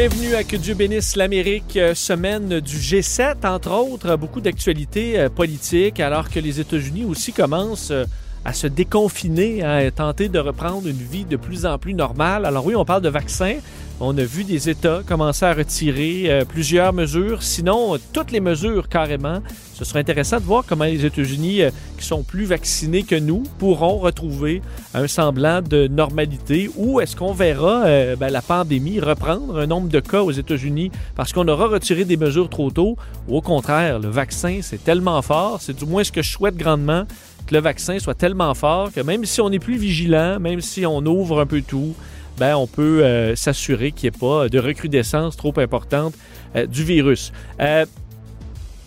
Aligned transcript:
Bienvenue 0.00 0.36
à 0.36 0.44
Que 0.44 0.54
Dieu 0.54 0.74
bénisse 0.74 1.16
l'Amérique, 1.16 1.76
euh, 1.76 1.92
semaine 1.92 2.60
du 2.60 2.76
G7, 2.76 3.44
entre 3.44 3.72
autres, 3.72 4.14
beaucoup 4.14 4.40
d'actualités 4.40 5.18
euh, 5.18 5.28
politiques, 5.28 5.98
alors 5.98 6.30
que 6.30 6.38
les 6.38 6.60
États-Unis 6.60 7.04
aussi 7.04 7.32
commencent 7.32 7.90
euh, 7.90 8.04
à 8.44 8.52
se 8.52 8.68
déconfiner, 8.68 9.64
hein, 9.64 9.88
à 9.88 9.90
tenter 9.90 10.28
de 10.28 10.38
reprendre 10.38 10.86
une 10.86 11.02
vie 11.02 11.24
de 11.24 11.34
plus 11.34 11.66
en 11.66 11.78
plus 11.78 11.94
normale. 11.94 12.46
Alors 12.46 12.64
oui, 12.64 12.76
on 12.76 12.84
parle 12.84 13.02
de 13.02 13.08
vaccins. 13.08 13.56
On 14.00 14.16
a 14.16 14.22
vu 14.22 14.44
des 14.44 14.70
États 14.70 15.02
commencer 15.04 15.44
à 15.44 15.52
retirer 15.52 16.26
euh, 16.28 16.44
plusieurs 16.44 16.92
mesures, 16.92 17.42
sinon 17.42 17.96
euh, 17.96 17.98
toutes 18.12 18.30
les 18.30 18.38
mesures 18.38 18.88
carrément. 18.88 19.40
Ce 19.74 19.84
sera 19.84 19.98
intéressant 19.98 20.36
de 20.36 20.44
voir 20.44 20.62
comment 20.64 20.84
les 20.84 21.04
États-Unis, 21.04 21.62
euh, 21.62 21.70
qui 21.98 22.06
sont 22.06 22.22
plus 22.22 22.44
vaccinés 22.44 23.02
que 23.02 23.16
nous, 23.16 23.42
pourront 23.58 23.98
retrouver 23.98 24.62
un 24.94 25.08
semblant 25.08 25.62
de 25.62 25.88
normalité 25.88 26.70
ou 26.76 27.00
est-ce 27.00 27.16
qu'on 27.16 27.32
verra 27.32 27.86
ben, 28.16 28.30
la 28.30 28.40
pandémie 28.40 29.00
reprendre 29.00 29.58
un 29.58 29.66
nombre 29.66 29.88
de 29.88 29.98
cas 29.98 30.22
aux 30.22 30.30
États-Unis 30.30 30.92
parce 31.16 31.32
qu'on 31.32 31.48
aura 31.48 31.66
retiré 31.66 32.04
des 32.04 32.16
mesures 32.16 32.48
trop 32.48 32.70
tôt? 32.70 32.96
Ou 33.26 33.38
au 33.38 33.40
contraire, 33.40 33.98
le 33.98 34.08
vaccin, 34.08 34.60
c'est 34.62 34.82
tellement 34.84 35.20
fort, 35.22 35.58
c'est 35.60 35.76
du 35.76 35.86
moins 35.86 36.04
ce 36.04 36.12
que 36.12 36.22
je 36.22 36.30
souhaite 36.30 36.56
grandement 36.56 37.04
que 37.48 37.54
le 37.54 37.60
vaccin 37.60 37.98
soit 37.98 38.14
tellement 38.14 38.54
fort 38.54 38.92
que 38.92 39.00
même 39.00 39.24
si 39.24 39.40
on 39.40 39.50
est 39.50 39.58
plus 39.58 39.76
vigilant, 39.76 40.38
même 40.38 40.60
si 40.60 40.86
on 40.86 41.04
ouvre 41.04 41.40
un 41.40 41.46
peu 41.46 41.62
tout, 41.62 41.94
ben, 42.38 42.56
on 42.56 42.66
peut 42.66 43.04
euh, 43.04 43.36
s'assurer 43.36 43.92
qu'il 43.92 44.10
n'y 44.10 44.16
ait 44.16 44.18
pas 44.18 44.48
de 44.48 44.58
recrudescence 44.58 45.36
trop 45.36 45.52
importante 45.58 46.14
euh, 46.56 46.66
du 46.66 46.84
virus. 46.84 47.32
Euh, 47.60 47.84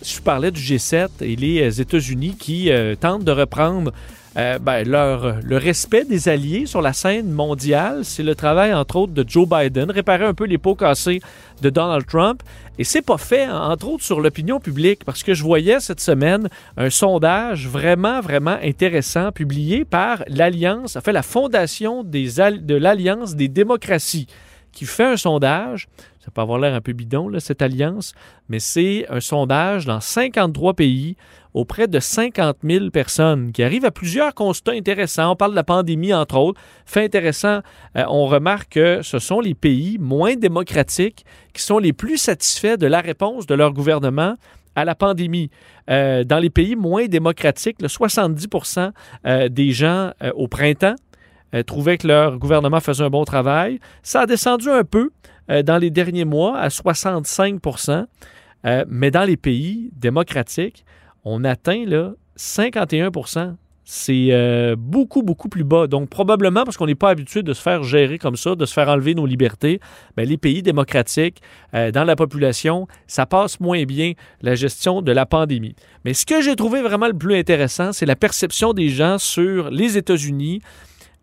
je 0.04 0.20
parlais 0.20 0.50
du 0.50 0.60
G7 0.60 1.08
et 1.20 1.36
les 1.36 1.80
États-Unis 1.80 2.36
qui 2.38 2.70
euh, 2.70 2.96
tentent 2.96 3.24
de 3.24 3.32
reprendre 3.32 3.92
euh, 4.36 4.58
ben, 4.58 4.88
le 4.88 5.56
respect 5.56 6.04
des 6.04 6.28
alliés 6.28 6.66
sur 6.66 6.80
la 6.80 6.92
scène 6.92 7.30
mondiale. 7.30 8.04
C'est 8.04 8.22
le 8.22 8.34
travail, 8.34 8.72
entre 8.72 8.96
autres, 8.96 9.12
de 9.12 9.24
Joe 9.26 9.48
Biden, 9.48 9.90
réparer 9.90 10.24
un 10.24 10.34
peu 10.34 10.44
les 10.44 10.58
pots 10.58 10.74
cassés 10.74 11.20
de 11.60 11.70
Donald 11.70 12.06
Trump. 12.06 12.42
Et 12.78 12.84
c'est 12.84 13.02
pas 13.02 13.18
fait, 13.18 13.48
entre 13.48 13.88
autres, 13.88 14.04
sur 14.04 14.20
l'opinion 14.20 14.58
publique, 14.58 15.04
parce 15.04 15.22
que 15.22 15.34
je 15.34 15.42
voyais 15.42 15.78
cette 15.80 16.00
semaine 16.00 16.48
un 16.78 16.88
sondage 16.88 17.68
vraiment, 17.68 18.20
vraiment 18.20 18.56
intéressant 18.62 19.30
publié 19.32 19.84
par 19.84 20.24
l'Alliance, 20.26 20.96
en 20.96 21.02
fait, 21.02 21.12
la 21.12 21.22
Fondation 21.22 22.02
de 22.02 22.74
l'Alliance 22.74 23.34
des 23.34 23.48
démocraties, 23.48 24.26
qui 24.72 24.86
fait 24.86 25.04
un 25.04 25.16
sondage. 25.18 25.88
Ça 26.24 26.30
peut 26.30 26.40
avoir 26.40 26.58
l'air 26.58 26.74
un 26.74 26.80
peu 26.80 26.92
bidon, 26.92 27.30
cette 27.40 27.62
alliance, 27.62 28.14
mais 28.48 28.60
c'est 28.60 29.06
un 29.10 29.20
sondage 29.20 29.86
dans 29.86 30.00
53 30.00 30.74
pays 30.74 31.16
auprès 31.52 31.88
de 31.88 31.98
50 31.98 32.58
000 32.62 32.90
personnes 32.90 33.52
qui 33.52 33.62
arrivent 33.62 33.84
à 33.84 33.90
plusieurs 33.90 34.34
constats 34.34 34.72
intéressants. 34.72 35.32
On 35.32 35.36
parle 35.36 35.50
de 35.50 35.56
la 35.56 35.64
pandémie, 35.64 36.14
entre 36.14 36.36
autres. 36.36 36.60
Fait 36.86 37.04
intéressant, 37.04 37.60
euh, 37.96 38.04
on 38.08 38.26
remarque 38.26 38.74
que 38.74 39.02
ce 39.02 39.18
sont 39.18 39.40
les 39.40 39.54
pays 39.54 39.98
moins 39.98 40.36
démocratiques 40.36 41.24
qui 41.52 41.62
sont 41.62 41.78
les 41.78 41.92
plus 41.92 42.18
satisfaits 42.18 42.76
de 42.76 42.86
la 42.86 43.00
réponse 43.00 43.46
de 43.46 43.54
leur 43.54 43.72
gouvernement 43.72 44.36
à 44.74 44.84
la 44.84 44.94
pandémie. 44.94 45.50
Euh, 45.90 46.24
dans 46.24 46.38
les 46.38 46.50
pays 46.50 46.76
moins 46.76 47.06
démocratiques, 47.06 47.80
le 47.80 47.88
70% 47.88 48.92
euh, 49.26 49.48
des 49.48 49.72
gens 49.72 50.12
euh, 50.22 50.32
au 50.34 50.48
printemps 50.48 50.94
trouvaient 51.66 51.98
que 51.98 52.08
leur 52.08 52.38
gouvernement 52.38 52.80
faisait 52.80 53.04
un 53.04 53.10
bon 53.10 53.26
travail. 53.26 53.78
Ça 54.02 54.22
a 54.22 54.26
descendu 54.26 54.70
un 54.70 54.84
peu 54.84 55.10
euh, 55.50 55.62
dans 55.62 55.78
les 55.78 55.90
derniers 55.90 56.24
mois 56.24 56.58
à 56.58 56.68
65% 56.68 58.06
euh, 58.64 58.84
mais 58.88 59.10
dans 59.10 59.24
les 59.24 59.36
pays 59.36 59.90
démocratiques, 59.96 60.84
on 61.24 61.44
atteint 61.44 61.84
là, 61.84 62.12
51% 62.38 63.56
c'est 63.84 64.28
euh, 64.30 64.76
beaucoup, 64.78 65.22
beaucoup 65.22 65.48
plus 65.48 65.64
bas. 65.64 65.86
Donc, 65.86 66.08
probablement 66.08 66.64
parce 66.64 66.76
qu'on 66.76 66.86
n'est 66.86 66.94
pas 66.94 67.10
habitué 67.10 67.42
de 67.42 67.52
se 67.52 67.60
faire 67.60 67.82
gérer 67.82 68.16
comme 68.16 68.36
ça, 68.36 68.54
de 68.54 68.64
se 68.64 68.72
faire 68.72 68.88
enlever 68.88 69.14
nos 69.14 69.26
libertés, 69.26 69.80
ben, 70.16 70.26
les 70.26 70.36
pays 70.36 70.62
démocratiques, 70.62 71.42
euh, 71.74 71.90
dans 71.90 72.04
la 72.04 72.14
population, 72.14 72.86
ça 73.06 73.26
passe 73.26 73.58
moins 73.58 73.82
bien 73.84 74.12
la 74.40 74.54
gestion 74.54 75.02
de 75.02 75.12
la 75.12 75.26
pandémie. 75.26 75.74
Mais 76.04 76.14
ce 76.14 76.24
que 76.24 76.40
j'ai 76.40 76.54
trouvé 76.54 76.80
vraiment 76.80 77.08
le 77.08 77.12
plus 77.12 77.34
intéressant, 77.34 77.92
c'est 77.92 78.06
la 78.06 78.16
perception 78.16 78.72
des 78.72 78.88
gens 78.88 79.18
sur 79.18 79.70
les 79.70 79.98
États-Unis 79.98 80.62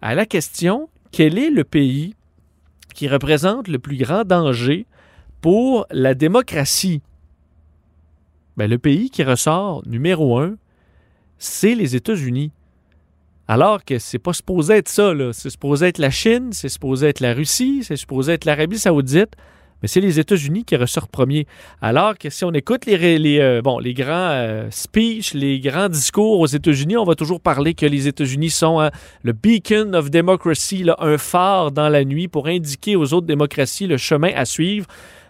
à 0.02 0.14
la 0.14 0.26
question 0.26 0.90
quel 1.12 1.40
est 1.40 1.50
le 1.50 1.64
pays 1.64 2.14
qui 2.94 3.08
représente 3.08 3.68
le 3.68 3.80
plus 3.80 3.98
grand 3.98 4.24
danger 4.24 4.86
pour 5.42 5.86
la 5.92 6.14
démocratie? 6.14 7.02
Ben, 8.58 8.70
le 8.70 8.78
pays 8.78 9.10
qui 9.10 9.24
ressort 9.24 9.84
numéro 9.88 10.38
un, 10.38 10.56
c'est 11.38 11.76
les 11.76 11.96
États-Unis. 11.96 12.52
Alors 13.48 13.84
que 13.84 13.98
c'est 13.98 14.20
pas 14.20 14.34
supposé 14.34 14.76
être 14.76 14.90
ça, 14.90 15.14
là. 15.14 15.34
C'est 15.34 15.50
supposé 15.50 15.88
être 15.88 15.98
la 15.98 16.12
Chine, 16.12 16.50
c'est 16.52 16.70
supposé 16.70 17.08
être 17.08 17.20
la 17.20 17.34
Russie, 17.34 17.84
c'est 17.84 17.96
supposé 17.96 18.34
être 18.34 18.46
l'Arabie 18.46 18.78
Saoudite, 18.78 19.36
mais 19.82 19.88
c'est 19.88 20.02
les 20.02 20.20
États-Unis 20.20 20.64
qui 20.66 20.76
ressortent 20.76 21.12
premiers. 21.12 21.48
Alors 21.82 22.18
que 22.18 22.30
si 22.30 22.44
on 22.46 22.52
écoute 22.52 22.86
les, 22.86 23.40
euh, 23.40 23.62
grands 23.62 24.32
euh, 24.32 24.68
speeches, 24.72 25.34
les 25.34 25.60
grands 25.60 25.90
discours 25.90 26.40
aux 26.40 26.48
États-Unis, 26.48 26.98
on 26.98 27.06
va 27.06 27.16
toujours 27.16 27.42
parler 27.42 27.74
que 27.74 27.86
les 27.86 28.08
États-Unis 28.08 28.50
sont 28.50 28.80
hein, 28.80 28.92
le 29.24 29.34
beacon 29.34 29.96
of 29.96 30.10
democracy, 30.10 30.86
un 31.00 31.18
phare 31.18 31.72
dans 31.72 31.90
la 31.90 32.04
nuit 32.04 32.28
pour 32.28 32.48
indiquer 32.48 32.96
aux 32.96 33.14
autres 33.14 33.28
démocraties 33.28 33.88
le 33.88 33.98
chemin 33.98 34.32
à 34.36 34.46
suivre. 34.46 34.88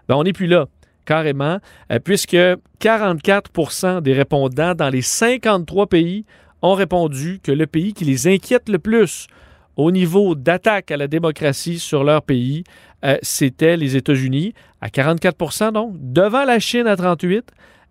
Ben, 0.08 0.16
on 0.16 0.24
n'est 0.24 0.34
plus 0.34 0.48
là 0.48 0.66
carrément, 1.06 1.58
euh, 1.92 1.98
puisque 1.98 2.38
44% 2.80 4.02
des 4.02 4.14
répondants 4.14 4.76
dans 4.76 4.90
les 4.90 5.02
53 5.02 5.88
pays 5.88 6.24
ont 6.62 6.76
répondu 6.76 7.40
que 7.42 7.52
le 7.52 7.66
pays 7.66 7.94
qui 7.94 8.06
les 8.06 8.28
inquiète 8.28 8.70
le 8.70 8.78
plus 8.78 9.28
au 9.76 9.92
niveau 9.92 10.36
d'attaque 10.36 10.92
à 10.92 10.98
la 10.98 11.08
démocratie 11.08 11.80
sur 11.80 12.04
leur 12.04 12.22
pays, 12.22 12.64
euh, 13.06 13.18
c'était 13.22 13.78
les 13.78 13.96
États-Unis, 13.96 14.54
à 14.82 14.88
44% 14.88 15.72
donc, 15.72 15.94
devant 16.00 16.44
la 16.44 16.60
Chine 16.60 16.88
à 16.88 16.96
38% 16.96 17.42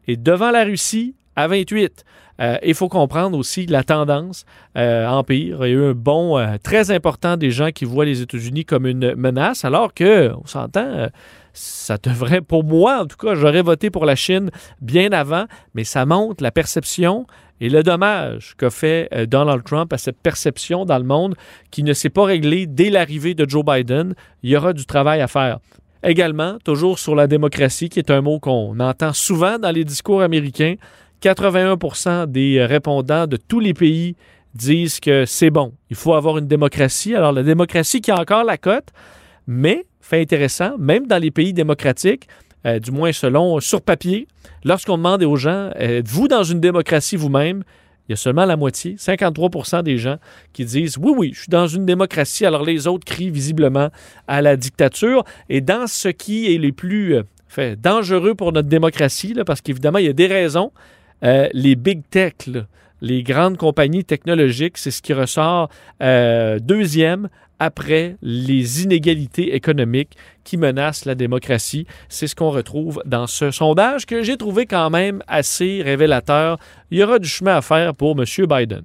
et 0.06 0.16
devant 0.16 0.50
la 0.50 0.64
Russie 0.64 1.14
à 1.36 1.48
28. 1.48 2.04
Euh, 2.41 2.56
Il 2.62 2.74
faut 2.74 2.88
comprendre 2.88 3.36
aussi 3.36 3.66
la 3.66 3.82
tendance 3.82 4.44
euh, 4.76 5.06
empire. 5.06 5.66
Il 5.66 5.70
y 5.70 5.74
a 5.74 5.76
eu 5.76 5.91
un 5.91 5.92
bond 5.92 6.38
euh, 6.38 6.56
très 6.62 6.91
important 6.91 7.36
des 7.36 7.50
gens 7.50 7.70
qui 7.70 7.84
voient 7.84 8.04
les 8.04 8.22
États-Unis 8.22 8.64
comme 8.64 8.86
une 8.86 9.14
menace, 9.16 9.64
alors 9.64 9.92
que, 9.92 10.32
on 10.34 10.46
s'entend, 10.46 10.86
euh, 10.86 11.08
ça 11.58 11.96
devrait, 11.96 12.41
pour 12.41 12.64
moi 12.64 13.02
en 13.02 13.06
tout 13.06 13.16
cas, 13.16 13.34
j'aurais 13.34 13.62
voté 13.62 13.91
pour 13.91 14.04
la 14.04 14.14
Chine 14.14 14.50
bien 14.80 15.12
avant, 15.12 15.46
mais 15.74 15.84
ça 15.84 16.06
montre 16.06 16.42
la 16.42 16.50
perception 16.50 17.26
et 17.60 17.69
le 17.69 17.82
dommage 17.82 18.54
qu'a 18.56 18.70
fait 18.70 19.08
euh, 19.12 19.26
Donald 19.26 19.64
Trump 19.64 19.92
à 19.92 19.98
cette 19.98 20.19
perception 20.19 20.84
dans 20.84 20.98
le 20.98 21.04
monde 21.04 21.34
qui 21.70 21.82
ne 21.82 21.92
s'est 21.92 22.10
pas 22.10 22.24
réglée 22.24 22.66
dès 22.66 22.91
l'arrivée 22.91 23.34
de 23.34 23.48
Joe 23.48 23.64
Biden. 23.64 24.14
Il 24.42 24.50
y 24.50 24.56
aura 24.56 24.72
du 24.72 24.86
travail 24.86 25.20
à 25.20 25.26
faire. 25.26 25.58
Également, 26.04 26.58
toujours 26.64 27.00
sur 27.00 27.16
la 27.16 27.26
démocratie, 27.26 27.88
qui 27.88 27.98
est 27.98 28.10
un 28.10 28.20
mot 28.20 28.38
qu'on 28.38 28.78
entend 28.78 29.12
souvent 29.12 29.58
dans 29.58 29.72
les 29.72 29.84
discours 29.84 30.22
américains, 30.22 30.76
81% 31.22 32.26
des 32.26 32.64
répondants 32.64 33.26
de 33.26 33.36
tous 33.36 33.58
les 33.58 33.75
pays 33.75 34.14
disent 34.54 35.00
que 35.00 35.25
c'est 35.26 35.50
bon. 35.50 35.72
Il 35.90 35.96
faut 35.96 36.14
avoir 36.14 36.38
une 36.38 36.46
démocratie. 36.46 37.16
Alors, 37.16 37.32
la 37.32 37.42
démocratie 37.42 38.00
qui 38.00 38.12
a 38.12 38.20
encore 38.20 38.44
la 38.44 38.56
cote, 38.56 38.90
mais, 39.48 39.86
fait 40.08 40.20
intéressant, 40.20 40.76
même 40.78 41.06
dans 41.06 41.19
les 41.19 41.30
pays 41.30 41.52
démocratiques, 41.52 42.28
euh, 42.66 42.78
du 42.78 42.90
moins 42.90 43.12
selon 43.12 43.60
sur 43.60 43.82
papier, 43.82 44.26
lorsqu'on 44.64 44.96
demande 44.96 45.22
aux 45.22 45.37
gens, 45.37 45.70
euh, 45.76 45.99
êtes-vous 45.99 46.28
dans 46.28 46.43
une 46.43 46.60
démocratie 46.60 47.16
vous-même? 47.16 47.62
Il 48.08 48.12
y 48.12 48.14
a 48.14 48.16
seulement 48.16 48.46
la 48.46 48.56
moitié, 48.56 48.96
53% 48.96 49.82
des 49.82 49.99
gens 49.99 50.16
qui 50.55 50.64
disent 50.64 50.96
oui, 50.96 51.12
oui, 51.14 51.32
je 51.34 51.40
suis 51.40 51.50
dans 51.50 51.66
une 51.66 51.84
démocratie. 51.84 52.46
Alors 52.46 52.64
les 52.64 52.87
autres 52.87 53.05
crient 53.05 53.31
visiblement 53.31 53.90
à 54.26 54.40
la 54.40 54.56
dictature. 54.56 55.25
Et 55.50 55.60
dans 55.60 55.87
ce 55.87 56.08
qui 56.08 56.54
est 56.54 56.56
les 56.56 56.72
plus 56.72 57.16
euh, 57.58 57.76
dangereux 57.76 58.34
pour 58.34 58.52
notre 58.52 58.69
démocratie, 58.69 59.34
là, 59.34 59.44
parce 59.44 59.61
qu'évidemment, 59.61 59.99
il 59.99 60.06
y 60.06 60.08
a 60.08 60.14
des 60.14 60.26
raisons, 60.26 60.72
les 61.20 61.75
big 61.75 62.00
tech, 62.08 62.34
les 63.02 63.22
grandes 63.22 63.58
compagnies 63.58 64.04
technologiques, 64.04 64.78
c'est 64.78 64.93
ce 64.93 65.02
qui 65.02 65.12
ressort 65.12 65.69
deuxième 66.00 67.28
après 67.58 68.16
les 68.22 68.82
inégalités 68.84 69.55
économiques 69.55 70.16
qui 70.44 70.56
menacent 70.56 71.05
la 71.05 71.14
démocratie. 71.14 71.87
C'est 72.08 72.26
ce 72.26 72.34
qu'on 72.34 72.50
retrouve 72.50 73.02
dans 73.05 73.26
ce 73.26 73.50
sondage 73.50 74.06
que 74.06 74.22
j'ai 74.22 74.37
trouvé 74.37 74.66
quand 74.66 74.90
même 74.90 75.22
assez 75.26 75.82
révélateur. 75.82 76.58
Il 76.90 76.99
y 76.99 77.02
aura 77.02 77.19
du 77.19 77.28
chemin 77.28 77.56
à 77.56 77.62
faire 77.62 77.94
pour 77.94 78.16
M. 78.19 78.25
Biden. 78.46 78.82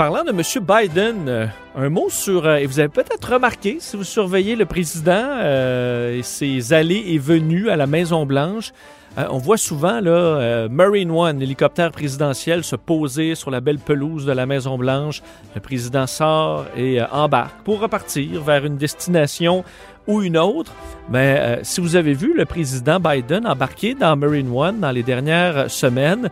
Parlant 0.00 0.24
de 0.24 0.30
M. 0.30 0.40
Biden, 0.66 1.28
euh, 1.28 1.46
un 1.76 1.90
mot 1.90 2.08
sur, 2.08 2.46
euh, 2.46 2.56
et 2.56 2.64
vous 2.64 2.80
avez 2.80 2.88
peut-être 2.88 3.34
remarqué, 3.34 3.76
si 3.80 3.98
vous 3.98 4.04
surveillez 4.04 4.56
le 4.56 4.64
président 4.64 5.12
euh, 5.12 6.16
et 6.16 6.22
ses 6.22 6.72
allées 6.72 7.04
et 7.08 7.18
venues 7.18 7.68
à 7.68 7.76
la 7.76 7.86
Maison-Blanche, 7.86 8.72
on 9.18 9.36
voit 9.36 9.58
souvent 9.58 10.00
là, 10.00 10.68
Marine 10.70 11.10
One, 11.10 11.40
l'hélicoptère 11.40 11.90
présidentiel, 11.90 12.62
se 12.64 12.76
poser 12.76 13.34
sur 13.34 13.50
la 13.50 13.60
belle 13.60 13.80
pelouse 13.80 14.24
de 14.24 14.32
la 14.32 14.46
Maison-Blanche. 14.46 15.20
Le 15.54 15.60
président 15.60 16.06
sort 16.06 16.66
et 16.76 17.02
embarque 17.02 17.60
pour 17.64 17.80
repartir 17.80 18.40
vers 18.40 18.64
une 18.64 18.76
destination 18.76 19.64
ou 20.06 20.22
une 20.22 20.38
autre. 20.38 20.72
Mais 21.10 21.58
si 21.64 21.80
vous 21.80 21.96
avez 21.96 22.14
vu 22.14 22.34
le 22.34 22.46
président 22.46 23.00
Biden 23.00 23.48
embarquer 23.48 23.94
dans 23.94 24.14
Marine 24.14 24.50
One 24.54 24.78
dans 24.78 24.92
les 24.92 25.02
dernières 25.02 25.68
semaines, 25.68 26.30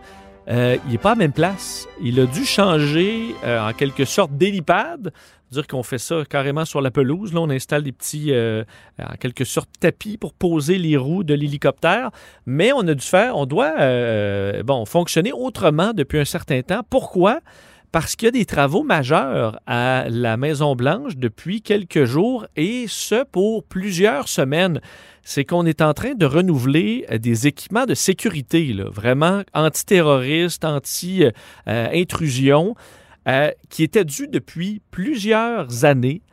euh, 0.49 0.77
il 0.85 0.91
n'est 0.91 0.97
pas 0.97 1.11
à 1.11 1.15
la 1.15 1.19
même 1.19 1.31
place. 1.31 1.87
Il 2.01 2.19
a 2.19 2.25
dû 2.25 2.43
changer 2.43 3.35
euh, 3.43 3.69
en 3.69 3.73
quelque 3.73 4.05
sorte 4.05 4.31
d'hélipad. 4.31 5.11
Dire 5.51 5.67
qu'on 5.67 5.83
fait 5.83 5.97
ça 5.97 6.23
carrément 6.29 6.65
sur 6.65 6.81
la 6.81 6.91
pelouse. 6.91 7.33
Là, 7.33 7.41
on 7.41 7.49
installe 7.49 7.83
des 7.83 7.91
petits, 7.91 8.31
euh, 8.31 8.63
en 8.99 9.15
quelque 9.15 9.43
tapis 9.79 10.17
pour 10.17 10.33
poser 10.33 10.77
les 10.77 10.97
roues 10.97 11.23
de 11.23 11.33
l'hélicoptère. 11.33 12.11
Mais 12.45 12.71
on 12.71 12.87
a 12.87 12.93
dû 12.93 13.05
faire, 13.05 13.35
on 13.35 13.45
doit, 13.45 13.73
fonctionner 14.85 15.31
autrement 15.31 15.93
depuis 15.93 16.19
un 16.19 16.25
certain 16.25 16.61
temps. 16.61 16.81
Pourquoi? 16.89 17.41
Parce 17.91 18.15
qu'il 18.15 18.27
y 18.27 18.29
a 18.29 18.31
des 18.31 18.45
travaux 18.45 18.83
majeurs 18.83 19.59
à 19.65 20.05
la 20.07 20.37
Maison-Blanche 20.37 21.17
depuis 21.17 21.63
quelques 21.63 22.05
jours 22.05 22.45
et 22.55 22.85
ce 22.87 23.23
pour 23.23 23.63
plusieurs 23.63 24.27
semaines. 24.27 24.79
C'est 25.31 25.45
qu'on 25.45 25.67
est 25.67 25.83
en 25.83 25.93
train 25.93 26.15
de 26.15 26.25
renouveler 26.25 27.05
euh, 27.11 27.19
des 27.19 27.45
équipements 27.45 27.85
de 27.85 27.93
sécurité, 27.93 28.75
vraiment 28.91 29.43
antiterroristes, 29.53 30.65
anti-intrusion, 30.65 32.73
euh, 33.27 33.51
qui 33.69 33.83
étaient 33.83 34.05
dus 34.05 34.27
depuis 34.27 34.81
plusieurs 34.89 35.85
années 35.85 36.23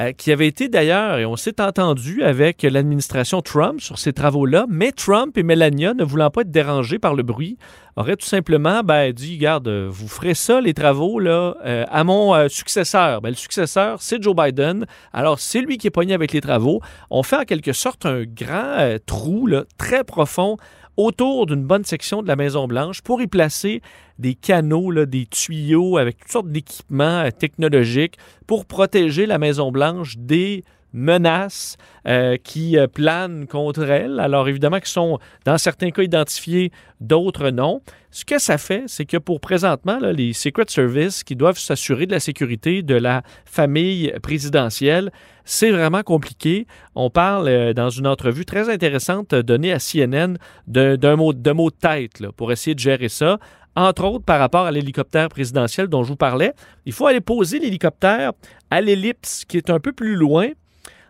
euh, 0.00 0.12
qui 0.12 0.32
avait 0.32 0.46
été 0.46 0.68
d'ailleurs, 0.68 1.18
et 1.18 1.26
on 1.26 1.36
s'est 1.36 1.60
entendu 1.60 2.22
avec 2.22 2.62
l'administration 2.62 3.42
Trump 3.42 3.80
sur 3.80 3.98
ces 3.98 4.12
travaux-là, 4.12 4.66
mais 4.68 4.92
Trump 4.92 5.36
et 5.36 5.42
Melania, 5.42 5.94
ne 5.94 6.04
voulant 6.04 6.30
pas 6.30 6.42
être 6.42 6.50
dérangés 6.50 6.98
par 6.98 7.14
le 7.14 7.22
bruit, 7.22 7.58
auraient 7.96 8.16
tout 8.16 8.26
simplement 8.26 8.82
ben, 8.82 9.12
dit, 9.12 9.36
regarde, 9.36 9.68
euh, 9.68 9.88
vous 9.90 10.08
ferez 10.08 10.34
ça, 10.34 10.60
les 10.60 10.74
travaux, 10.74 11.18
là, 11.18 11.54
euh, 11.64 11.84
à 11.90 12.04
mon 12.04 12.34
euh, 12.34 12.48
successeur. 12.48 13.20
Ben, 13.20 13.30
le 13.30 13.34
successeur, 13.34 14.00
c'est 14.00 14.22
Joe 14.22 14.34
Biden. 14.34 14.86
Alors, 15.12 15.38
c'est 15.38 15.60
lui 15.60 15.78
qui 15.78 15.88
est 15.88 15.90
pogné 15.90 16.14
avec 16.14 16.32
les 16.32 16.40
travaux. 16.40 16.80
On 17.10 17.22
fait 17.22 17.36
en 17.36 17.44
quelque 17.44 17.72
sorte 17.72 18.06
un 18.06 18.24
grand 18.24 18.96
trou 19.06 19.46
là, 19.46 19.64
très 19.78 20.04
profond 20.04 20.56
autour 20.96 21.46
d'une 21.46 21.64
bonne 21.64 21.84
section 21.84 22.22
de 22.22 22.28
la 22.28 22.36
Maison-Blanche 22.36 23.02
pour 23.02 23.22
y 23.22 23.26
placer 23.26 23.82
des 24.18 24.34
canaux, 24.34 24.92
des 25.06 25.26
tuyaux 25.26 25.96
avec 25.96 26.18
toutes 26.18 26.30
sortes 26.30 26.50
d'équipements 26.50 27.24
euh, 27.24 27.30
technologiques 27.30 28.16
pour 28.46 28.66
protéger 28.66 29.26
la 29.26 29.38
Maison-Blanche 29.38 30.16
des 30.18 30.64
menaces 30.92 31.76
euh, 32.06 32.36
qui 32.36 32.78
euh, 32.78 32.86
planent 32.86 33.46
contre 33.46 33.82
elle. 33.84 34.20
Alors 34.20 34.48
évidemment, 34.48 34.80
qui 34.80 34.90
sont 34.90 35.18
dans 35.44 35.58
certains 35.58 35.90
cas 35.90 36.02
identifiés, 36.02 36.72
d'autres 37.00 37.50
non. 37.50 37.80
Ce 38.10 38.24
que 38.24 38.38
ça 38.38 38.58
fait, 38.58 38.84
c'est 38.88 39.06
que 39.06 39.16
pour 39.16 39.40
présentement, 39.40 39.98
les 39.98 40.32
Secret 40.32 40.66
Service 40.68 41.24
qui 41.24 41.34
doivent 41.34 41.58
s'assurer 41.58 42.06
de 42.06 42.12
la 42.12 42.20
sécurité 42.20 42.82
de 42.82 42.94
la 42.94 43.22
famille 43.46 44.12
présidentielle, 44.22 45.10
c'est 45.44 45.70
vraiment 45.70 46.02
compliqué. 46.02 46.66
On 46.94 47.08
parle 47.08 47.48
euh, 47.48 47.72
dans 47.72 47.90
une 47.90 48.06
entrevue 48.06 48.44
très 48.44 48.68
intéressante 48.68 49.34
donnée 49.34 49.72
à 49.72 49.78
CNN 49.78 50.36
d'un 50.66 51.16
mot, 51.16 51.32
de 51.32 51.70
tête 51.70 52.30
pour 52.36 52.52
essayer 52.52 52.74
de 52.74 52.80
gérer 52.80 53.08
ça. 53.08 53.38
Entre 53.74 54.04
autres, 54.04 54.24
par 54.24 54.38
rapport 54.38 54.66
à 54.66 54.70
l'hélicoptère 54.70 55.28
présidentiel 55.28 55.86
dont 55.86 56.02
je 56.02 56.08
vous 56.08 56.16
parlais, 56.16 56.52
il 56.84 56.92
faut 56.92 57.06
aller 57.06 57.22
poser 57.22 57.58
l'hélicoptère 57.58 58.32
à 58.70 58.80
l'ellipse 58.82 59.46
qui 59.46 59.56
est 59.56 59.70
un 59.70 59.80
peu 59.80 59.92
plus 59.92 60.14
loin 60.14 60.48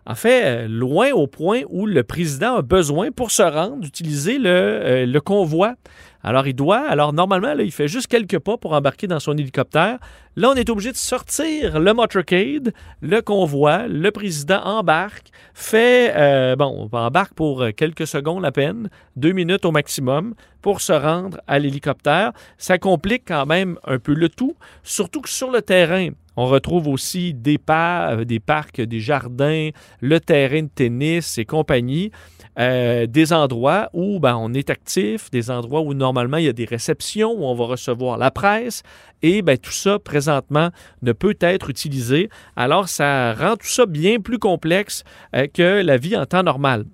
en 0.06 0.14
fait, 0.14 0.44
euh, 0.44 0.68
loin 0.68 1.10
au 1.12 1.26
point 1.26 1.62
où 1.68 1.86
le 1.86 2.02
président 2.02 2.56
a 2.56 2.62
besoin 2.62 3.10
pour 3.12 3.30
se 3.30 3.42
rendre 3.42 3.78
d'utiliser 3.78 4.38
le, 4.38 4.48
euh, 4.48 5.20
convoi. 5.20 5.74
Alors, 6.24 6.46
il 6.46 6.54
doit, 6.54 6.88
alors 6.88 7.12
normalement, 7.12 7.52
il 7.58 7.72
fait 7.72 7.88
juste 7.88 8.06
quelques 8.06 8.38
pas 8.38 8.56
pour 8.56 8.72
embarquer 8.72 9.08
dans 9.08 9.18
son 9.18 9.36
hélicoptère. 9.36 9.98
Là, 10.36 10.50
on 10.50 10.54
est 10.54 10.70
obligé 10.70 10.92
de 10.92 10.96
sortir 10.96 11.80
le 11.80 11.94
motorcade, 11.94 12.72
le 13.00 13.20
convoi, 13.20 13.86
le 13.88 14.10
président 14.10 14.62
embarque, 14.62 15.28
fait, 15.52 16.12
euh, 16.16 16.54
bon, 16.56 16.88
on 16.92 16.96
embarque 16.96 17.34
pour 17.34 17.64
quelques 17.76 18.06
secondes 18.06 18.44
à 18.44 18.52
peine, 18.52 18.88
deux 19.16 19.32
minutes 19.32 19.64
au 19.64 19.72
maximum, 19.72 20.34
pour 20.62 20.80
se 20.80 20.92
rendre 20.92 21.40
à 21.48 21.58
l'hélicoptère. 21.58 22.32
Ça 22.56 22.78
complique 22.78 23.24
quand 23.26 23.46
même 23.46 23.78
un 23.84 23.98
peu 23.98 24.14
le 24.14 24.28
tout, 24.28 24.54
surtout 24.84 25.22
que 25.22 25.28
sur 25.28 25.50
le 25.50 25.60
terrain, 25.60 26.10
on 26.36 26.46
retrouve 26.46 26.88
aussi 26.88 27.34
des, 27.34 27.58
pa- 27.58 28.24
des 28.24 28.40
parcs, 28.40 28.80
des 28.80 29.00
jardins, 29.00 29.70
le 30.00 30.20
terrain 30.20 30.62
de 30.62 30.70
tennis 30.74 31.38
et 31.38 31.44
compagnie. 31.44 32.10
Euh, 32.58 33.06
des 33.06 33.32
endroits 33.32 33.88
où 33.94 34.20
ben, 34.20 34.36
on 34.36 34.52
est 34.52 34.68
actif, 34.68 35.30
des 35.30 35.50
endroits 35.50 35.80
où 35.80 35.94
normalement 35.94 36.36
il 36.36 36.44
y 36.44 36.48
a 36.50 36.52
des 36.52 36.66
réceptions, 36.66 37.32
où 37.32 37.46
on 37.46 37.54
va 37.54 37.64
recevoir 37.64 38.18
la 38.18 38.30
presse, 38.30 38.82
et 39.22 39.40
ben, 39.40 39.56
tout 39.56 39.72
ça 39.72 39.98
présentement 39.98 40.68
ne 41.00 41.12
peut 41.12 41.36
être 41.40 41.70
utilisé. 41.70 42.28
Alors 42.54 42.90
ça 42.90 43.32
rend 43.32 43.56
tout 43.56 43.68
ça 43.68 43.86
bien 43.86 44.20
plus 44.20 44.38
complexe 44.38 45.02
euh, 45.34 45.46
que 45.46 45.82
la 45.82 45.96
vie 45.96 46.14
en 46.14 46.26
temps 46.26 46.42
normal 46.42 46.84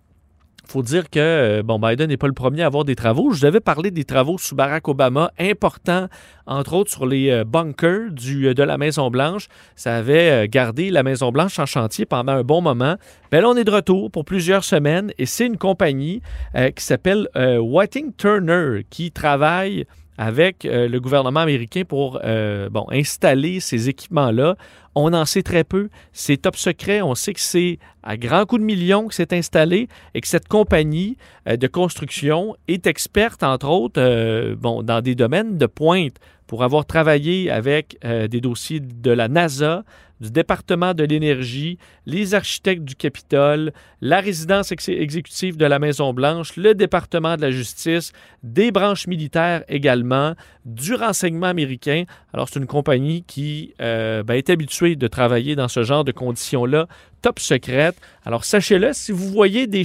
faut 0.71 0.83
dire 0.83 1.11
que 1.11 1.19
euh, 1.19 1.63
bon, 1.63 1.79
Biden 1.79 2.09
n'est 2.09 2.17
pas 2.17 2.27
le 2.27 2.33
premier 2.33 2.63
à 2.63 2.67
avoir 2.67 2.85
des 2.85 2.95
travaux. 2.95 3.31
Je 3.33 3.41
vous 3.41 3.45
avais 3.47 3.61
parlé 3.61 3.91
des 3.91 4.05
travaux 4.05 4.39
sous 4.39 4.55
Barack 4.55 4.87
Obama, 4.89 5.33
importants, 5.39 6.09
entre 6.47 6.75
autres 6.75 6.91
sur 6.91 7.07
les 7.07 7.31
euh, 7.31 7.45
bunkers 7.45 8.11
euh, 8.29 8.55
de 8.55 8.63
la 8.63 8.79
Maison-Blanche. 8.79 9.49
Ça 9.77 9.97
avait 9.97 10.47
gardé 10.49 10.91
la 10.91 11.03
Maison-Blanche 11.03 11.59
en 11.59 11.67
chantier 11.67 12.05
pendant 12.07 12.33
un 12.33 12.43
bon 12.43 12.61
moment. 12.61 12.97
Mais 13.33 13.41
là, 13.41 13.49
on 13.49 13.57
est 13.57 13.65
de 13.65 13.71
retour 13.71 14.11
pour 14.11 14.25
plusieurs 14.25 14.65
semaines 14.65 15.13
et 15.19 15.27
c'est 15.27 15.47
une 15.47 15.59
compagnie 15.59 16.23
qui 16.55 16.85
s'appelle 16.85 17.29
Whiting 17.35 18.13
Turner 18.17 18.85
qui 18.91 19.13
travaille 19.13 19.87
avec 20.19 20.65
euh, 20.65 20.89
le 20.89 21.01
gouvernement 21.01 21.41
américain 21.41 21.83
pour 21.87 22.21
euh, 22.25 22.69
bon, 22.69 22.87
installer 22.91 23.61
ces 23.61 23.89
équipements-là. 23.89 24.57
On 24.97 25.15
en 25.15 25.25
sait 25.25 25.45
très 25.45 25.63
peu. 25.63 25.89
C'est 26.13 26.39
top 26.39 26.57
secret. 26.57 27.01
On 27.01 27.15
sait 27.15 27.33
que 27.33 27.41
c'est 27.41 27.79
à 28.03 28.17
grands 28.17 28.45
coups 28.45 28.61
de 28.61 28.67
millions 28.67 29.07
que 29.07 29.15
c'est 29.15 29.33
installé 29.33 29.89
et 30.15 30.21
que 30.21 30.27
cette 30.27 30.49
compagnie 30.49 31.17
euh, 31.49 31.57
de 31.57 31.69
construction 31.69 32.57
est 32.67 32.89
experte, 32.89 33.45
entre 33.45 33.69
autres, 33.69 34.55
bon, 34.55 34.83
dans 34.83 35.01
des 35.01 35.15
domaines 35.15 35.57
de 35.57 35.67
pointe 35.67 36.17
pour 36.49 36.65
avoir 36.65 36.85
travaillé 36.85 37.51
avec 37.51 37.99
des 38.03 38.41
dossiers 38.41 38.81
de 38.81 39.11
la 39.11 39.29
NASA, 39.29 39.85
du 40.21 40.31
département 40.31 40.95
de 40.95 41.05
l'énergie, 41.05 41.79
les 42.07 42.35
architectes 42.35 42.85
du 42.85 42.95
Capitole, 42.95 43.73
la 44.01 44.21
résidence 44.21 44.73
ex- 44.73 44.89
exécutive 44.89 45.57
de 45.57 45.67
la 45.67 45.79
Maison-Blanche, 45.79 46.57
le 46.57 46.75
département 46.75 47.37
de 47.37 47.43
la 47.43 47.51
justice, 47.51 48.13
des 48.43 48.71
branches 48.71 49.07
militaires 49.07 49.65
également, 49.69 50.35
du 50.65 50.95
renseignement 50.95 51.47
américain. 51.47 52.05
Alors, 52.33 52.49
c'est 52.49 52.59
une 52.59 52.67
compagnie 52.67 53.25
qui 53.27 53.75
euh, 53.81 54.23
ben, 54.23 54.35
est 54.35 54.51
habituée 54.51 54.97
de 54.97 55.09
travailler 55.09 55.57
dans 55.57 55.69
ce 55.69 55.83
genre 55.83 56.05
de 56.05 56.13
conditions-là, 56.13 56.87
top 57.23 57.39
secrète. 57.41 57.97
Alors, 58.25 58.45
sachez-le, 58.45 58.93
si 58.93 59.13
vous 59.13 59.29
voyez 59.31 59.67
des 59.67 59.85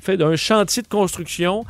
fait 0.00 0.20
un 0.22 0.36
chantier 0.36 0.82
de 0.82 0.88
construction, 0.88 1.64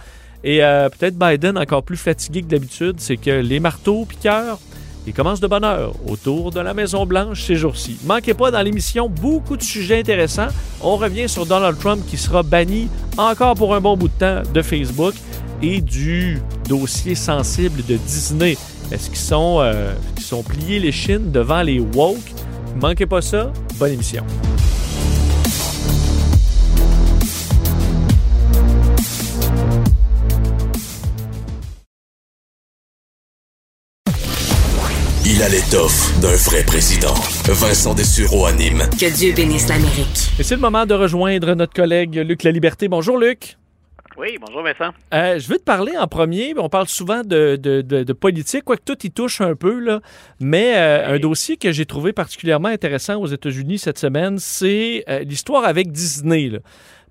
et 0.44 0.62
euh, 0.62 0.88
peut-être 0.90 1.18
Biden 1.18 1.58
encore 1.58 1.82
plus 1.82 1.96
fatigué 1.96 2.42
que 2.42 2.46
d'habitude, 2.46 2.96
c'est 2.99 3.16
que 3.16 3.30
les 3.30 3.61
marteaux 3.61 4.04
piqueurs, 4.04 4.58
ils 5.06 5.12
commencent 5.12 5.40
de 5.40 5.46
bonne 5.46 5.64
heure 5.64 5.92
autour 6.06 6.50
de 6.50 6.61
la 6.61 6.75
Maison-Blanche 6.75 7.42
ces 7.44 7.56
jours-ci. 7.56 7.99
Manquez 8.04 8.34
pas 8.34 8.50
dans 8.50 8.62
l'émission 8.62 9.08
beaucoup 9.08 9.56
de 9.56 9.62
sujets 9.62 10.00
intéressants. 10.00 10.49
On 10.80 10.96
revient 10.96 11.28
sur 11.28 11.46
Donald 11.46 11.78
Trump 11.78 12.02
qui 12.08 12.16
sera 12.16 12.42
banni 12.42 12.88
encore 13.16 13.54
pour 13.54 13.75
un 13.75 13.80
bon 13.80 13.96
bout 13.96 14.08
de 14.08 14.14
temps 14.18 14.42
de 14.52 14.62
Facebook 14.62 15.14
et 15.62 15.80
du 15.80 16.40
dossier 16.68 17.14
sensible 17.14 17.84
de 17.87 17.96
Disney. 17.96 18.56
Est-ce 18.90 19.08
qu'ils 19.08 19.18
sont, 19.18 19.58
euh, 19.61 19.92
pliés 20.49 20.80
les 20.80 20.92
chines 20.92 21.30
devant 21.30 21.62
les 21.62 21.80
woke? 21.80 22.18
Manquez 22.80 23.06
pas 23.06 23.23
ça. 23.23 23.52
Bonne 23.78 23.92
émission. 23.92 24.25
A 35.44 35.48
l'étoffe 35.48 36.18
d'un 36.20 36.34
vrai 36.36 36.64
président. 36.64 37.12
Vincent 37.46 37.94
Dessureau 37.94 38.46
anime. 38.46 38.82
Que 38.98 39.14
Dieu 39.14 39.34
bénisse 39.34 39.68
l'Amérique. 39.68 40.30
Et 40.38 40.42
c'est 40.42 40.54
le 40.54 40.60
moment 40.60 40.86
de 40.86 40.94
rejoindre 40.94 41.54
notre 41.54 41.74
collègue 41.74 42.14
Luc 42.16 42.44
La 42.44 42.50
Liberté. 42.50 42.88
Bonjour 42.88 43.18
Luc. 43.18 43.56
Oui, 44.16 44.38
bonjour 44.40 44.62
Vincent. 44.62 44.94
Euh, 45.12 45.38
je 45.38 45.48
veux 45.48 45.58
te 45.58 45.64
parler 45.64 45.92
en 45.98 46.06
premier. 46.06 46.54
On 46.56 46.68
parle 46.68 46.88
souvent 46.88 47.22
de, 47.22 47.56
de, 47.56 47.82
de- 47.82 48.04
de 48.04 48.12
politique, 48.12 48.64
quoique 48.64 48.84
tout 48.84 49.06
y 49.06 49.10
touche 49.10 49.40
un 49.40 49.54
peu, 49.54 49.80
là. 49.80 50.00
mais 50.40 50.76
euh, 50.76 51.14
un 51.14 51.18
dossier 51.18 51.56
que 51.56 51.72
j'ai 51.72 51.84
trouvé 51.84 52.12
particulièrement 52.12 52.68
intéressant 52.68 53.16
aux 53.20 53.26
États-Unis 53.26 53.78
cette 53.78 53.98
semaine, 53.98 54.38
c'est 54.38 55.04
euh, 55.08 55.20
l'histoire 55.24 55.64
avec 55.64 55.90
Disney. 55.92 56.48
là. 56.48 56.58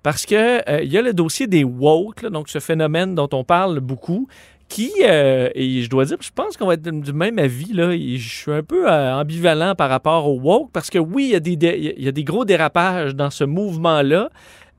Parce 0.02 0.26
que 0.26 0.34
euh, 0.70 0.82
il 0.82 0.92
y 0.92 0.98
a 0.98 1.02
le 1.02 1.12
dossier 1.14 1.46
des 1.46 1.64
woke, 1.64 2.22
là, 2.22 2.30
donc 2.30 2.48
ce 2.48 2.58
phénomène 2.58 3.14
dont 3.14 3.28
on 3.32 3.42
parle 3.44 3.80
beaucoup, 3.80 4.28
qui, 4.68 4.92
euh, 5.02 5.48
et 5.54 5.82
je 5.82 5.90
dois 5.90 6.04
dire, 6.06 6.16
je 6.20 6.30
pense 6.34 6.56
qu'on 6.56 6.66
va 6.66 6.74
être 6.74 6.82
du 6.82 7.12
même 7.12 7.38
avis, 7.38 7.72
là. 7.72 7.92
je 7.92 8.16
suis 8.16 8.52
un 8.52 8.62
peu 8.62 8.90
euh, 8.90 9.14
ambivalent 9.14 9.74
par 9.74 9.90
rapport 9.90 10.28
au 10.28 10.40
woke, 10.40 10.70
parce 10.72 10.90
que 10.90 10.98
oui, 10.98 11.26
il 11.26 11.32
y, 11.32 12.08
a 12.08 12.12
des, 12.12 12.24
gros 12.24 12.44
dérapages 12.44 13.14
dans 13.14 13.30
ce 13.30 13.44
mouvement-là. 13.44 14.30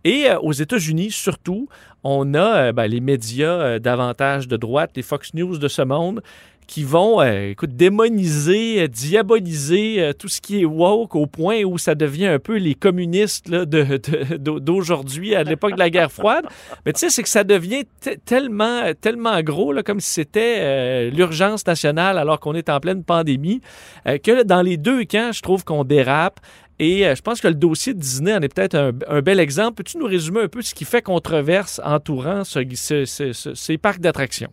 Et 0.04 0.28
aux 0.42 0.52
États-Unis, 0.52 1.10
surtout, 1.10 1.68
on 2.04 2.36
a 2.36 2.72
ben, 2.72 2.86
les 2.86 3.00
médias 3.00 3.80
davantage 3.80 4.48
de 4.48 4.56
droite, 4.56 4.92
les 4.96 5.02
Fox 5.02 5.34
News 5.34 5.58
de 5.58 5.68
ce 5.68 5.82
monde, 5.82 6.22
qui 6.68 6.84
vont, 6.84 7.22
euh, 7.22 7.52
écoute, 7.52 7.76
démoniser, 7.76 8.82
euh, 8.82 8.88
diaboliser 8.88 10.02
euh, 10.02 10.14
tout 10.14 10.28
ce 10.28 10.42
qui 10.42 10.62
est 10.62 10.66
woke 10.66 11.16
au 11.16 11.28
point 11.28 11.64
où 11.64 11.78
ça 11.78 11.96
devient 11.96 12.28
un 12.28 12.40
peu 12.40 12.58
les 12.58 12.76
communistes 12.76 13.50
d'aujourd'hui, 13.50 15.36
à 15.36 15.44
l'époque 15.44 15.74
de 15.74 15.80
la 15.80 15.90
guerre 15.90 16.12
froide. 16.12 16.46
Mais 16.86 16.94
tu 16.94 17.00
sais, 17.00 17.10
c'est 17.10 17.24
que 17.24 17.30
ça 17.30 17.44
devient 17.44 17.84
tellement, 18.26 18.82
tellement 19.00 19.42
gros, 19.42 19.74
là, 19.74 19.84
comme 19.84 20.00
si 20.00 20.10
c'était 20.10 21.10
l'urgence 21.12 21.66
nationale 21.66 22.18
alors 22.18 22.40
qu'on 22.40 22.54
est 22.54 22.70
en 22.70 22.80
pleine 22.80 23.04
pandémie, 23.04 23.62
que 24.06 24.44
dans 24.44 24.62
les 24.62 24.78
deux 24.78 25.06
camps, 25.06 25.32
je 25.32 25.42
trouve 25.42 25.64
qu'on 25.64 25.84
dérape. 25.84 26.40
Et 26.80 27.04
je 27.04 27.22
pense 27.22 27.40
que 27.40 27.48
le 27.48 27.56
dossier 27.56 27.94
de 27.94 28.00
Disney 28.00 28.34
en 28.34 28.42
est 28.42 28.54
peut-être 28.54 28.76
un, 29.08 29.22
bel 29.22 29.40
exemple. 29.40 29.76
Peux-tu 29.76 29.98
nous 29.98 30.08
résumer 30.08 30.42
un 30.42 30.48
peu 30.48 30.62
ce 30.62 30.74
qui 30.74 30.86
fait 30.86 31.02
controverse 31.02 31.80
entourant 31.84 32.44
ces 32.44 33.78
parcs 33.78 34.00
d'attractions? 34.00 34.52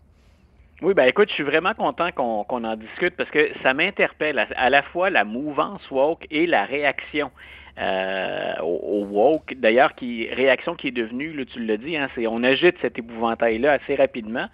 Oui, 0.82 0.94
ben 0.94 1.04
écoute, 1.04 1.28
je 1.28 1.34
suis 1.34 1.44
vraiment 1.44 1.74
content 1.74 2.10
qu'on 2.10 2.64
en 2.64 2.74
discute 2.74 3.14
parce 3.14 3.30
que 3.30 3.50
ça 3.62 3.72
m'interpelle 3.72 4.44
à, 4.56 4.68
la 4.68 4.82
fois 4.82 5.10
la 5.10 5.22
mouvance 5.22 5.88
woke 5.92 6.26
et 6.32 6.44
la 6.44 6.64
réaction. 6.64 7.30
Euh, 7.78 8.54
au, 8.62 9.04
woke, 9.04 9.54
d'ailleurs, 9.58 9.94
qui 9.94 10.28
réaction 10.28 10.74
qui 10.74 10.88
est 10.88 10.92
devenue, 10.92 11.32
là, 11.34 11.44
tu 11.44 11.64
l'as 11.64 11.76
dit, 11.76 11.96
hein, 11.96 12.08
c'est 12.16 12.26
on 12.26 12.42
agite 12.42 12.74
cet 12.82 12.98
épouvantail-là 12.98 13.74
assez 13.74 13.94
rapidement 13.94 14.48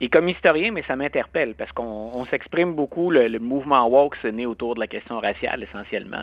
et 0.00 0.08
comme 0.08 0.28
historien, 0.28 0.72
mais 0.72 0.82
ça 0.82 0.96
m'interpelle 0.96 1.54
parce 1.54 1.70
qu'on 1.72 2.24
s'exprime 2.26 2.74
beaucoup, 2.74 3.10
le, 3.10 3.38
mouvement 3.38 3.86
woke, 3.88 4.16
c'est 4.22 4.32
né 4.32 4.44
autour 4.44 4.74
de 4.74 4.80
la 4.80 4.86
question 4.86 5.20
raciale 5.20 5.62
essentiellement. 5.62 6.22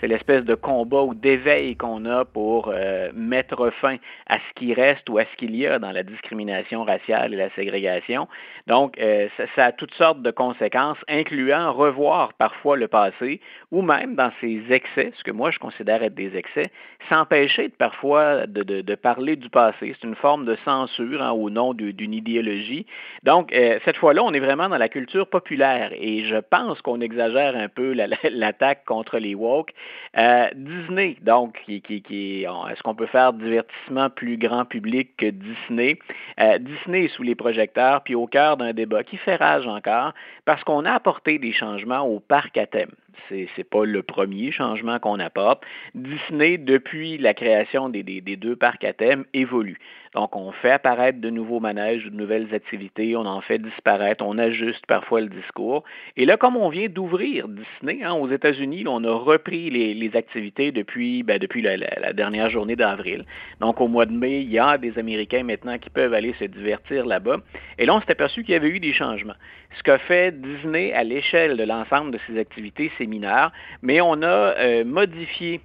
C'est 0.00 0.08
l'espèce 0.08 0.44
de 0.44 0.54
combat 0.54 1.02
ou 1.02 1.14
d'éveil 1.14 1.76
qu'on 1.76 2.04
a 2.04 2.24
pour 2.24 2.70
euh, 2.72 3.10
mettre 3.14 3.70
fin 3.80 3.96
à 4.26 4.36
ce 4.36 4.54
qui 4.54 4.74
reste 4.74 5.08
ou 5.08 5.18
à 5.18 5.24
ce 5.24 5.36
qu'il 5.36 5.56
y 5.56 5.66
a 5.66 5.78
dans 5.78 5.90
la 5.90 6.02
discrimination 6.02 6.84
raciale 6.84 7.32
et 7.32 7.36
la 7.36 7.50
ségrégation. 7.50 8.28
Donc, 8.66 8.98
euh, 8.98 9.28
ça, 9.56 9.66
a 9.66 9.72
toutes 9.72 9.94
sortes 9.94 10.20
de 10.22 10.30
conséquences, 10.30 10.98
incluant 11.08 11.72
revoir 11.72 12.34
parfois 12.34 12.76
le 12.76 12.88
passé 12.88 13.40
ou 13.72 13.82
même 13.82 14.14
dans 14.14 14.30
ses 14.40 14.62
excès, 14.70 15.12
ce 15.16 15.24
que 15.24 15.30
moi 15.30 15.50
je 15.50 15.58
considère 15.58 16.02
être 16.02 16.14
des 16.14 16.36
excès, 16.36 16.70
s'empêcher 17.08 17.68
de, 17.68 17.74
parfois 17.74 18.46
de, 18.46 18.62
de, 18.62 18.94
parler 18.94 19.36
du 19.36 19.48
passé. 19.48 19.94
C'est 19.98 20.06
une 20.06 20.14
forme 20.14 20.44
de 20.44 20.56
censure 20.64 21.22
hein, 21.22 21.32
au 21.32 21.48
nom 21.50 21.72
d'une 21.72 22.12
idéologie 22.12 22.86
donc, 23.22 23.52
euh, 23.52 23.78
cette 23.84 23.96
fois-là, 23.96 24.22
on 24.22 24.32
est 24.32 24.40
vraiment 24.40 24.68
dans 24.68 24.78
la 24.78 24.88
culture 24.88 25.26
populaire 25.28 25.90
et 25.92 26.24
je 26.24 26.36
pense 26.36 26.80
qu'on 26.82 27.00
exagère 27.00 27.56
un 27.56 27.68
peu 27.68 27.92
l'attaque 27.92 28.84
contre 28.84 29.18
les 29.18 29.34
woke. 29.34 29.72
Euh, 30.16 30.46
Disney, 30.54 31.16
donc, 31.22 31.60
qui, 31.66 31.82
qui, 31.82 32.44
est-ce 32.44 32.82
qu'on 32.82 32.94
peut 32.94 33.06
faire 33.06 33.32
divertissement 33.32 34.10
plus 34.10 34.36
grand 34.36 34.64
public 34.64 35.16
que 35.16 35.26
Disney? 35.26 35.98
Euh, 36.40 36.58
Disney 36.58 37.04
est 37.04 37.08
sous 37.08 37.22
les 37.22 37.34
projecteurs, 37.34 38.02
puis 38.02 38.14
au 38.14 38.26
cœur 38.26 38.56
d'un 38.56 38.72
débat 38.72 39.02
qui 39.02 39.16
fait 39.16 39.36
rage 39.36 39.66
encore, 39.66 40.12
parce 40.44 40.62
qu'on 40.64 40.84
a 40.84 40.92
apporté 40.92 41.38
des 41.38 41.52
changements 41.52 42.02
au 42.02 42.20
parc 42.20 42.56
à 42.56 42.66
thème 42.66 42.90
c'est 43.28 43.48
n'est 43.56 43.64
pas 43.64 43.84
le 43.84 44.02
premier 44.02 44.50
changement 44.50 44.98
qu'on 44.98 45.18
apporte. 45.18 45.62
Disney, 45.94 46.58
depuis 46.58 47.18
la 47.18 47.34
création 47.34 47.88
des, 47.88 48.02
des, 48.02 48.36
deux 48.36 48.56
parcs 48.56 48.84
à 48.84 48.92
thème, 48.92 49.24
évolue. 49.34 49.78
Donc, 50.14 50.34
on 50.36 50.52
fait 50.52 50.70
apparaître 50.70 51.20
de 51.20 51.28
nouveaux 51.28 51.60
manèges 51.60 52.04
de 52.04 52.10
nouvelles 52.10 52.54
activités, 52.54 53.14
on 53.14 53.26
en 53.26 53.40
fait 53.42 53.58
disparaître, 53.58 54.24
on 54.24 54.38
ajuste 54.38 54.84
parfois 54.86 55.20
le 55.20 55.28
discours. 55.28 55.84
Et 56.16 56.24
là, 56.24 56.36
comme 56.36 56.56
on 56.56 56.70
vient 56.70 56.88
d'ouvrir 56.88 57.46
Disney 57.48 58.02
hein, 58.02 58.14
aux 58.14 58.30
États-Unis, 58.30 58.84
on 58.86 59.04
a 59.04 59.12
repris 59.12 59.70
les, 59.70 60.16
activités 60.16 60.72
depuis, 60.72 61.22
ben, 61.22 61.38
depuis 61.38 61.60
la, 61.60 62.12
dernière 62.14 62.48
journée 62.48 62.76
d'avril. 62.76 63.26
Donc, 63.60 63.80
au 63.80 63.88
mois 63.88 64.06
de 64.06 64.12
mai, 64.12 64.40
il 64.40 64.50
y 64.50 64.58
a 64.58 64.78
des 64.78 64.98
Américains 64.98 65.42
maintenant 65.42 65.76
qui 65.78 65.90
peuvent 65.90 66.14
aller 66.14 66.34
se 66.38 66.44
divertir 66.44 67.04
là-bas. 67.04 67.36
Et 67.78 67.84
là, 67.84 67.94
on 67.94 68.00
s'est 68.00 68.10
aperçu 68.10 68.42
qu'il 68.42 68.52
y 68.52 68.56
avait 68.56 68.70
eu 68.70 68.80
des 68.80 68.94
changements. 68.94 69.36
Ce 69.76 69.82
qu'a 69.82 69.98
fait 69.98 70.40
Disney 70.40 70.92
à 70.94 71.04
l'échelle 71.04 71.56
de 71.56 71.64
l'ensemble 71.64 72.12
de 72.12 72.18
ses 72.26 72.38
activités, 72.38 72.90
mineur, 73.06 73.52
mais 73.82 74.00
on 74.00 74.22
a 74.22 74.26
euh, 74.26 74.84
modifié 74.84 75.60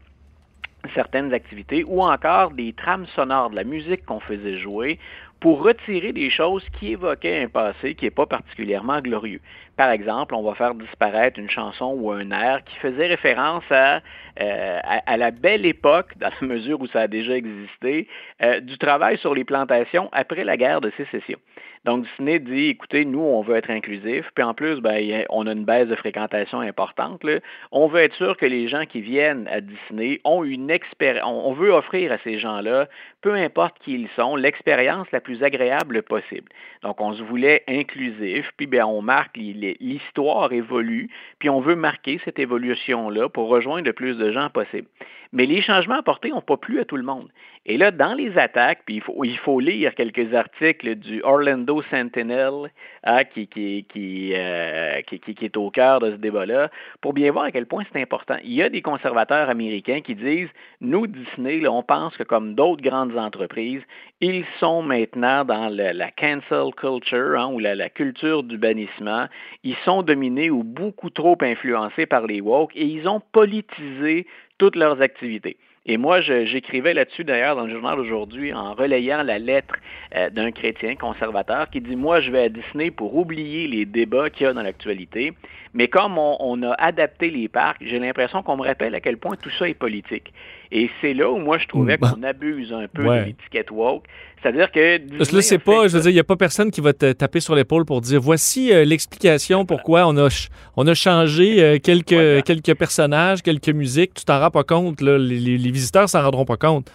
certaines 0.93 1.33
activités 1.33 1.83
ou 1.85 2.01
encore 2.01 2.51
des 2.51 2.73
trames 2.73 3.07
sonores 3.15 3.49
de 3.49 3.55
la 3.55 3.63
musique 3.63 4.05
qu'on 4.05 4.19
faisait 4.19 4.57
jouer 4.57 4.99
pour 5.39 5.61
retirer 5.61 6.13
des 6.13 6.29
choses 6.29 6.63
qui 6.79 6.93
évoquaient 6.93 7.43
un 7.43 7.49
passé 7.49 7.95
qui 7.95 8.05
n'est 8.05 8.11
pas 8.11 8.25
particulièrement 8.25 9.01
glorieux. 9.01 9.41
Par 9.75 9.89
exemple, 9.89 10.35
on 10.35 10.43
va 10.43 10.55
faire 10.55 10.73
disparaître 10.73 11.37
une 11.37 11.49
chanson 11.49 11.97
ou 11.99 12.11
un 12.11 12.31
air 12.31 12.63
qui 12.63 12.75
faisait 12.77 13.07
référence 13.07 13.63
à, 13.69 13.99
euh, 14.39 14.79
à, 14.83 15.17
la 15.17 15.31
belle 15.31 15.65
époque, 15.65 16.13
dans 16.17 16.29
la 16.39 16.47
mesure 16.47 16.79
où 16.79 16.87
ça 16.87 17.01
a 17.01 17.07
déjà 17.07 17.35
existé, 17.35 18.07
euh, 18.41 18.61
du 18.61 18.77
travail 18.77 19.17
sur 19.17 19.33
les 19.33 19.43
plantations 19.43 20.07
après 20.13 20.45
la 20.45 20.55
guerre 20.55 20.79
de 20.79 20.91
sécession. 20.95 21.37
Donc, 21.85 22.05
Disney 22.05 22.39
dit, 22.39 22.69
écoutez, 22.69 23.03
nous, 23.03 23.19
on 23.19 23.41
veut 23.41 23.57
être 23.57 23.69
inclusif, 23.69 24.31
puis 24.35 24.43
en 24.43 24.53
plus, 24.53 24.79
ben, 24.79 25.25
on 25.29 25.47
a 25.47 25.51
une 25.51 25.65
baisse 25.65 25.89
de 25.89 25.95
fréquentation 25.95 26.61
importante. 26.61 27.25
On 27.73 27.87
veut 27.87 27.99
être 27.99 28.15
sûr 28.15 28.37
que 28.37 28.45
les 28.45 28.69
gens 28.69 28.85
qui 28.85 29.01
viennent 29.01 29.49
à 29.49 29.59
Disney 29.59 30.21
ont 30.23 30.45
une 30.45 30.71
expérience, 30.71 31.25
on 31.25 31.51
veut 31.51 31.71
offrir 31.71 32.13
à 32.13 32.17
ces 32.19 32.39
gens-là, 32.39 32.87
peu 33.21 33.33
importe 33.33 33.79
qui 33.79 33.95
ils 33.95 34.09
sont, 34.15 34.37
l'expérience 34.37 35.11
la 35.11 35.19
plus 35.19 35.43
agréable 35.43 36.03
possible. 36.03 36.49
Donc, 36.83 37.01
on 37.01 37.13
se 37.13 37.21
voulait 37.21 37.63
inclusif, 37.67 38.49
puis 38.55 38.65
ben, 38.65 38.85
on 38.85 39.01
marque, 39.01 39.35
l'histoire 39.35 40.53
évolue, 40.53 41.09
puis 41.39 41.49
on 41.49 41.59
veut 41.59 41.75
marquer 41.75 42.19
cette 42.23 42.39
évolution-là 42.39 43.27
pour 43.27 43.49
rejoindre 43.49 43.87
le 43.87 43.93
plus 43.93 44.17
de 44.17 44.31
gens 44.31 44.49
possible. 44.49 44.87
Mais 45.33 45.47
les 45.47 45.61
changements 45.61 45.95
apportés 45.95 46.29
n'ont 46.29 46.41
pas 46.41 46.57
plu 46.57 46.79
à 46.79 46.85
tout 46.85 46.95
le 46.95 47.03
monde. 47.03 47.27
Et 47.65 47.77
là, 47.77 47.91
dans 47.91 48.13
les 48.13 48.37
attaques, 48.37 48.83
puis 48.85 49.01
il 49.23 49.37
faut 49.37 49.59
lire 49.59 49.95
quelques 49.95 50.33
articles 50.33 50.95
du 50.95 51.21
Orlando 51.23 51.72
Sentinel 51.89 52.71
hein, 53.03 53.23
euh, 53.37 53.51
qui, 53.85 54.33
est 54.33 55.57
au 55.57 55.69
cœur 55.71 55.99
de 55.99 56.11
ce 56.11 56.15
débat-là, 56.15 56.69
pour 57.01 57.13
bien 57.13 57.31
voir 57.31 57.45
à 57.45 57.51
quel 57.51 57.65
point 57.65 57.83
c'est 57.91 58.01
important. 58.01 58.35
Il 58.43 58.53
y 58.53 58.61
a 58.61 58.69
des 58.69 58.81
conservateurs 58.81 59.49
américains 59.49 60.01
qui 60.01 60.15
disent, 60.15 60.49
nous, 60.81 61.07
Disney, 61.07 61.67
on 61.67 61.83
pense 61.83 62.15
que 62.15 62.23
comme 62.23 62.55
d'autres 62.55 62.81
grandes 62.81 63.17
entreprises, 63.17 63.81
ils 64.21 64.45
sont 64.59 64.81
maintenant 64.81 65.43
dans 65.43 65.69
la 65.69 66.11
cancel 66.11 66.73
culture, 66.75 67.39
hein, 67.39 67.49
ou 67.51 67.59
la, 67.59 67.75
la, 67.75 67.89
culture 67.89 68.43
du 68.43 68.57
bannissement. 68.57 69.27
Ils 69.63 69.77
sont 69.85 70.03
dominés 70.03 70.49
ou 70.49 70.63
beaucoup 70.63 71.09
trop 71.09 71.37
influencés 71.41 72.05
par 72.05 72.27
les 72.27 72.41
woke 72.41 72.75
et 72.75 72.85
ils 72.85 73.07
ont 73.07 73.21
politisé 73.31 74.27
toutes 74.57 74.75
leurs 74.75 75.01
activités. 75.01 75.57
Et 75.85 75.97
moi, 75.97 76.21
j'écrivais 76.21 76.93
là-dessus 76.93 77.25
d'ailleurs 77.25 77.57
dans 77.57 77.65
le 77.65 77.73
journal 77.73 77.99
aujourd'hui 77.99 78.53
en 78.53 78.73
relayant 78.73 79.21
la 79.21 79.37
lettre 79.37 79.75
euh, 80.15 80.29
d'un 80.29 80.51
chrétien 80.51 80.95
conservateur 80.95 81.69
qui 81.69 81.81
dit, 81.81 81.97
moi, 81.97 82.21
je 82.21 82.31
vais 82.31 82.43
à 82.43 82.49
Disney 82.49 82.89
pour 82.89 83.17
oublier 83.17 83.67
les 83.67 83.85
débats 83.85 84.29
qu'il 84.29 84.45
y 84.45 84.49
a 84.49 84.53
dans 84.53 84.61
l'actualité, 84.61 85.33
mais 85.73 85.89
comme 85.89 86.17
on, 86.17 86.63
a 86.63 86.71
adapté 86.75 87.29
les 87.29 87.49
parcs, 87.49 87.79
j'ai 87.81 87.99
l'impression 87.99 88.43
qu'on 88.43 88.55
me 88.55 88.63
rappelle 88.63 88.95
à 88.95 89.01
quel 89.01 89.17
point 89.17 89.35
tout 89.35 89.49
ça 89.49 89.67
est 89.67 89.73
politique. 89.73 90.33
Et 90.75 90.89
c'est 90.99 91.13
là 91.13 91.29
où 91.29 91.37
moi, 91.37 91.59
je 91.59 91.67
trouvais 91.67 91.99
qu'on 91.99 92.23
abuse 92.23 92.73
un 92.73 92.87
peu 92.87 93.03
de 93.03 93.25
l'étiquette 93.25 93.69
woke. 93.69 94.05
C'est-à-dire 94.41 94.71
que. 94.71 95.17
Parce 95.17 95.29
que 95.29 95.35
là, 95.35 95.41
c'est 95.43 95.59
pas. 95.59 95.87
Je 95.87 95.95
veux 95.95 96.01
dire, 96.01 96.09
il 96.09 96.15
n'y 96.15 96.19
a 96.19 96.23
pas 96.23 96.35
personne 96.35 96.71
qui 96.71 96.81
va 96.81 96.93
te 96.93 97.11
taper 97.11 97.39
sur 97.39 97.53
l'épaule 97.53 97.85
pour 97.85 98.01
dire 98.01 98.19
voici 98.19 98.73
euh, 98.73 98.83
l'explication 98.83 99.65
pourquoi 99.65 100.07
on 100.07 100.17
a, 100.17 100.27
on 100.75 100.87
a 100.87 100.93
changé 100.95 101.63
euh, 101.63 101.77
quelques, 101.77 102.43
quelques 102.43 102.73
personnages, 102.73 103.43
quelques 103.43 103.69
musiques. 103.69 104.15
Tu 104.15 104.25
t'en 104.25 104.39
rends 104.39 104.51
pas 104.51 104.63
compte. 104.63 104.99
Là. 104.99 105.17
Les, 105.19 105.39
les, 105.39 105.57
les 105.59 105.71
visiteurs 105.71 106.09
s'en 106.09 106.23
rendront 106.23 106.45
pas 106.45 106.57
compte. 106.57 106.91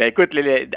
Ben 0.00 0.06
écoute, 0.06 0.34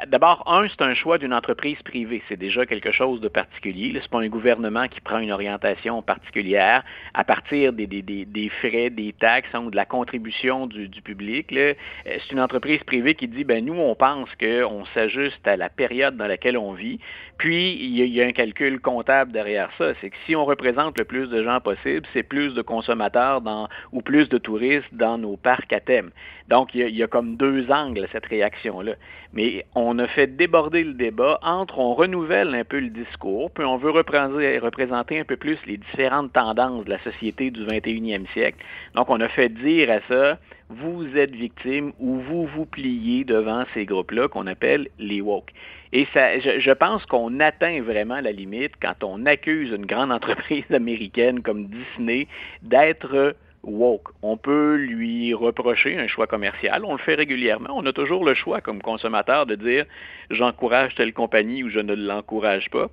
d'abord, 0.07 0.43
un, 0.47 0.67
c'est 0.67 0.81
un 0.81 0.93
choix 0.93 1.17
d'une 1.17 1.33
entreprise 1.33 1.81
privée. 1.83 2.21
C'est 2.27 2.35
déjà 2.35 2.65
quelque 2.65 2.91
chose 2.91 3.21
de 3.21 3.29
particulier. 3.29 3.91
Ce 3.93 3.99
n'est 3.99 4.07
pas 4.09 4.19
un 4.19 4.27
gouvernement 4.27 4.89
qui 4.89 4.99
prend 4.99 5.19
une 5.19 5.31
orientation 5.31 6.01
particulière 6.01 6.83
à 7.13 7.23
partir 7.23 7.71
des, 7.71 7.87
des, 7.87 8.49
frais, 8.59 8.89
des 8.89 9.13
taxes 9.13 9.47
hein, 9.53 9.63
ou 9.63 9.71
de 9.71 9.77
la 9.77 9.85
contribution 9.85 10.67
du, 10.67 10.89
public. 11.01 11.53
Euh, 11.53 11.73
c'est 12.05 12.33
une 12.33 12.41
entreprise 12.41 12.83
privée 12.83 13.15
qui 13.15 13.29
dit, 13.29 13.45
ben 13.45 13.63
nous, 13.63 13.79
on 13.79 13.95
pense 13.95 14.27
qu'on 14.35 14.83
s'ajuste 14.93 15.47
à 15.47 15.55
la 15.55 15.69
période 15.69 16.17
dans 16.17 16.27
laquelle 16.27 16.57
on 16.57 16.73
vit. 16.73 16.99
Puis, 17.37 17.77
il 17.79 17.95
y, 17.95 18.21
a, 18.21 18.25
un 18.25 18.33
calcul 18.33 18.81
comptable 18.81 19.31
derrière 19.31 19.69
ça. 19.77 19.93
C'est 20.01 20.09
que 20.09 20.17
si 20.25 20.35
on 20.35 20.43
représente 20.43 20.99
le 20.99 21.05
plus 21.05 21.29
de 21.29 21.41
gens 21.43 21.61
possible, 21.61 22.05
c'est 22.11 22.23
plus 22.23 22.53
de 22.53 22.61
consommateurs 22.61 23.39
dans, 23.39 23.69
ou 23.93 24.01
plus 24.01 24.27
de 24.27 24.37
touristes 24.37 24.93
dans 24.93 25.17
nos 25.17 25.37
parcs 25.37 25.71
à 25.71 25.79
thème. 25.79 26.11
Donc, 26.49 26.75
il 26.75 26.81
y, 26.81 26.83
a, 26.83 26.87
il 26.89 26.97
y 26.97 27.03
a 27.03 27.07
comme 27.07 27.37
deux 27.37 27.71
angles 27.71 28.03
à 28.03 28.07
cette 28.11 28.25
réaction-là. 28.25 28.95
Mais 29.33 29.65
on 29.73 29.97
a 29.97 30.07
fait 30.07 30.27
déborder 30.27 30.83
le 30.83 30.93
débat 30.93 31.39
entre 31.41 31.79
on 31.79 31.95
renouvelle 31.95 32.53
un 32.53 32.63
peu 32.63 32.79
le 32.79 32.89
discours, 32.89 33.49
puis 33.51 33.65
on 33.65 33.77
veut 33.77 33.89
représenter, 33.89 35.19
un 35.19 35.25
peu 35.25 35.37
plus 35.37 35.57
les 35.65 35.77
différentes 35.77 36.31
tendances 36.33 36.85
de 36.85 36.91
la 36.91 36.99
société 36.99 37.49
du 37.49 37.65
21e 37.65 38.31
siècle. 38.33 38.63
Donc, 38.93 39.09
on 39.09 39.19
a 39.19 39.27
fait 39.27 39.49
dire 39.49 39.89
à 39.89 39.99
ça, 40.07 40.37
vous 40.69 41.05
êtes 41.17 41.35
victime 41.35 41.93
ou 41.99 42.19
vous 42.19 42.45
vous 42.47 42.65
pliez 42.65 43.23
devant 43.23 43.63
ces 43.73 43.85
groupes-là 43.85 44.27
qu'on 44.27 44.47
appelle 44.47 44.87
les 44.99 45.21
woke. 45.21 45.51
Et 45.93 46.07
ça, 46.13 46.39
je 46.39 46.71
pense 46.71 47.05
qu'on 47.05 47.39
atteint 47.39 47.81
vraiment 47.81 48.19
la 48.19 48.31
limite 48.31 48.73
quand 48.81 49.03
on 49.03 49.25
accuse 49.25 49.71
une 49.71 49.85
grande 49.85 50.11
entreprise 50.11 50.69
américaine 50.71 51.41
comme 51.41 51.67
Disney 51.67 52.27
d'être 52.61 53.35
woke. 53.63 54.09
On 54.21 54.37
peut 54.37 54.75
lui 54.75 55.33
reprocher 55.33 55.97
un 55.97 56.07
choix 56.07 56.27
commercial. 56.27 56.83
On 56.85 56.93
le 56.93 56.99
fait 56.99 57.15
régulièrement. 57.15 57.69
On 57.73 57.85
a 57.85 57.93
toujours 57.93 58.25
le 58.25 58.33
choix 58.33 58.61
comme 58.61 58.81
consommateur 58.81 59.45
de 59.45 59.55
dire 59.55 59.85
j'encourage 60.29 60.95
telle 60.95 61.13
compagnie 61.13 61.63
ou 61.63 61.69
je 61.69 61.79
ne 61.79 61.93
l'encourage 61.93 62.69
pas. 62.69 62.89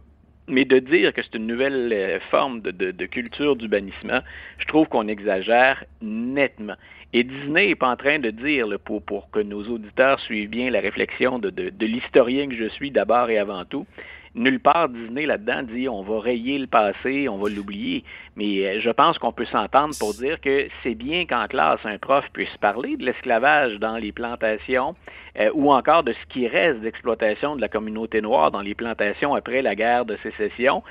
Mais 0.48 0.64
de 0.64 0.78
dire 0.78 1.12
que 1.12 1.22
c'est 1.22 1.36
une 1.36 1.46
nouvelle 1.46 1.92
euh, 1.92 2.18
forme 2.30 2.60
de, 2.60 3.06
culture 3.06 3.54
du 3.54 3.68
bannissement, 3.68 4.20
je 4.58 4.66
trouve 4.66 4.88
qu'on 4.88 5.06
exagère 5.06 5.84
nettement. 6.02 6.74
Et 7.12 7.24
Disney 7.24 7.68
n'est 7.68 7.74
pas 7.74 7.90
en 7.90 7.96
train 7.96 8.18
de 8.18 8.30
dire, 8.30 8.66
pour, 8.84 9.30
que 9.30 9.40
nos 9.40 9.62
auditeurs 9.64 10.18
suivent 10.20 10.48
bien 10.48 10.70
la 10.70 10.80
réflexion 10.80 11.38
de 11.38 11.84
l'historien 11.84 12.48
que 12.48 12.56
je 12.56 12.68
suis 12.68 12.90
d'abord 12.90 13.30
et 13.30 13.38
avant 13.38 13.64
tout, 13.64 13.86
nulle 14.34 14.60
part 14.60 14.88
Disney 14.88 15.26
là-dedans 15.26 15.62
dit 15.62 15.88
on 15.88 16.02
va 16.02 16.20
rayer 16.20 16.58
le 16.58 16.66
passé, 16.66 17.28
on 17.28 17.38
va 17.38 17.48
l'oublier. 17.48 18.04
Mais 18.36 18.66
euh, 18.66 18.80
je 18.80 18.90
pense 18.90 19.18
qu'on 19.18 19.32
peut 19.32 19.44
s'entendre 19.46 19.94
pour 19.98 20.14
dire 20.14 20.40
que 20.40 20.68
c'est 20.82 20.94
bien 20.94 21.26
qu'en 21.26 21.46
classe, 21.46 21.80
un 21.84 21.98
prof 21.98 22.24
puisse 22.32 22.56
parler 22.60 22.96
de 22.96 23.04
l'esclavage 23.04 23.78
dans 23.78 23.96
les 23.96 24.12
plantations 24.12 24.94
euh, 25.38 25.50
ou 25.54 25.72
encore 25.72 26.04
de 26.04 26.12
ce 26.12 26.26
qui 26.28 26.46
reste 26.46 26.80
d'exploitation 26.80 27.56
de 27.56 27.60
la 27.60 27.68
communauté 27.68 28.20
noire 28.20 28.50
dans 28.50 28.62
les 28.62 28.74
plantations 28.74 29.34
après 29.34 29.62
la 29.62 29.74
guerre 29.74 30.04
de 30.04 30.16
sécession, 30.22 30.82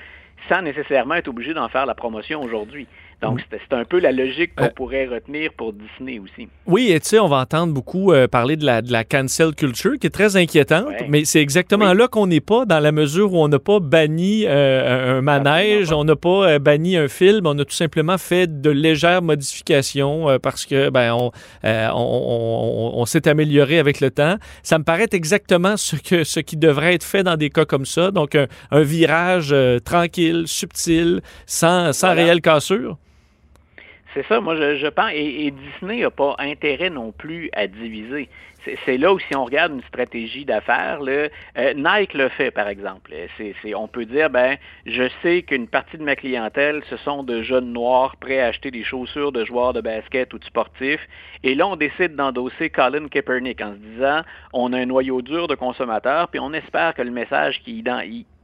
sans 0.48 0.62
nécessairement 0.62 1.16
être 1.16 1.28
obligé 1.28 1.54
d'en 1.54 1.70
faire 1.70 1.86
la 1.86 1.96
promotion 1.96 2.42
aujourd'hui. 2.42 2.88
Donc, 3.22 3.42
c'est 3.52 3.76
un 3.76 3.84
peu 3.84 4.00
la 4.00 4.14
logique 4.14 4.56
qu'on 4.56 4.66
euh, 4.66 4.70
pourrait 4.74 5.06
retenir 5.06 5.52
pour 5.58 5.74
Disney 5.74 6.20
aussi. 6.20 6.48
Oui, 6.66 6.92
et 6.92 7.00
tu 7.02 7.10
sais, 7.10 7.20
on 7.20 7.28
va 7.28 7.38
entendre 7.38 7.74
beaucoup 7.74 8.14
euh, 8.14 8.30
parler 8.30 8.56
de 8.56 8.66
la, 8.66 8.82
de 8.82 8.94
la 8.94 9.04
cancel 9.04 9.54
culture, 9.56 10.00
qui 10.00 10.08
est 10.08 10.10
très 10.10 10.38
inquiétante, 10.38 10.88
ouais. 10.88 11.06
mais 11.10 11.26
c'est 11.26 11.42
exactement 11.42 11.92
oui. 11.92 11.98
là 11.98 12.08
qu'on 12.08 12.28
n'est 12.28 12.40
pas, 12.40 12.64
dans 12.66 12.80
la 12.80 12.94
mesure 12.94 13.34
où 13.34 13.44
on 13.44 13.50
n'a 13.50 13.60
pas 13.60 13.82
banni 13.82 14.46
euh, 14.46 15.18
un 15.18 15.22
manège, 15.22 15.92
on 15.92 16.06
n'a 16.06 16.16
pas 16.16 16.60
banni 16.60 16.96
un 16.96 17.10
film, 17.10 17.46
on 17.46 17.60
a 17.60 17.66
tout 17.66 17.76
simplement 17.76 18.18
fait 18.18 18.62
de 18.62 18.70
légères 18.70 19.22
modifications 19.22 20.40
parce 20.42 20.66
que 20.66 20.90
ben 20.90 21.14
on, 21.14 21.32
on, 21.64 21.92
on, 21.94 23.02
on 23.02 23.06
s'est 23.06 23.28
amélioré 23.28 23.80
avec 23.80 24.00
le 24.00 24.12
temps. 24.12 24.38
Ça 24.64 24.80
me 24.80 24.86
paraît 24.86 25.10
exactement 25.12 25.76
ce, 25.76 25.98
que, 25.98 26.24
ce 26.24 26.40
qui 26.40 26.56
devrait 26.56 26.94
être 26.94 27.04
fait 27.04 27.24
dans 27.24 27.36
des 27.36 27.50
cas 27.50 27.66
comme 27.66 27.86
ça, 27.86 28.12
donc 28.12 28.36
un, 28.36 28.48
un 28.72 28.82
virage 28.82 29.54
tranquille, 29.84 30.44
subtil, 30.48 31.22
sans, 31.46 31.92
sans 31.92 32.08
voilà. 32.08 32.24
réelle 32.24 32.42
cassure. 32.42 32.98
C'est 34.14 34.26
ça, 34.26 34.42
moi 34.42 34.56
je, 34.56 34.88
pense, 34.88 35.12
et, 35.14 35.52
Disney 35.52 36.02
n'a 36.02 36.10
pas 36.10 36.36
intérêt 36.40 36.90
non 36.90 37.12
plus 37.12 37.50
à 37.54 37.68
diviser. 37.68 38.28
C'est 38.86 38.98
là 38.98 39.14
où 39.14 39.20
si 39.20 39.36
on 39.36 39.46
regarde 39.46 39.72
une 39.74 39.84
stratégie 39.84 40.46
d'affaires, 40.46 41.00
euh, 41.08 41.30
Nike 41.76 42.14
le 42.14 42.28
fait 42.30 42.52
par 42.52 42.68
exemple. 42.68 43.14
Est, 43.14 43.30
est, 43.40 43.76
on 43.76 43.88
peut 43.88 44.06
dire, 44.06 44.30
ben, 44.30 44.58
je 44.86 45.04
sais 45.22 45.44
qu'une 45.44 45.68
partie 45.68 45.98
de 45.98 46.04
ma 46.04 46.16
clientèle, 46.16 46.82
ce 46.90 46.98
sont 46.98 47.24
de 47.24 47.42
jeunes 47.44 47.72
noirs 47.72 48.16
prêts 48.18 48.40
à 48.42 48.48
acheter 48.48 48.72
des 48.72 48.84
chaussures 48.84 49.32
de 49.32 49.46
joueurs 49.46 49.74
de 49.74 49.82
basket 49.82 50.34
ou 50.34 50.40
de 50.40 50.46
sportifs, 50.46 51.08
et 51.44 51.54
là 51.54 51.68
on 51.68 51.76
décide 51.76 52.16
d'endosser 52.16 52.70
Colin 52.70 53.08
Kaepernick 53.08 53.62
en 53.62 53.74
se 53.74 53.78
disant, 53.78 54.22
on 54.54 54.74
a 54.74 54.80
un 54.80 54.86
noyau 54.88 55.22
dur 55.22 55.48
de 55.48 55.56
consommateurs, 55.56 56.28
puis 56.30 56.40
on 56.40 56.52
espère 56.54 56.96
que 56.96 57.04
le 57.04 57.12
message 57.12 57.62
qui 57.64 57.84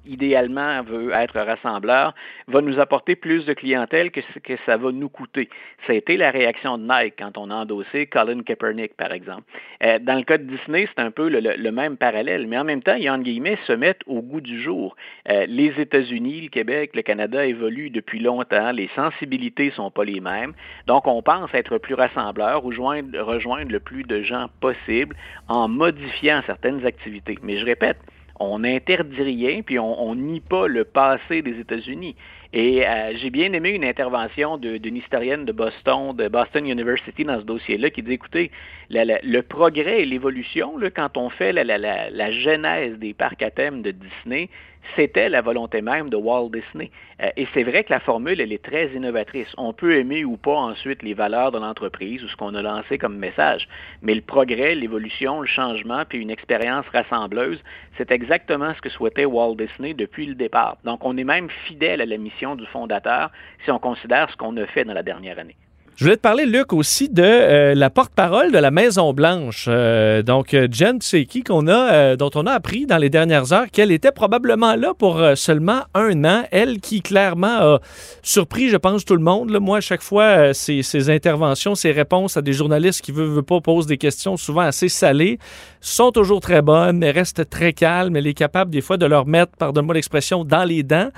idéalement 0.07 0.81
veut 0.83 1.11
être 1.11 1.39
rassembleur, 1.39 2.13
va 2.47 2.61
nous 2.61 2.79
apporter 2.79 3.15
plus 3.15 3.45
de 3.45 3.53
clientèle 3.53 4.11
que 4.11 4.21
ce 4.33 4.39
que 4.39 4.53
ça 4.65 4.77
va 4.77 4.91
nous 4.91 5.09
coûter. 5.09 5.49
Ça 5.85 5.93
a 5.93 5.95
été 5.95 6.17
la 6.17 6.31
réaction 6.31 6.77
de 6.77 6.83
Nike 6.83 7.15
quand 7.19 7.37
on 7.37 7.49
a 7.49 7.55
endossé 7.55 8.07
Colin 8.07 8.41
Kaepernick, 8.43 8.95
par 8.95 9.11
exemple. 9.11 9.43
Euh, 9.83 9.99
dans 9.99 10.15
le 10.15 10.23
cas 10.23 10.37
de 10.37 10.43
Disney, 10.43 10.87
c'est 10.87 11.01
un 11.01 11.11
peu 11.11 11.29
le, 11.29 11.71
même 11.71 11.97
parallèle, 11.97 12.47
mais 12.47 12.57
en 12.57 12.63
même 12.63 12.81
temps, 12.81 12.95
ils, 12.95 13.09
en 13.09 13.19
guillemets, 13.19 13.57
se 13.65 13.73
mettent 13.73 14.01
au 14.07 14.21
goût 14.21 14.41
du 14.41 14.61
jour. 14.61 14.95
Euh, 15.29 15.45
les 15.47 15.73
États-Unis, 15.79 16.41
le 16.41 16.49
Québec, 16.49 16.91
le 16.95 17.01
Canada 17.01 17.45
évoluent 17.45 17.89
depuis 17.89 18.19
longtemps, 18.19 18.71
les 18.71 18.89
sensibilités 18.95 19.71
sont 19.71 19.91
pas 19.91 20.05
les 20.05 20.19
mêmes, 20.19 20.53
donc 20.87 21.07
on 21.07 21.21
pense 21.21 21.53
être 21.53 21.77
plus 21.77 21.95
rassembleur 21.95 22.65
ou 22.65 22.71
joindre, 22.71 23.19
rejoindre 23.19 23.71
le 23.71 23.79
plus 23.79 24.03
de 24.03 24.21
gens 24.21 24.47
possible 24.61 25.15
en 25.47 25.67
modifiant 25.67 26.41
certaines 26.45 26.85
activités. 26.85 27.37
Mais 27.43 27.57
je 27.57 27.65
répète, 27.65 27.97
on 28.39 28.59
n'interdit 28.59 29.21
rien, 29.21 29.61
puis 29.61 29.79
on, 29.79 30.15
nie 30.15 30.41
pas 30.41 30.67
le 30.67 30.83
passé 30.83 31.41
des 31.41 31.59
États-Unis. 31.59 32.15
Et 32.53 32.87
euh, 32.87 33.13
j'ai 33.17 33.29
bien 33.29 33.51
aimé 33.53 33.71
une 33.71 33.83
intervention 33.83 34.57
d'une 34.57 34.95
historienne 34.95 35.45
de 35.45 35.51
Boston, 35.51 36.15
de 36.15 36.27
Boston 36.27 36.65
University 36.67 37.23
dans 37.25 37.39
ce 37.39 37.45
dossier-là, 37.45 37.89
qui 37.89 38.01
dit, 38.01 38.13
écoutez, 38.13 38.51
le 38.89 39.41
progrès 39.41 40.01
et 40.01 40.05
l'évolution, 40.05 40.73
quand 40.95 41.17
on 41.17 41.29
fait 41.29 41.53
la, 41.53 41.63
la, 41.63 42.31
genèse 42.31 42.97
des 42.97 43.13
parcs 43.13 43.41
à 43.41 43.51
thème 43.51 43.81
de 43.81 43.91
Disney, 43.91 44.49
c'était 44.95 45.29
la 45.29 45.41
volonté 45.41 45.81
même 45.81 46.09
de 46.09 46.15
Walt 46.17 46.49
Disney. 46.49 46.91
Euh, 47.21 47.29
et 47.37 47.47
c'est 47.53 47.63
vrai 47.63 47.83
que 47.83 47.91
la 47.91 47.99
formule, 47.99 48.39
elle 48.41 48.53
est 48.53 48.63
très 48.63 48.87
innovatrice. 48.93 49.47
On 49.57 49.73
peut 49.73 49.95
aimer 49.95 50.25
ou 50.25 50.37
pas 50.37 50.55
ensuite 50.55 51.03
les 51.03 51.13
valeurs 51.13 51.51
de 51.51 51.59
l'entreprise 51.59 52.23
ou 52.23 52.27
ce 52.27 52.35
qu'on 52.35 52.55
a 52.55 52.61
lancé 52.61 52.97
comme 52.97 53.17
message, 53.17 53.67
mais 54.01 54.15
le 54.15 54.21
progrès, 54.21 54.75
l'évolution, 54.75 55.41
le 55.41 55.47
changement, 55.47 56.03
puis 56.07 56.19
une 56.19 56.31
expérience 56.31 56.85
rassembleuse, 56.89 57.61
c'est 57.97 58.11
exactement 58.11 58.73
ce 58.73 58.81
que 58.81 58.89
souhaitait 58.89 59.25
Walt 59.25 59.55
Disney 59.55 59.93
depuis 59.93 60.25
le 60.25 60.35
départ. 60.35 60.77
Donc, 60.83 61.03
on 61.03 61.17
est 61.17 61.23
même 61.23 61.49
fidèle 61.67 62.01
à 62.01 62.05
la 62.05 62.17
mission 62.17 62.55
du 62.55 62.65
fondateur 62.67 63.31
si 63.63 63.71
on 63.71 63.79
considère 63.79 64.29
ce 64.29 64.37
qu'on 64.37 64.55
a 64.57 64.65
fait 64.67 64.85
dans 64.85 64.93
la 64.93 65.03
dernière 65.03 65.39
année. 65.39 65.55
Je 65.97 66.03
voulais 66.03 66.17
te 66.17 66.21
parler, 66.21 66.45
Luc, 66.45 66.73
aussi 66.73 67.07
de 67.07 67.23
euh, 67.23 67.73
la 67.73 67.89
porte-parole 67.89 68.51
de 68.51 68.57
la 68.57 68.69
Maison-Blanche. 68.69 69.67
Euh, 69.69 70.23
donc, 70.23 70.53
euh, 70.53 70.67
Jen 70.69 70.99
Psaki, 70.99 71.41
qu'on 71.41 71.69
a, 71.69 71.93
euh, 71.93 72.15
dont 72.17 72.31
on 72.35 72.45
a 72.47 72.51
appris 72.51 72.85
dans 72.85 72.97
les 72.97 73.09
dernières 73.09 73.53
heures 73.53 73.67
qu'elle 73.71 73.93
était 73.93 74.11
probablement 74.11 74.75
là 74.75 74.93
pour 74.93 75.19
euh, 75.19 75.35
seulement 75.35 75.83
un 75.93 76.25
an. 76.25 76.43
Elle 76.51 76.81
qui, 76.81 77.01
clairement, 77.01 77.47
a 77.47 77.79
surpris, 78.23 78.67
je 78.67 78.75
pense, 78.75 79.05
tout 79.05 79.15
le 79.15 79.21
monde. 79.21 79.51
Là. 79.51 79.61
Moi, 79.61 79.77
à 79.77 79.81
chaque 79.81 80.01
fois, 80.01 80.53
ses, 80.53 80.83
ses, 80.83 81.09
interventions, 81.09 81.75
ses 81.75 81.93
réponses 81.93 82.35
à 82.35 82.41
des 82.41 82.51
journalistes 82.51 82.99
qui 82.99 83.13
veulent, 83.13 83.29
veulent 83.29 83.43
pas 83.43 83.61
poser 83.61 83.87
des 83.87 83.97
questions 83.97 84.35
souvent 84.35 84.63
assez 84.63 84.89
salées 84.89 85.39
sont 85.79 86.11
toujours 86.11 86.41
très 86.41 86.61
bonnes. 86.61 87.03
Elle 87.03 87.15
reste 87.15 87.49
très 87.49 87.71
calme. 87.71 88.17
Elle 88.17 88.27
est 88.27 88.33
capable, 88.33 88.71
des 88.71 88.81
fois, 88.81 88.97
de 88.97 89.05
leur 89.05 89.27
mettre, 89.27 89.53
pardonne-moi 89.57 89.93
l'expression, 89.93 90.43
dans 90.43 90.65
les 90.65 90.83
dents. 90.83 91.09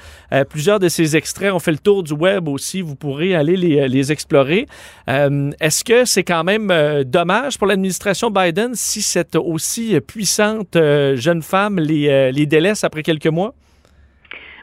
plusieurs 0.50 0.80
de 0.80 0.90
ces 0.90 1.16
extraits 1.16 1.52
ont 1.54 1.60
fait 1.60 1.72
le 1.72 1.78
tour 1.78 2.04
du 2.04 2.14
web 2.14 2.48
aussi. 2.48 2.82
Vous 2.82 2.96
pourrez 2.96 3.34
aller 3.34 3.56
les, 3.56 3.88
les 3.88 4.12
explorer. 4.12 4.67
Euh, 5.10 5.52
Est-ce 5.60 5.84
que 5.84 6.06
c'est 6.06 6.24
quand 6.24 6.44
même 6.44 6.72
euh, 6.72 7.04
dommage 7.04 7.58
pour 7.58 7.68
l'administration 7.68 8.30
Biden 8.32 8.72
si 8.76 9.02
cette 9.02 9.36
aussi 9.36 10.00
puissante 10.02 10.76
euh, 10.76 11.16
jeune 11.16 11.42
femme 11.42 11.80
les, 11.80 12.32
les 12.32 12.46
délaisse 12.46 12.84
après 12.84 13.04
quelques 13.04 13.28
mois? 13.28 13.54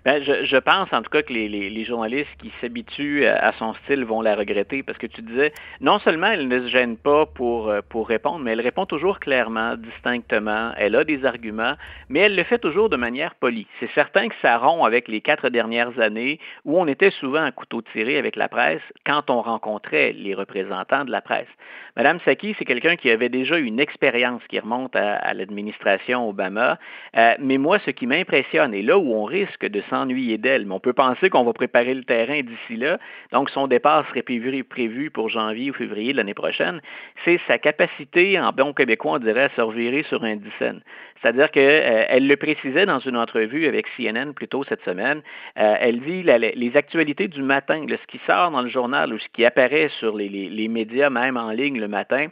Ben, 0.05 0.23
je, 0.23 0.57
pense 0.59 0.93
en 0.93 1.01
tout 1.01 1.09
cas 1.09 1.23
que 1.23 1.33
les, 1.33 1.85
journalistes 1.85 2.29
qui 2.39 2.53
s'habituent 2.61 3.25
à, 3.25 3.53
son 3.59 3.73
style 3.73 4.05
vont 4.05 4.21
la 4.21 4.35
regretter 4.37 4.83
parce 4.83 4.99
que 4.99 5.07
tu 5.07 5.23
disais, 5.23 5.53
non 5.81 5.99
seulement 5.99 6.27
elle 6.27 6.47
ne 6.47 6.61
se 6.61 6.67
gêne 6.67 6.99
pas 6.99 7.25
pour, 7.25 7.71
euh, 7.71 7.81
pour 7.89 8.07
répondre, 8.07 8.41
mais 8.41 8.53
elle 8.53 8.61
répond 8.61 8.85
toujours 8.85 9.19
clairement, 9.19 9.77
distinctement, 9.79 10.73
elle 10.77 10.95
a 10.95 11.05
des 11.05 11.25
arguments, 11.25 11.73
mais 12.11 12.21
elle 12.21 12.37
le 12.37 12.45
fait 12.45 12.59
toujours 12.59 12.91
de 12.91 12.97
manière 12.97 13.35
polie. 13.35 13.67
C'est 13.81 13.91
certain 13.93 14.29
que 14.29 14.35
ça 14.43 14.59
rompt 14.59 14.85
avec 14.85 15.09
les 15.09 15.23
quatre 15.23 15.49
dernières 15.49 15.99
années 15.99 16.39
où 16.67 16.79
on 16.79 16.87
était 16.87 17.11
souvent 17.11 17.43
à 17.43 17.51
couteau 17.51 17.81
tiré 17.81 18.19
avec 18.19 18.37
la 18.37 18.49
presse 18.49 18.83
quand 19.07 19.31
on 19.31 19.41
rencontrait 19.41 20.13
les 20.13 20.35
représentants 20.35 21.07
de 21.07 21.11
la 21.11 21.23
presse. 21.23 21.49
Madame 21.97 22.19
Saki, 22.25 22.57
c'est 22.59 22.65
quelqu'un 22.65 22.97
qui 22.97 23.09
avait 23.09 23.29
déjà 23.29 23.57
une 23.57 23.79
expérience 23.81 24.43
qui 24.49 24.59
remonte 24.59 24.97
à, 24.97 25.33
l'administration 25.33 26.29
Obama, 26.29 26.79
euh, 27.17 27.35
mais 27.39 27.57
moi, 27.57 27.79
ce 27.87 27.91
qui 27.91 28.07
m'impressionne, 28.07 28.75
et 28.75 28.83
là 28.83 28.99
où 28.99 29.15
on 29.15 29.25
risque 29.25 29.65
de 29.65 29.81
s'ennuyer 29.95 30.39
d'elle, 30.39 30.67
mais 30.67 30.75
on 30.75 30.81
peut 30.81 30.93
penser 30.93 31.31
qu'on 31.31 31.45
va 31.45 31.53
préparer 31.53 31.95
le 31.95 32.05
terrain 32.05 32.41
d'ici 32.41 32.77
là, 32.77 32.99
donc 33.33 33.51
son 33.51 33.67
départ 33.67 34.07
serait 34.09 34.23
prévu, 34.23 35.11
pour 35.11 35.29
janvier 35.29 35.71
ou 35.71 35.75
février 35.75 36.13
de 36.13 36.17
l'année 36.17 36.35
prochaine, 36.35 36.81
c'est 37.25 37.41
sa 37.47 37.59
capacité, 37.59 38.39
en 38.41 38.51
bon 38.51 38.73
québécois, 38.73 39.13
on 39.13 39.19
dirait, 39.19 39.45
à 39.45 39.49
se 39.51 39.61
revirer 39.61 40.03
sur 40.09 40.25
un 40.25 40.37
dixaine. 40.37 40.81
C'est-à-dire 41.23 41.51
qu'elle 41.51 42.07
euh, 42.11 42.29
le 42.29 42.37
précisait 42.37 42.87
dans 42.87 42.99
une 42.99 43.17
entrevue 43.17 43.67
avec 43.67 43.87
CNN 43.97 44.33
plus 44.35 44.49
tôt 44.49 44.65
cette 44.69 44.85
semaine. 44.85 45.23
Euh, 45.59 45.75
elle 45.81 46.01
dit 46.01 46.23
les 46.23 46.77
actualités 46.77 47.29
du 47.29 47.43
matin, 47.43 47.87
ce 47.89 48.07
qui 48.09 48.21
sort 48.27 48.51
dans 48.51 48.63
le 48.63 48.69
journal 48.69 49.13
ou 49.15 49.19
ce 49.19 49.29
qui 49.33 49.45
apparaît 49.45 49.89
sur 50.01 50.17
les 50.17 50.69
médias, 50.69 51.09
même 51.09 51.37
en 51.37 51.51
ligne 51.51 51.81
le 51.81 51.89
matin, 51.89 52.27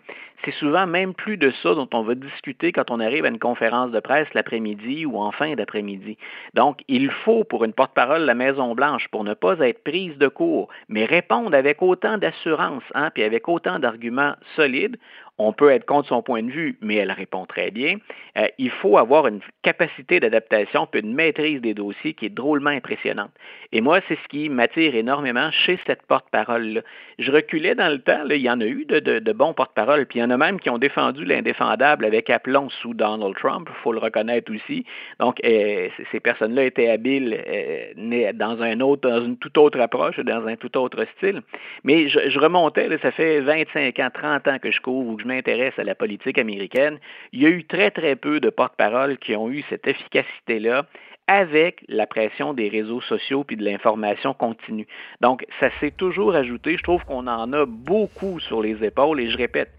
c'est 0.44 0.54
souvent 0.54 0.86
même 0.86 1.14
plus 1.14 1.36
de 1.36 1.52
ça 1.62 1.74
dont 1.74 1.88
on 1.92 2.02
va 2.02 2.14
discuter 2.14 2.72
quand 2.72 2.90
on 2.90 3.00
arrive 3.00 3.24
à 3.24 3.28
une 3.28 3.38
conférence 3.38 3.90
de 3.90 4.00
presse 4.00 4.28
l'après-midi 4.34 5.06
ou 5.06 5.18
en 5.18 5.30
fin 5.30 5.54
d'après-midi. 5.54 6.16
Donc, 6.54 6.80
il 6.88 7.10
faut 7.10 7.44
pour 7.44 7.64
une 7.64 7.72
porte-parole 7.72 8.22
de 8.22 8.26
la 8.26 8.34
Maison-Blanche, 8.34 9.08
pour 9.08 9.24
ne 9.24 9.34
pas 9.34 9.58
être 9.60 9.84
prise 9.84 10.16
de 10.18 10.28
court, 10.28 10.68
mais 10.88 11.04
répondre 11.04 11.54
avec 11.54 11.82
autant 11.82 12.18
d'assurance, 12.18 12.84
hein, 12.94 13.10
puis 13.14 13.22
avec 13.22 13.48
autant 13.48 13.78
d'arguments 13.78 14.34
solides, 14.56 14.96
On 15.38 15.52
peut 15.52 15.70
être 15.70 15.86
contre 15.86 16.08
son 16.08 16.22
point 16.22 16.42
de 16.42 16.50
vue, 16.50 16.76
mais 16.82 16.96
elle 16.96 17.10
répond 17.10 17.46
très 17.46 17.70
bien. 17.70 17.96
Euh, 18.36 18.46
il 18.58 18.70
faut 18.70 18.98
avoir 18.98 19.26
une 19.26 19.40
capacité 19.62 20.20
d'adaptation 20.20 20.86
puis 20.86 21.00
une 21.00 21.14
maîtrise 21.14 21.60
des 21.60 21.74
dossiers 21.74 22.12
qui 22.12 22.26
est 22.26 22.34
drôlement 22.34 22.70
impressionnante. 22.70 23.30
Et 23.72 23.80
moi, 23.80 24.00
c'est 24.08 24.18
ce 24.22 24.28
qui 24.28 24.50
m'attire 24.50 24.94
énormément 24.94 25.50
chez 25.50 25.78
cette 25.86 26.02
porte-parole-là. 26.02 26.82
Je 27.18 27.32
reculais 27.32 27.74
dans 27.74 27.90
le 27.90 27.98
temps, 27.98 28.24
il 28.28 28.36
y 28.36 28.50
en 28.50 28.60
a 28.60 28.66
eu 28.66 28.84
de, 28.84 29.32
bons 29.32 29.54
porte-parole, 29.54 30.06
puis 30.06 30.18
il 30.18 30.22
y 30.22 30.24
en 30.24 30.30
a 30.30 30.36
même 30.36 30.60
qui 30.60 30.68
ont 30.68 30.78
défendu 30.78 31.24
l'indéfendable 31.24 32.04
avec 32.04 32.28
aplomb 32.28 32.68
sous 32.68 32.92
Donald 32.92 33.34
Trump, 33.36 33.68
il 33.70 33.82
faut 33.82 33.92
le 33.92 33.98
reconnaître 33.98 34.52
aussi. 34.52 34.84
Donc, 35.18 35.40
euh, 35.44 35.88
ces 36.10 36.20
personnes-là 36.20 36.64
étaient 36.64 36.88
habiles 36.88 37.42
euh, 37.48 38.32
dans 38.34 38.60
un 38.62 38.72
une 38.72 39.36
toute 39.36 39.58
autre 39.58 39.80
approche, 39.80 40.18
dans 40.20 40.46
un 40.46 40.56
tout 40.56 40.76
autre 40.76 41.04
style. 41.16 41.42
Mais 41.84 42.08
je, 42.08 42.38
remontais, 42.38 42.88
ça 43.00 43.12
fait 43.12 43.40
25 43.40 43.98
ans, 44.00 44.08
30 44.12 44.48
ans 44.48 44.58
que 44.58 44.70
je 44.70 44.80
couvre 44.80 45.10
ou 45.10 45.16
je 45.22 45.26
m'intéresse 45.26 45.78
à 45.78 45.84
la 45.84 45.94
politique 45.94 46.38
américaine. 46.38 46.98
Il 47.32 47.42
y 47.42 47.46
a 47.46 47.48
eu 47.48 47.64
très, 47.64 47.90
très 47.90 48.16
peu 48.16 48.40
de 48.40 48.50
porte-parole 48.50 49.18
qui 49.18 49.36
ont 49.36 49.50
eu 49.50 49.64
cette 49.70 49.86
efficacité-là 49.86 50.86
avec 51.28 51.84
la 51.88 52.06
pression 52.06 52.52
des 52.52 52.68
réseaux 52.68 53.00
sociaux 53.00 53.44
puis 53.44 53.56
de 53.56 53.64
l'information 53.64 54.34
continue. 54.34 54.86
Donc, 55.20 55.46
ça 55.60 55.70
s'est 55.78 55.92
toujours 55.92 56.34
ajouté. 56.34 56.76
Je 56.76 56.82
trouve 56.82 57.04
qu'on 57.04 57.26
en 57.26 57.52
a 57.52 57.64
beaucoup 57.64 58.40
sur 58.40 58.60
les 58.60 58.84
épaules 58.84 59.20
et 59.20 59.30
je 59.30 59.36
répète, 59.36 59.70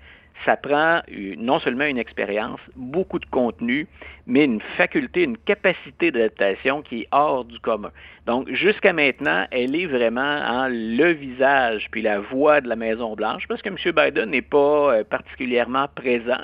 ça 0.45 0.57
prend 0.57 1.01
non 1.37 1.59
seulement 1.59 1.85
une 1.85 1.97
expérience, 1.97 2.59
beaucoup 2.75 3.19
de 3.19 3.25
contenu, 3.25 3.87
mais 4.25 4.45
une 4.45 4.61
faculté, 4.77 5.23
une 5.23 5.37
capacité 5.37 6.11
d'adaptation 6.11 6.81
qui 6.81 7.01
est 7.01 7.07
hors 7.11 7.45
du 7.45 7.59
commun. 7.59 7.91
Donc, 8.25 8.49
jusqu'à 8.49 8.93
maintenant, 8.93 9.45
elle 9.51 9.75
est 9.75 9.85
vraiment 9.85 10.21
en 10.21 10.67
le 10.69 11.11
visage 11.11 11.87
puis 11.91 12.01
la 12.01 12.19
voix 12.19 12.61
de 12.61 12.69
la 12.69 12.77
Maison-Blanche, 12.77 13.47
parce 13.47 13.61
que 13.61 13.69
M. 13.69 13.75
Biden 13.93 14.29
n'est 14.29 14.41
pas 14.41 14.93
euh, 14.93 15.03
particulièrement 15.03 15.87
présent. 15.93 16.37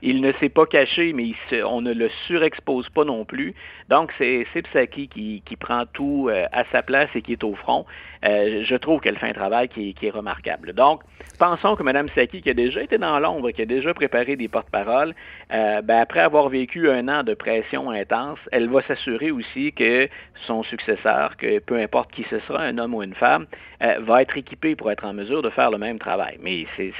Il 0.00 0.20
ne 0.20 0.32
s'est 0.34 0.48
pas 0.48 0.66
caché, 0.66 1.12
mais 1.12 1.32
on 1.64 1.80
ne 1.80 1.92
le 1.92 2.08
surexpose 2.26 2.88
pas 2.90 3.04
non 3.04 3.24
plus. 3.24 3.54
Donc, 3.88 4.12
c'est 4.18 4.46
Psaki 4.54 5.08
qui, 5.08 5.42
qui 5.44 5.56
prend 5.56 5.86
tout 5.86 6.28
euh, 6.28 6.46
à 6.52 6.64
sa 6.70 6.82
place 6.82 7.08
et 7.16 7.22
qui 7.22 7.32
est 7.32 7.42
au 7.42 7.54
front. 7.54 7.84
Euh, 8.24 8.62
je 8.64 8.76
trouve 8.76 9.00
qu'elle 9.00 9.18
fait 9.18 9.28
un 9.28 9.32
travail 9.32 9.68
qui, 9.68 9.94
est 10.00 10.10
remarquable. 10.10 10.72
Donc, 10.72 11.02
pensons 11.38 11.74
que 11.76 11.82
Mme 11.82 12.08
Saki, 12.14 12.42
qui 12.42 12.50
a 12.50 12.54
déjà 12.54 12.82
été 12.82 12.98
dans 12.98 13.17
l'ombre, 13.20 13.50
qui 13.50 13.62
a 13.62 13.66
déjà 13.66 13.94
préparé 13.94 14.36
des 14.36 14.48
porte-paroles, 14.48 15.14
ben, 15.50 15.98
après 16.00 16.20
avoir 16.20 16.48
vécu 16.48 16.90
un 16.90 17.08
an 17.08 17.22
de 17.22 17.34
pression 17.34 17.90
intense, 17.90 18.38
elle 18.52 18.68
va 18.68 18.82
s'assurer 18.82 19.30
aussi 19.30 19.72
que 19.72 20.08
son 20.46 20.62
successeur, 20.62 21.36
que 21.36 21.58
peu 21.58 21.78
importe 21.80 22.12
qui 22.12 22.24
ce 22.30 22.38
sera, 22.40 22.62
un 22.62 22.78
homme 22.78 22.94
ou 22.94 23.02
une 23.02 23.14
femme, 23.14 23.46
euh, 23.80 23.94
va 24.00 24.22
être 24.22 24.36
équipé 24.36 24.74
pour 24.74 24.90
être 24.90 25.04
en 25.04 25.12
mesure 25.12 25.40
de 25.40 25.50
faire 25.50 25.70
le 25.70 25.78
même 25.78 26.00
travail. 26.00 26.36
Mais 26.42 26.66
c'est 26.76 26.92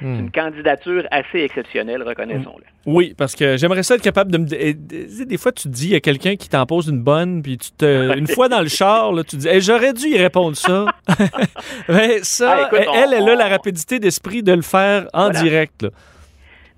hmm. 0.00 0.20
une 0.20 0.30
candidature 0.30 1.04
assez 1.10 1.40
exceptionnelle, 1.40 2.04
reconnaissons-le. 2.04 2.62
Hmm. 2.62 2.94
Oui, 2.94 3.14
parce 3.18 3.34
que 3.34 3.56
j'aimerais 3.56 3.82
ça 3.82 3.96
être 3.96 4.02
capable 4.02 4.30
de 4.30 4.38
me. 4.38 5.24
Des 5.24 5.36
fois, 5.36 5.52
tu 5.52 5.64
te 5.64 5.68
dis, 5.68 5.88
il 5.88 5.92
y 5.92 5.96
a 5.96 6.00
quelqu'un 6.00 6.36
qui 6.36 6.48
t'en 6.48 6.64
pose 6.66 6.86
une 6.86 7.02
bonne, 7.02 7.42
puis 7.42 7.58
tu 7.58 7.72
te. 7.72 8.16
Une 8.16 8.26
fois 8.26 8.48
dans 8.48 8.60
le 8.60 8.68
char, 8.68 9.12
là, 9.12 9.22
tu 9.24 9.36
te 9.36 9.42
dis, 9.42 9.60
j'aurais 9.60 9.92
dû 9.92 10.06
y 10.06 10.16
répondre 10.16 10.56
ça. 10.56 10.86
Mais 11.88 12.18
ça, 12.22 12.68
ah, 12.70 12.76
elle, 12.94 13.12
elle, 13.12 13.28
a 13.28 13.34
la 13.34 13.48
rapidité 13.48 13.98
d'esprit 13.98 14.42
de 14.42 14.52
le 14.52 14.62
faire 14.62 15.08
en 15.12 15.30
direct. 15.30 15.59
Là. 15.82 15.90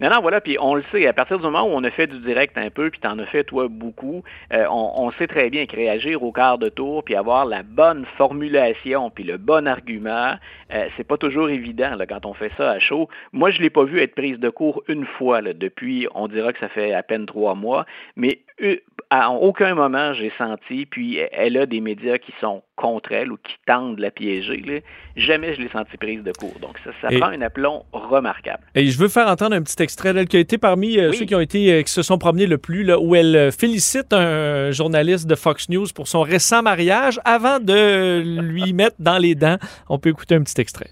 Non, 0.02 0.20
voilà, 0.20 0.40
puis 0.40 0.56
on 0.58 0.74
le 0.74 0.82
sait, 0.90 1.06
à 1.06 1.12
partir 1.12 1.38
du 1.38 1.44
moment 1.44 1.62
où 1.62 1.70
on 1.70 1.84
a 1.84 1.90
fait 1.90 2.08
du 2.08 2.18
direct 2.18 2.58
un 2.58 2.70
peu, 2.70 2.90
puis 2.90 2.98
tu 3.00 3.06
en 3.06 3.20
as 3.20 3.26
fait, 3.26 3.44
toi, 3.44 3.68
beaucoup, 3.70 4.24
euh, 4.52 4.66
on, 4.68 5.12
sait 5.12 5.28
très 5.28 5.48
bien 5.48 5.66
que 5.66 5.76
réagir 5.76 6.24
au 6.24 6.32
quart 6.32 6.58
de 6.58 6.68
tour, 6.68 7.04
puis 7.04 7.14
avoir 7.14 7.44
la 7.46 7.62
bonne 7.62 8.04
formulation, 8.16 9.10
puis 9.10 9.22
le 9.22 9.36
bon 9.36 9.68
argument, 9.68 10.34
euh, 10.74 10.88
c'est 10.96 11.06
pas 11.06 11.16
toujours 11.16 11.50
évident 11.50 11.96
quand 12.08 12.26
on 12.26 12.34
fait 12.34 12.50
ça 12.56 12.72
à 12.72 12.78
chaud. 12.80 13.08
Moi, 13.32 13.52
je 13.52 13.62
l'ai 13.62 13.70
pas 13.70 13.84
vu 13.84 14.00
être 14.00 14.16
prise 14.16 14.40
de 14.40 14.48
cours 14.48 14.82
une 14.88 15.06
fois 15.06 15.40
depuis, 15.40 16.08
on 16.16 16.26
dira 16.26 16.52
que 16.52 16.58
ça 16.58 16.68
fait 16.68 16.92
à 16.92 17.04
peine 17.04 17.26
trois 17.26 17.54
mois, 17.54 17.86
mais 18.16 18.40
euh, 18.60 18.78
à 19.12 19.30
aucun 19.30 19.74
moment 19.74 20.14
j'ai 20.14 20.32
senti, 20.38 20.86
puis 20.86 21.18
elle 21.32 21.58
a 21.58 21.66
des 21.66 21.82
médias 21.82 22.16
qui 22.16 22.32
sont 22.40 22.62
contre 22.76 23.12
elle 23.12 23.30
ou 23.30 23.36
qui 23.36 23.52
tentent 23.66 23.96
de 23.96 24.00
la 24.00 24.10
piéger. 24.10 24.82
Jamais 25.16 25.54
je 25.54 25.60
l'ai 25.60 25.68
senti 25.68 25.98
prise 25.98 26.22
de 26.22 26.32
cours. 26.32 26.58
Donc 26.62 26.78
ça, 26.82 26.90
ça 27.02 27.08
prend 27.18 27.28
un 27.28 27.42
aplomb 27.42 27.84
remarquable. 27.92 28.62
Et 28.74 28.86
je 28.86 28.98
veux 28.98 29.08
faire 29.08 29.28
entendre 29.28 29.54
un 29.54 29.60
petit 29.60 29.82
extrait 29.82 30.14
d'elle 30.14 30.28
qui 30.28 30.38
a 30.38 30.40
été 30.40 30.56
parmi 30.56 30.98
euh, 30.98 31.12
ceux 31.12 31.26
qui 31.26 31.34
ont 31.34 31.40
été 31.40 31.72
euh, 31.72 31.82
qui 31.82 31.92
se 31.92 32.00
sont 32.00 32.16
promenés 32.16 32.46
le 32.46 32.56
plus, 32.56 32.84
là, 32.84 32.98
où 32.98 33.14
elle 33.14 33.52
félicite 33.52 34.14
un 34.14 34.70
journaliste 34.70 35.26
de 35.26 35.34
Fox 35.34 35.68
News 35.68 35.88
pour 35.94 36.08
son 36.08 36.22
récent 36.22 36.62
mariage 36.62 37.20
avant 37.26 37.60
de 37.60 38.22
lui 38.22 38.72
mettre 38.72 38.96
dans 38.98 39.18
les 39.18 39.34
dents. 39.34 39.58
On 39.90 39.98
peut 39.98 40.08
écouter 40.08 40.36
un 40.36 40.42
petit 40.42 40.58
extrait. 40.58 40.88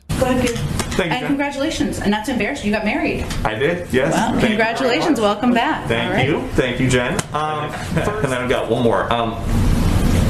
Thank 1.01 1.15
and 1.15 1.27
congratulations. 1.27 1.99
And 1.99 2.11
not 2.11 2.27
to 2.27 2.33
embarrass 2.33 2.63
you, 2.63 2.71
you 2.71 2.77
got 2.77 2.85
married. 2.85 3.23
I 3.43 3.55
did, 3.55 3.91
yes. 3.91 4.13
Well, 4.13 4.33
Thank 4.33 4.49
congratulations. 4.49 5.19
You. 5.19 5.25
Welcome 5.25 5.55
back. 5.55 5.89
Thank 5.89 6.13
right. 6.13 6.29
you. 6.29 6.47
Thank 6.49 6.79
you, 6.79 6.91
Jen. 6.91 7.15
Um, 7.33 7.71
and 7.73 8.25
then 8.25 8.35
I've 8.35 8.51
got 8.51 8.71
one 8.71 8.83
more. 8.83 9.11
Um, 9.11 9.33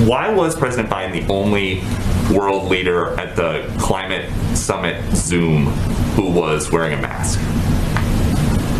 why 0.06 0.32
was 0.32 0.54
President 0.54 0.88
Biden 0.88 1.26
the 1.26 1.32
only 1.32 1.82
world 2.32 2.68
leader 2.68 3.18
at 3.18 3.34
the 3.34 3.68
climate 3.80 4.30
summit 4.56 5.02
Zoom 5.16 5.66
who 6.14 6.30
was 6.30 6.70
wearing 6.70 6.92
a 6.96 7.02
mask? 7.02 7.40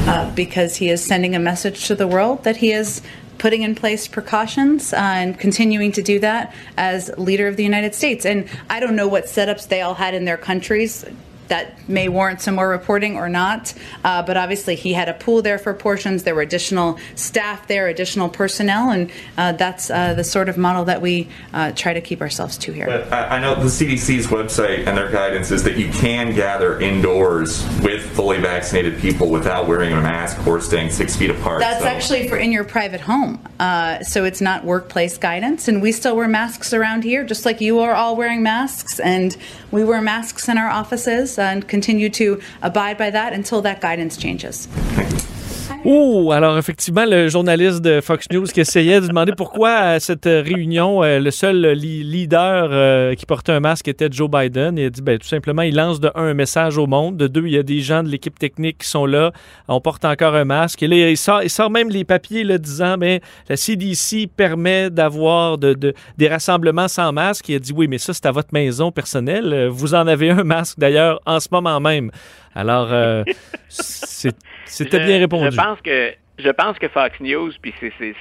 Uh, 0.09 0.33
because 0.37 0.77
he 0.77 0.91
is 0.91 1.05
sending 1.05 1.35
a 1.35 1.41
message 1.41 1.89
to 1.89 1.97
the 1.97 2.07
world 2.07 2.45
that 2.45 2.59
he 2.59 2.71
is 2.71 3.03
putting 3.39 3.63
in 3.63 3.75
place 3.75 4.07
precautions 4.07 4.93
uh, 4.93 4.97
and 4.97 5.41
continuing 5.41 5.91
to 5.91 6.03
do 6.03 6.21
that 6.21 6.55
as 6.77 7.11
leader 7.19 7.49
of 7.49 7.57
the 7.57 7.65
United 7.65 7.97
States. 7.97 8.25
And 8.25 8.49
I 8.69 8.79
don't 8.79 8.95
know 8.95 9.09
what 9.09 9.25
setups 9.25 9.67
they 9.67 9.81
all 9.81 9.95
had 9.95 10.15
in 10.15 10.25
their 10.25 10.37
countries 10.37 11.05
that 11.51 11.89
may 11.89 12.09
warrant 12.09 12.41
some 12.41 12.55
more 12.55 12.69
reporting 12.69 13.17
or 13.17 13.29
not. 13.29 13.75
Uh, 14.03 14.23
but 14.23 14.37
obviously, 14.37 14.75
he 14.75 14.95
had 14.95 15.09
a 15.09 15.15
pool 15.15 15.43
there 15.43 15.59
for 15.59 15.75
portions. 15.75 16.23
There 16.23 16.35
were 16.35 16.43
additional 16.43 16.99
staff 17.17 17.69
there, 17.69 17.89
additional 17.89 18.29
personnel, 18.29 18.91
and 18.91 19.11
uh, 19.37 19.53
that's 19.53 19.91
uh, 19.91 20.15
the 20.15 20.25
sort 20.25 20.49
of 20.49 20.57
model 20.57 20.87
that 20.87 21.03
we 21.03 21.29
uh, 21.53 21.73
try 21.73 21.93
to 21.93 22.01
keep 22.01 22.23
ourselves 22.23 22.57
to 22.59 22.73
here. 22.73 22.87
But 22.87 23.13
I, 23.13 23.37
I 23.37 23.41
know 23.41 23.55
the 23.55 23.67
CDC's 23.67 24.29
website 24.29 24.87
and 24.87 24.97
their 24.97 25.11
guidance 25.11 25.51
is 25.51 25.63
that 25.65 25.77
you 25.77 25.91
can 25.91 26.35
gather 26.35 26.81
indoors 26.81 27.63
with 27.83 28.09
fully 28.13 28.41
vaccinated 28.41 28.99
people 29.01 29.29
without 29.29 29.67
wearing 29.69 29.93
a 29.93 30.01
mask 30.01 30.47
or 30.47 30.61
staying 30.61 30.91
six 30.91 31.17
feet 31.17 31.31
apart. 31.31 31.61
That's 31.61 31.83
so. 31.83 31.89
actually 31.89 32.29
for 32.29 32.37
in 32.37 32.53
your 32.53 32.65
private 32.65 33.01
home. 33.01 33.41
Uh, 33.59 34.03
so 34.05 34.25
it's 34.25 34.41
not 34.41 34.65
workplace 34.65 35.19
guidance. 35.19 35.67
And 35.69 35.83
we 35.83 35.93
still 35.93 36.17
wear 36.17 36.29
masks 36.29 36.73
around 36.73 37.03
here, 37.03 37.25
just 37.25 37.45
like 37.45 37.61
you 37.61 37.81
are 37.81 37.95
all 37.95 38.17
wearing 38.17 38.43
masks. 38.43 39.01
And 39.01 39.37
we 39.71 39.85
wear 39.85 40.01
masks 40.01 40.49
in 40.49 40.57
our 40.57 40.71
offices 40.71 41.40
and 41.41 41.67
continue 41.67 42.11
to 42.11 42.41
abide 42.63 42.99
by 42.99 43.11
that 43.11 43.33
until 43.33 43.63
that 43.63 43.81
guidance 43.81 44.17
changes. 44.17 44.69
Ouh, 45.83 46.31
alors 46.31 46.59
effectivement, 46.59 47.07
le 47.07 47.29
journaliste 47.29 47.81
de 47.81 48.03
Fox 48.03 48.27
News 48.31 48.45
qui 48.45 48.61
essayait 48.61 49.01
de 49.01 49.07
demander 49.07 49.33
pourquoi 49.35 49.71
à 49.71 49.99
cette 49.99 50.27
réunion, 50.27 51.03
euh, 51.03 51.19
le 51.21 51.31
seul 51.31 51.69
leader 51.73 52.69
euh, 52.71 53.15
qui 53.15 53.25
portait 53.25 53.53
un 53.53 53.61
masque 53.61 53.89
était 53.89 54.09
Joe 54.11 54.29
Biden. 54.31 54.77
Il 54.77 54.85
a 54.85 54.91
dit, 54.91 55.01
ben, 55.01 55.17
tout 55.19 55.27
simplement, 55.27 55.63
il 55.63 55.75
lance 55.75 55.99
de 55.99 56.11
un, 56.15 56.25
un 56.25 56.35
message 56.35 56.77
au 56.77 56.87
monde, 56.87 57.17
de 57.17 57.29
deux, 57.29 57.47
il 57.47 57.53
y 57.53 57.57
a 57.57 57.63
des 57.63 57.81
gens 57.81 58.03
de 58.03 58.11
l'équipe 58.11 58.39
technique 58.39 58.79
qui 58.79 58.89
sont 58.89 59.07
là, 59.07 59.33
on 59.69 59.81
porte 59.81 60.05
encore 60.05 60.35
un 60.35 60.45
masque. 60.45 60.83
Et 60.83 60.87
là, 60.87 61.09
il 61.09 61.17
sort, 61.17 61.43
il 61.43 61.49
sort 61.49 61.71
même 61.71 61.89
les 61.89 62.05
papiers 62.05 62.45
là, 62.45 62.59
disant, 62.59 62.99
mais 62.99 63.21
ben, 63.21 63.27
la 63.49 63.57
CDC 63.57 64.27
permet 64.37 64.91
d'avoir 64.91 65.57
de, 65.57 65.73
de, 65.73 65.95
des 66.19 66.29
rassemblements 66.29 66.89
sans 66.89 67.11
masque. 67.13 67.49
Il 67.49 67.55
a 67.55 67.59
dit, 67.59 67.73
oui, 67.75 67.89
mais 67.89 67.97
ça, 67.97 68.13
c'est 68.13 68.27
à 68.27 68.33
votre 68.33 68.53
maison 68.53 68.93
personnelle. 68.93 69.69
Vous 69.71 69.95
en 69.95 70.07
avez 70.07 70.29
un 70.29 70.45
masque 70.45 70.79
d'ailleurs 70.79 71.23
en 71.25 71.41
ce 71.41 71.49
moment 71.51 71.81
même. 71.81 72.11
Alors, 72.55 72.93
euh, 72.93 73.25
c'était 73.69 75.05
bien 75.05 75.19
répondu. 75.19 75.51
Je 75.51 75.57
pense 75.57 75.81
que 75.81 76.15
je 76.41 76.49
pense 76.51 76.79
que 76.79 76.89
Fox 76.89 77.21
News, 77.21 77.53
puis 77.61 77.75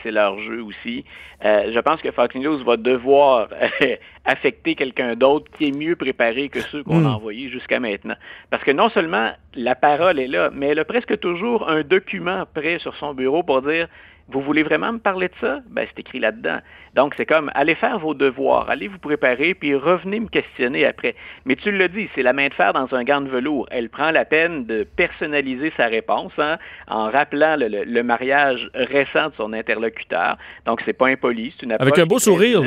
c'est 0.04 0.12
leur 0.12 0.38
jeu 0.40 0.62
aussi, 0.62 1.06
euh, 1.46 1.72
je 1.74 1.80
pense 1.80 2.02
que 2.02 2.12
Fox 2.12 2.36
News 2.36 2.64
va 2.64 2.76
devoir 2.78 3.48
affecter 4.26 4.76
quelqu'un 4.76 5.16
d'autre 5.16 5.50
qui 5.58 5.70
est 5.70 5.72
mieux 5.72 5.96
préparé 5.96 6.50
que 6.50 6.60
ceux 6.60 6.84
qu'on 6.84 7.06
a 7.06 7.10
hmm. 7.10 7.16
envoyés 7.16 7.50
jusqu'à 7.50 7.80
maintenant. 7.80 8.16
Parce 8.50 8.64
que 8.64 8.72
non 8.72 8.90
seulement 8.90 9.32
la 9.56 9.76
parole 9.76 10.20
est 10.20 10.28
là, 10.28 10.50
mais 10.54 10.68
elle 10.68 10.80
a 10.80 10.86
presque 10.86 11.18
toujours 11.20 11.70
un 11.70 11.82
document 11.84 12.46
prêt 12.54 12.80
sur 12.80 12.96
son 12.98 13.14
bureau 13.14 13.44
pour 13.44 13.62
dire 13.62 13.88
vous 14.32 14.42
voulez 14.42 14.64
vraiment 14.64 14.94
me 14.94 15.00
parler 15.00 15.28
de 15.28 15.34
ça? 15.42 15.60
Ben, 15.70 15.86
c'est 15.90 16.00
écrit 16.00 16.20
là-dedans. 16.20 16.60
Donc, 16.96 17.14
c'est 17.18 17.26
comme, 17.26 17.52
allez 17.56 17.76
faire 17.76 18.00
vos 18.00 18.14
devoirs, 18.14 18.70
allez 18.70 18.88
vous 18.88 18.98
préparer, 18.98 19.54
puis 19.54 19.76
revenez 19.76 20.20
me 20.20 20.28
questionner 20.28 20.86
après. 20.86 21.16
Mais 21.46 21.56
tu 21.56 21.72
le 21.72 21.88
dis, 21.90 22.10
c'est 22.16 22.24
la 22.24 22.34
main 22.34 22.48
de 22.48 22.54
fer 22.54 22.74
dans 22.74 22.94
un 22.94 23.04
gant 23.04 23.22
de 23.22 23.30
velours. 23.30 23.68
Elle 23.72 23.90
prend 23.90 24.12
la 24.12 24.26
peine 24.26 24.66
de 24.66 24.84
personnaliser 24.84 25.72
sa 25.78 25.86
réponse 25.88 26.32
hein, 26.38 26.58
en 26.88 27.10
rappelant 27.10 27.56
le, 27.58 28.02
mariage 28.04 28.70
récent 28.74 29.30
de 29.30 29.34
son 29.36 29.54
interlocuteur. 29.54 30.38
Donc, 30.66 30.82
c'est 30.86 30.94
pas 30.94 31.08
impoli, 31.08 31.54
c'est 31.58 31.66
une 31.66 31.74
Avec 31.74 31.98
un 31.98 32.06
beau 32.06 32.20
sourire. 32.20 32.62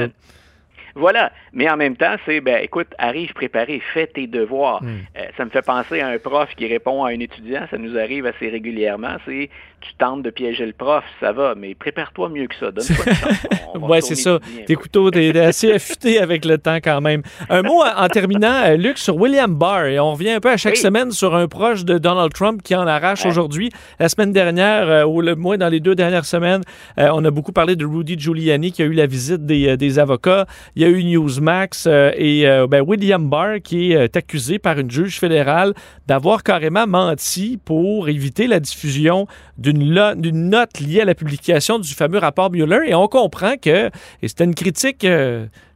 Voilà. 0.94 1.32
Mais 1.52 1.68
en 1.70 1.76
même 1.76 1.96
temps, 1.96 2.16
c'est, 2.26 2.40
ben, 2.40 2.62
écoute, 2.62 2.88
arrive 2.98 3.32
préparé, 3.32 3.80
fais 3.94 4.06
tes 4.06 4.26
devoirs. 4.26 4.82
Hmm. 4.82 4.98
Euh, 5.18 5.22
ça 5.36 5.44
me 5.44 5.50
fait 5.50 5.62
penser 5.62 6.00
à 6.00 6.08
un 6.08 6.18
prof 6.18 6.48
qui 6.56 6.66
répond 6.66 7.04
à 7.04 7.10
un 7.10 7.20
étudiant, 7.20 7.66
ça 7.70 7.78
nous 7.78 7.96
arrive 7.98 8.26
assez 8.26 8.48
régulièrement, 8.48 9.16
c'est, 9.26 9.50
tu 9.80 9.94
tentes 9.98 10.22
de 10.22 10.30
piéger 10.30 10.64
le 10.66 10.72
prof, 10.72 11.02
ça 11.20 11.32
va, 11.32 11.54
mais 11.56 11.74
prépare-toi 11.74 12.28
mieux 12.28 12.46
que 12.46 12.54
ça. 12.54 12.70
Va 13.74 13.86
Ouais, 13.86 14.00
c'est 14.00 14.14
ça. 14.14 14.38
Tes 14.66 14.74
couteaux, 14.74 15.10
t'es 15.10 15.36
assez 15.38 15.72
affûté 15.74 16.18
avec 16.20 16.44
le 16.44 16.58
temps 16.58 16.76
quand 16.76 17.00
même. 17.00 17.22
Un 17.48 17.62
mot 17.62 17.82
en 17.82 18.06
terminant, 18.08 18.62
euh, 18.66 18.76
Luc, 18.76 18.98
sur 18.98 19.16
William 19.16 19.52
Barr. 19.54 19.86
Et 19.86 19.98
on 19.98 20.12
revient 20.12 20.30
un 20.30 20.40
peu 20.40 20.50
à 20.50 20.56
chaque 20.56 20.74
Oui. 20.74 20.78
semaine 20.80 21.10
sur 21.10 21.34
un 21.34 21.48
proche 21.48 21.84
de 21.84 21.98
Donald 21.98 22.32
Trump 22.32 22.62
qui 22.62 22.74
en 22.76 22.86
arrache 22.86 23.22
Ouais. 23.24 23.30
aujourd'hui. 23.30 23.70
La 23.98 24.08
semaine 24.08 24.32
dernière, 24.32 24.88
euh, 24.88 25.04
ou 25.04 25.20
le 25.22 25.34
moins 25.36 25.56
dans 25.56 25.68
les 25.68 25.80
deux 25.80 25.94
dernières 25.94 26.26
semaines, 26.26 26.62
on 26.98 27.24
a 27.24 27.30
beaucoup 27.30 27.52
parlé 27.52 27.74
de 27.76 27.84
Rudy 27.86 28.18
Giuliani 28.18 28.72
qui 28.72 28.82
a 28.82 28.84
eu 28.84 28.92
la 28.92 29.06
visite 29.06 29.44
des, 29.46 29.76
des 29.76 29.98
avocats. 29.98 30.46
Il 30.76 30.81
y 30.82 30.84
a 30.84 30.88
eu 30.88 31.04
Newsmax 31.04 31.84
euh, 31.86 32.10
et 32.16 32.46
euh, 32.48 32.66
ben, 32.66 32.82
William 32.82 33.28
Barr 33.28 33.60
qui 33.62 33.92
est 33.92 33.96
euh, 33.96 34.08
accusé 34.14 34.58
par 34.58 34.78
une 34.78 34.90
juge 34.90 35.18
fédérale 35.18 35.74
d'avoir 36.06 36.42
carrément 36.42 36.86
menti 36.86 37.58
pour 37.64 38.08
éviter 38.08 38.46
la 38.46 38.58
diffusion 38.58 39.26
d'une 39.58 40.50
note 40.50 40.80
liée 40.80 41.00
à 41.00 41.04
la 41.04 41.14
publication 41.14 41.78
du 41.78 41.94
fameux 41.94 42.18
rapport 42.18 42.50
Mueller. 42.50 42.88
Et 42.88 42.94
on 42.94 43.06
comprend 43.06 43.56
que, 43.56 43.90
et 44.22 44.28
c'était 44.28 44.44
une 44.44 44.54
critique 44.54 45.06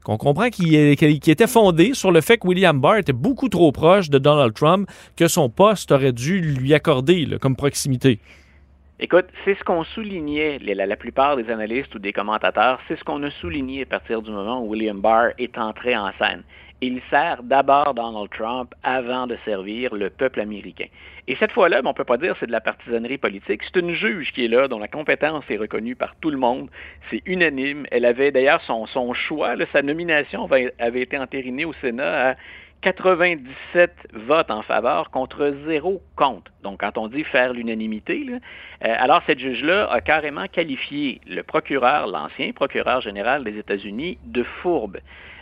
qu'on 0.05 0.17
comprend 0.17 0.51
qui, 0.51 0.75
était 0.75 1.47
fondée 1.47 1.93
sur 1.95 2.11
le 2.11 2.21
fait 2.21 2.39
que 2.39 2.49
William 2.49 2.81
Barr 2.81 2.97
était 2.97 3.13
beaucoup 3.13 3.49
trop 3.49 3.71
proche 3.73 4.11
de 4.11 4.19
Donald 4.19 4.55
Trump, 4.55 4.89
que 5.15 5.29
son 5.29 5.49
poste 5.49 5.93
aurait 5.93 6.13
dû 6.13 6.41
lui 6.41 6.75
accorder 6.75 7.29
comme 7.41 7.55
proximité. 7.55 8.19
Écoute, 8.99 9.27
c'est 9.45 9.55
ce 9.59 9.63
qu'on 9.63 9.85
soulignait, 9.85 10.59
la, 10.59 10.97
plupart 10.97 11.37
des 11.37 11.51
analystes 11.51 11.95
ou 11.95 11.99
des 11.99 12.15
commentateurs, 12.15 12.81
c'est 12.89 12.99
ce 12.99 13.05
qu'on 13.05 13.23
a 13.25 13.31
souligné 13.31 13.83
à 13.83 13.85
partir 13.85 14.23
du 14.23 14.31
moment 14.31 14.63
où 14.63 14.71
William 14.71 14.99
Barr 14.99 15.33
est 15.37 15.59
entré 15.59 15.95
en 15.95 16.11
scène. 16.19 16.43
Il 16.81 17.03
sert 17.11 17.43
d'abord 17.43 17.93
Donald 17.93 18.31
Trump 18.31 18.75
avant 18.83 19.27
de 19.27 19.37
servir 19.45 19.95
le 19.95 20.09
peuple 20.09 20.41
américain. 20.41 20.87
Et 21.29 21.37
cette 21.37 21.53
fois-là, 21.53 21.83
ben, 21.83 21.89
on 21.89 21.93
ne 21.93 21.97
peut 21.97 22.05
pas 22.05 22.17
dire 22.17 22.33
que 22.33 22.41
c'est 22.41 22.47
de 22.47 22.53
la 22.53 22.63
partisanerie 22.63 23.19
politique. 23.19 23.63
C'est 23.65 23.81
une 23.81 23.93
juge 23.93 24.33
qui 24.33 24.47
est 24.47 24.49
là, 24.49 24.67
dont 24.67 24.79
la 24.79 24.89
compétence 24.89 25.45
est 25.51 25.59
reconnue 25.59 25.95
par 25.95 26.17
tout 26.17 26.31
le 26.31 26.39
monde. 26.39 26.71
C'est 27.11 27.21
unanime. 27.27 27.87
Elle 27.91 28.07
avait 28.07 28.31
d'ailleurs 28.31 28.63
son, 28.63 29.13
choix, 29.13 29.57
sa 29.73 29.83
nomination 29.83 30.49
avait 30.79 31.01
été 31.03 31.19
entérinée 31.19 31.67
au 31.67 31.75
Sénat 31.83 32.31
à 32.31 32.35
97 32.83 33.93
votes 34.13 34.51
en 34.51 34.63
faveur 34.63 35.11
contre 35.11 35.55
zéro 35.67 36.03
contre. 36.15 36.53
Donc, 36.63 36.81
quand 36.81 36.99
on 36.99 37.09
dit 37.09 37.25
faire 37.25 37.53
l'unanimité, 37.53 38.27
euh, 38.29 38.39
alors 38.81 39.23
cette 39.27 39.39
juge-là 39.39 39.91
a 39.91 40.01
carrément 40.01 40.47
qualifié 40.47 41.21
le 41.27 41.43
procureur, 41.43 42.07
l'ancien 42.07 42.53
procureur 42.53 43.01
général 43.01 43.45
des 43.45 43.59
États-Unis, 43.59 44.19
de 44.25 44.43
fourbe. 44.43 44.99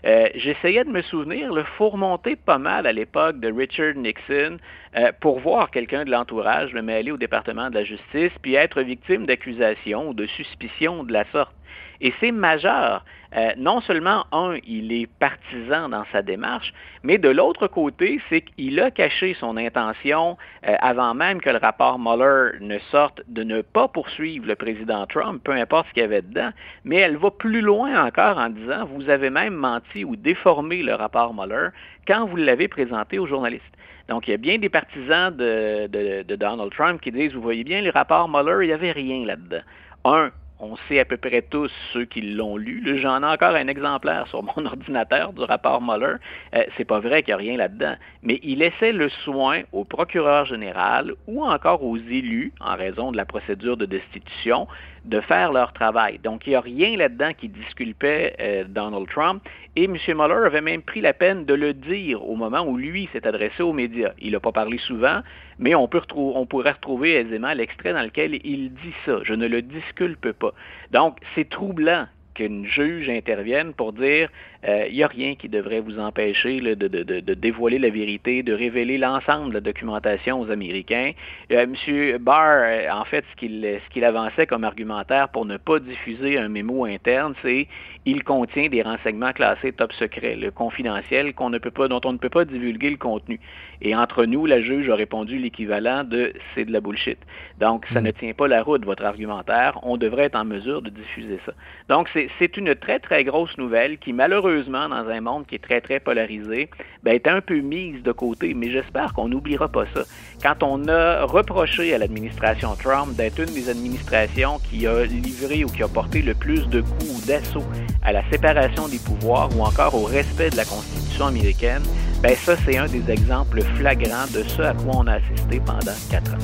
Euh, 0.07 0.29
J'essayais 0.35 0.85
de 0.85 0.91
me 0.91 1.03
souvenir, 1.03 1.53
le 1.53 1.65
faut 1.65 1.89
remonter 1.89 2.37
pas 2.37 2.59
mal 2.59 2.87
à 2.87 2.93
l'époque 2.93 3.41
de 3.41 3.51
Richard 3.51 3.95
Nixon 3.95 4.59
euh, 4.97 5.13
pour 5.21 5.41
voir 5.41 5.71
quelqu'un 5.71 6.05
de 6.05 6.11
l'entourage 6.11 6.73
le 6.73 6.83
mêler 6.83 7.11
au 7.11 7.17
département 7.17 7.71
de 7.71 7.75
la 7.75 7.85
justice 7.85 8.33
puis 8.43 8.55
être 8.55 8.83
victime 8.83 9.25
d'accusations 9.25 10.11
ou 10.11 10.15
de 10.15 10.27
suspicions 10.27 11.05
de 11.05 11.13
la 11.13 11.25
sorte. 11.33 11.55
Et 12.01 12.13
c'est 12.21 12.33
majeur. 12.33 13.05
Euh, 13.37 13.51
non 13.57 13.81
seulement, 13.81 14.27
un, 14.31 14.57
il 14.65 14.93
est 14.93 15.09
partisan 15.19 15.89
dans 15.89 16.05
sa 16.13 16.23
démarche, 16.23 16.73
mais 17.03 17.19
de 17.19 17.29
l'autre 17.29 17.67
côté, 17.67 18.21
c'est 18.29 18.43
qu'il 18.43 18.79
a 18.79 18.93
caché 18.93 19.35
son 19.41 19.57
intention 19.57 20.39
euh, 20.69 20.77
avant 20.81 21.15
même 21.15 21.41
que 21.41 21.51
le 21.51 21.59
rapport 21.59 21.99
Mueller 21.99 22.59
ne 22.61 22.79
sorte 22.93 23.23
de 23.27 23.43
ne 23.43 23.63
pas 23.63 23.89
poursuivre 23.89 24.47
le 24.47 24.55
président 24.55 25.05
Trump, 25.07 25.43
peu 25.43 25.51
importe 25.51 25.89
ce 25.89 25.95
qu'il 25.95 26.03
y 26.03 26.05
avait 26.05 26.23
dedans, 26.23 26.51
mais 26.85 26.97
elle 26.97 27.17
va 27.17 27.33
plus 27.33 27.61
loin 27.61 28.07
encore 28.07 28.39
en 28.39 28.51
disant, 28.51 28.85
vous 28.85 29.11
avez 29.11 29.31
même 29.31 29.55
menti 29.55 30.05
ou 30.05 30.15
déformé 30.15 30.85
le 30.85 30.95
rapport 30.95 31.35
Mueller 31.35 31.71
quand 32.07 32.27
vous 32.27 32.37
l'avez 32.37 32.69
présenté 32.69 33.19
aux 33.19 33.27
journalistes. 33.27 33.65
Donc, 34.09 34.29
il 34.29 34.33
y 34.33 34.35
a 34.35 34.37
bien 34.37 34.59
des 34.59 34.69
partisans 34.69 35.35
de, 35.35 35.87
de, 35.89 36.23
de 36.23 36.37
Donald 36.37 36.71
Trump 36.73 37.01
qui 37.01 37.11
disent, 37.11 37.33
vous 37.33 37.41
voyez 37.41 37.65
bien, 37.65 37.81
le 37.83 37.91
rapport 37.91 38.29
Mueller, 38.29 38.65
il 38.65 38.69
n'y 38.69 38.73
avait 38.73 38.93
rien 38.93 39.25
là-dedans. 39.25 39.63
Un, 40.05 40.31
on 40.65 40.77
sait 40.89 40.99
à 40.99 41.05
peu 41.05 41.17
près 41.17 41.43
tous 41.43 41.71
ceux 41.93 42.07
qui 42.07 42.23
l'ont 42.23 42.57
lu. 42.57 42.83
J'en 42.99 43.23
ai 43.23 43.27
encore 43.27 43.55
un 43.55 43.69
exemplaire 43.69 44.27
sur 44.29 44.43
mon 44.43 44.67
ordinateur 44.67 45.33
du 45.33 45.43
rapport 45.43 45.83
Mueller. 45.83 46.17
Euh, 46.55 46.65
c'est 46.77 46.85
pas 46.85 47.01
vrai 47.01 47.23
qu'il 47.23 47.35
n'y 47.35 47.41
a 47.41 47.45
rien 47.45 47.57
là-dedans. 47.59 47.97
Mais 48.23 48.41
il 48.43 48.59
laissait 48.59 48.93
le 48.93 49.09
soin 49.09 49.63
au 49.73 49.85
procureur 49.85 50.47
général 50.47 51.15
ou 51.27 51.45
encore 51.45 51.85
aux 51.85 51.97
élus, 51.97 52.53
en 52.61 52.77
raison 52.77 53.13
de 53.13 53.17
la 53.17 53.27
procédure 53.27 53.77
de 53.77 53.85
destitution, 53.85 54.67
de 55.05 55.21
faire 55.21 55.53
leur 55.53 55.73
travail. 55.73 56.19
Donc, 56.19 56.47
il 56.47 56.51
n'y 56.51 56.57
a 56.57 56.61
rien 56.61 56.97
là-dedans 56.97 57.33
qui 57.37 57.49
disculpait 57.49 58.35
euh, 58.41 58.65
Donald 58.67 59.09
Trump. 59.09 59.43
Et 59.77 59.85
M. 59.85 59.97
Mueller 60.09 60.47
avait 60.47 60.61
même 60.61 60.83
pris 60.83 61.01
la 61.01 61.13
peine 61.13 61.45
de 61.45 61.55
le 61.55 61.75
dire 61.75 62.27
au 62.27 62.37
moment 62.37 62.63
où 62.63 62.77
lui 62.77 63.09
s'est 63.13 63.27
adressé 63.27 63.63
aux 63.63 63.73
médias. 63.73 64.13
Il 64.19 64.33
n'a 64.33 64.41
pas 64.41 64.53
parlé 64.53 64.79
souvent, 64.79 65.21
mais 65.59 65.75
on, 65.75 65.89
peut 65.89 66.01
on 66.15 66.47
pourrait 66.47 66.73
retrouver 66.73 67.15
aisément 67.15 67.53
l'extrait 67.53 67.93
dans 67.93 68.03
lequel 68.03 68.41
il 68.45 68.73
dit 68.73 68.95
ça. 69.05 69.19
Je 69.23 69.35
ne 69.35 69.47
le 69.47 69.63
disculpe 69.63 70.33
pas. 70.33 70.53
Donc, 70.91 71.19
c'est 71.35 71.49
troublant 71.49 72.07
qu'une 72.35 72.67
juge 72.67 73.09
intervienne 73.09 73.75
pour 73.75 73.93
dire 73.93 74.29
euh, 74.67 74.87
il 74.89 74.95
n'y 74.97 75.03
a 75.03 75.07
rien 75.09 75.35
qui 75.35 75.49
devrait 75.49 75.81
vous 75.81 75.99
empêcher 75.99 76.61
là, 76.61 76.75
de, 76.75 76.89
de- 76.89 77.03
de- 77.03 77.21
de 77.21 77.35
dévoiler 77.35 77.79
la 77.79 77.91
vérité, 77.91 78.43
de 78.43 78.53
révéler 78.55 78.97
l'ensemble 78.97 79.51
de 79.51 79.55
la 79.55 79.61
documentation 79.61 80.41
aux 80.41 80.51
Américains. 80.51 81.13
Euh, 81.53 81.67
M. 81.87 82.19
Barr, 82.19 82.63
euh, 82.65 82.89
en 82.91 83.05
fait, 83.05 83.25
ce 83.33 83.89
qu'il 83.91 84.05
avançait 84.05 84.47
comme 84.47 84.65
argumentaire 84.65 85.29
pour 85.29 85.45
ne 85.45 85.57
pas 85.59 85.79
diffuser 85.81 86.39
un 86.39 86.49
mémo 86.49 86.85
interne, 86.87 87.35
c'est 87.43 87.67
il 88.07 88.23
contient 88.25 88.69
des 88.69 88.83
renseignements 88.83 89.33
classés 89.33 89.73
top 89.73 89.93
secret, 89.93 90.37
le 90.37 90.51
confidentiel, 90.51 91.35
qu'on 91.35 91.51
ne 91.51 91.59
peut 91.59 91.71
pas, 91.71 91.89
dont 91.89 92.01
on 92.05 92.13
ne 92.13 92.19
peut 92.19 92.29
pas 92.29 92.45
divulguer 92.45 92.91
le 92.91 92.97
contenu. 92.97 93.41
Et 93.83 93.95
entre 93.95 94.25
nous, 94.25 94.47
la 94.47 94.61
juge 94.63 94.89
a 94.89 94.95
répondu 94.95 95.39
l'équivalent 95.39 96.05
de 96.05 96.33
c'est 96.55 96.65
de 96.65 96.73
la 96.73 96.81
bullshit. 96.81 97.19
Donc, 97.61 97.85
ça 97.93 98.01
ne 98.01 98.11
tient 98.13 98.33
pas 98.33 98.49
la 98.49 98.63
route, 98.63 98.85
votre 98.85 99.05
argumentaire. 99.05 99.79
On 99.83 99.97
devrait 99.97 100.25
être 100.25 100.37
en 100.37 100.45
mesure 100.45 100.81
de 100.81 100.91
diffuser 100.91 101.39
ça. 101.45 101.53
Donc, 101.89 102.09
c'est 102.39 102.57
une 102.57 102.75
très, 102.75 102.99
très 102.99 103.25
grosse 103.25 103.57
nouvelle 103.59 103.99
qui, 103.99 104.13
malheureusement, 104.13 104.54
dans 104.63 105.09
un 105.09 105.21
monde 105.21 105.47
qui 105.47 105.57
est 105.57 105.63
très, 105.63 105.81
très 105.81 106.01
polarisé, 106.01 106.71
ben, 107.03 107.15
est 107.15 107.27
un 107.27 107.41
peu 107.41 107.59
mise 107.61 108.03
de 108.03 108.13
côté. 108.13 108.55
Mais 108.55 108.71
j'espère 108.71 109.13
qu'on 109.13 109.29
n'oubliera 109.29 109.69
pas 109.69 109.85
ça. 109.95 110.03
Quand 110.43 110.63
on 110.63 110.89
a 110.89 111.25
reproché 111.25 111.95
à 111.95 111.99
l'administration 111.99 112.75
Trump 112.77 113.17
d'être 113.17 113.39
une 113.41 113.53
des 113.53 113.69
administrations 113.69 114.61
qui 114.71 114.87
a 114.87 115.05
livré 115.05 115.65
ou 115.65 115.69
qui 115.69 115.83
a 115.83 115.89
porté 115.89 116.23
le 116.23 116.35
plus 116.35 116.69
de 116.69 116.81
coups 116.81 117.11
ou 117.11 117.27
d'assauts 117.27 117.65
à 118.03 118.13
la 118.13 118.29
séparation 118.31 118.89
des 118.89 118.99
pouvoirs 118.99 119.49
ou 119.57 119.63
encore 119.63 119.95
au 119.95 120.05
respect 120.05 120.51
de 120.51 120.57
la 120.57 120.65
Constitution 120.65 121.27
américaine, 121.27 121.83
ben 122.23 122.35
ça, 122.37 122.57
c'est 122.65 122.77
un 122.77 122.87
des 122.87 123.11
exemples 123.11 123.63
flagrants 123.77 124.27
de 124.33 124.43
ce 124.43 124.63
à 124.63 124.75
quoi 124.75 124.95
on 124.97 125.07
a 125.07 125.15
assisté 125.15 125.61
pendant 125.65 125.93
quatre 126.11 126.33
ans. 126.35 126.39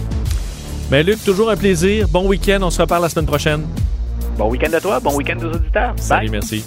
Ben 0.91 1.07
Luc, 1.07 1.23
toujours 1.25 1.51
un 1.51 1.57
plaisir. 1.57 2.09
Bon 2.09 2.27
week-end. 2.27 2.59
On 2.63 2.71
se 2.71 2.83
reparle 2.83 3.03
la 3.03 3.09
semaine 3.09 3.27
prochaine. 3.27 3.65
Bon 4.37 4.49
week-end 4.51 4.73
à 4.73 4.81
toi, 4.81 5.01
bon 5.01 5.15
week-end 5.17 5.39
aux 5.41 5.55
auditeurs. 5.55 5.95
Salut, 5.97 6.29
Bye. 6.29 6.31
merci. 6.31 6.65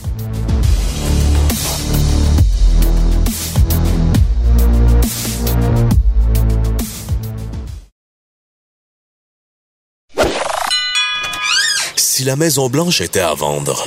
Si 12.24 12.28
la 12.28 12.38
Maison 12.38 12.70
Blanche 12.70 13.02
était 13.02 13.20
à 13.20 13.34
vendre, 13.34 13.86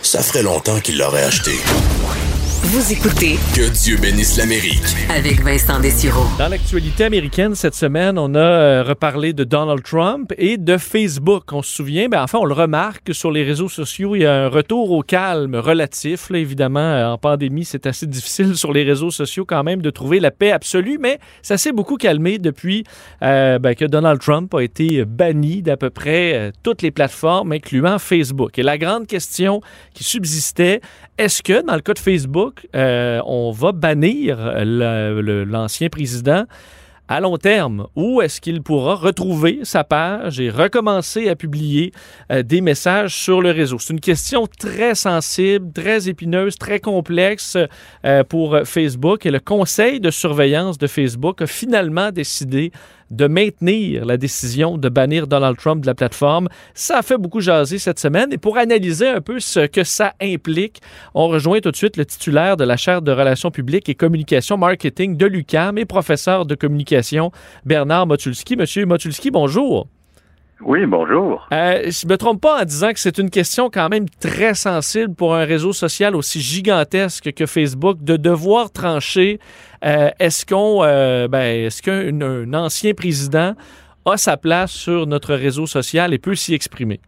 ça 0.00 0.22
ferait 0.22 0.42
longtemps 0.42 0.80
qu'il 0.80 0.96
l'aurait 0.96 1.24
achetée. 1.24 1.60
Vous 2.66 2.92
écoutez 2.92 3.34
Que 3.54 3.70
Dieu 3.70 3.98
bénisse 3.98 4.38
l'Amérique. 4.38 4.80
avec 5.10 5.42
Vincent 5.42 5.80
Dessureau. 5.80 6.24
Dans 6.38 6.48
l'actualité 6.48 7.04
américaine 7.04 7.54
cette 7.54 7.74
semaine, 7.74 8.18
on 8.18 8.34
a 8.34 8.38
euh, 8.38 8.82
reparlé 8.82 9.34
de 9.34 9.44
Donald 9.44 9.82
Trump 9.82 10.32
et 10.38 10.56
de 10.56 10.78
Facebook. 10.78 11.52
On 11.52 11.60
se 11.60 11.70
souvient, 11.70 12.08
ben, 12.08 12.22
enfin, 12.22 12.38
on 12.40 12.46
le 12.46 12.54
remarque 12.54 13.14
sur 13.14 13.30
les 13.30 13.44
réseaux 13.44 13.68
sociaux, 13.68 14.16
il 14.16 14.22
y 14.22 14.26
a 14.26 14.46
un 14.46 14.48
retour 14.48 14.92
au 14.92 15.02
calme 15.02 15.56
relatif. 15.56 16.30
Là, 16.30 16.38
évidemment, 16.38 16.80
euh, 16.80 17.06
en 17.08 17.18
pandémie, 17.18 17.66
c'est 17.66 17.86
assez 17.86 18.06
difficile 18.06 18.56
sur 18.56 18.72
les 18.72 18.82
réseaux 18.82 19.10
sociaux 19.10 19.44
quand 19.44 19.62
même 19.62 19.82
de 19.82 19.90
trouver 19.90 20.18
la 20.18 20.30
paix 20.30 20.50
absolue, 20.50 20.96
mais 20.98 21.18
ça 21.42 21.58
s'est 21.58 21.72
beaucoup 21.72 21.96
calmé 21.96 22.38
depuis 22.38 22.84
euh, 23.22 23.58
ben, 23.58 23.74
que 23.74 23.84
Donald 23.84 24.22
Trump 24.22 24.54
a 24.54 24.62
été 24.62 25.04
banni 25.04 25.60
d'à 25.60 25.76
peu 25.76 25.90
près 25.90 26.32
euh, 26.34 26.50
toutes 26.62 26.80
les 26.80 26.90
plateformes, 26.90 27.52
incluant 27.52 27.98
Facebook. 27.98 28.58
Et 28.58 28.62
la 28.62 28.78
grande 28.78 29.06
question 29.06 29.60
qui 29.92 30.02
subsistait, 30.02 30.80
est-ce 31.18 31.42
que 31.42 31.64
dans 31.64 31.74
le 31.74 31.80
cas 31.80 31.94
de 31.94 31.98
Facebook, 31.98 32.66
euh, 32.74 33.20
on 33.24 33.52
va 33.52 33.72
bannir 33.72 34.38
l'ancien 34.64 35.88
président 35.88 36.44
à 37.06 37.20
long 37.20 37.36
terme? 37.36 37.86
Ou 37.94 38.20
est-ce 38.22 38.40
qu'il 38.40 38.62
pourra 38.62 38.96
retrouver 38.96 39.60
sa 39.62 39.84
page 39.84 40.40
et 40.40 40.50
recommencer 40.50 41.28
à 41.28 41.36
publier 41.36 41.92
euh, 42.32 42.42
des 42.42 42.60
messages 42.60 43.14
sur 43.14 43.42
le 43.42 43.52
réseau? 43.52 43.78
C'est 43.78 43.92
une 43.92 44.00
question 44.00 44.48
très 44.58 44.94
sensible, 44.94 45.72
très 45.72 46.08
épineuse, 46.08 46.56
très 46.56 46.80
complexe 46.80 47.56
euh, 48.04 48.24
pour 48.24 48.58
Facebook 48.64 49.24
et 49.24 49.30
le 49.30 49.40
conseil 49.40 50.00
de 50.00 50.10
surveillance 50.10 50.78
de 50.78 50.86
Facebook 50.86 51.42
a 51.42 51.46
finalement 51.46 52.10
décidé 52.10 52.72
de 53.14 53.26
maintenir 53.26 54.04
la 54.04 54.16
décision 54.16 54.76
de 54.76 54.88
bannir 54.88 55.26
Donald 55.26 55.56
Trump 55.56 55.82
de 55.82 55.86
la 55.86 55.94
plateforme. 55.94 56.48
Ça 56.74 56.98
a 56.98 57.02
fait 57.02 57.16
beaucoup 57.16 57.40
jaser 57.40 57.78
cette 57.78 57.98
semaine. 57.98 58.32
Et 58.32 58.38
pour 58.38 58.58
analyser 58.58 59.08
un 59.08 59.20
peu 59.20 59.40
ce 59.40 59.66
que 59.66 59.84
ça 59.84 60.14
implique, 60.20 60.80
on 61.14 61.28
rejoint 61.28 61.60
tout 61.60 61.70
de 61.70 61.76
suite 61.76 61.96
le 61.96 62.04
titulaire 62.04 62.56
de 62.56 62.64
la 62.64 62.76
chaire 62.76 63.02
de 63.02 63.12
relations 63.12 63.50
publiques 63.50 63.88
et 63.88 63.94
communication 63.94 64.56
marketing 64.56 65.16
de 65.16 65.26
l'UCAM 65.26 65.78
et 65.78 65.84
professeur 65.84 66.46
de 66.46 66.54
communication, 66.54 67.30
Bernard 67.64 68.06
Motulski. 68.06 68.56
Monsieur 68.56 68.84
Motulski, 68.86 69.30
bonjour. 69.30 69.88
Oui, 70.60 70.86
bonjour. 70.86 71.46
Euh, 71.52 71.82
je 71.84 72.06
ne 72.06 72.12
me 72.12 72.16
trompe 72.16 72.40
pas 72.40 72.62
en 72.62 72.64
disant 72.64 72.92
que 72.92 73.00
c'est 73.00 73.18
une 73.18 73.30
question 73.30 73.70
quand 73.70 73.88
même 73.88 74.08
très 74.08 74.54
sensible 74.54 75.14
pour 75.14 75.34
un 75.34 75.44
réseau 75.44 75.72
social 75.72 76.14
aussi 76.14 76.40
gigantesque 76.40 77.32
que 77.32 77.46
Facebook 77.46 77.98
de 78.02 78.16
devoir 78.16 78.70
trancher 78.70 79.40
euh, 79.84 80.10
est-ce 80.18 80.46
qu'on 80.46 80.82
euh, 80.82 81.28
ben, 81.28 81.66
est-ce 81.66 81.82
qu'un 81.82 82.54
ancien 82.54 82.94
président 82.94 83.54
a 84.06 84.16
sa 84.16 84.36
place 84.36 84.70
sur 84.70 85.06
notre 85.06 85.34
réseau 85.34 85.66
social 85.66 86.14
et 86.14 86.18
peut 86.18 86.34
s'y 86.34 86.54
exprimer? 86.54 87.00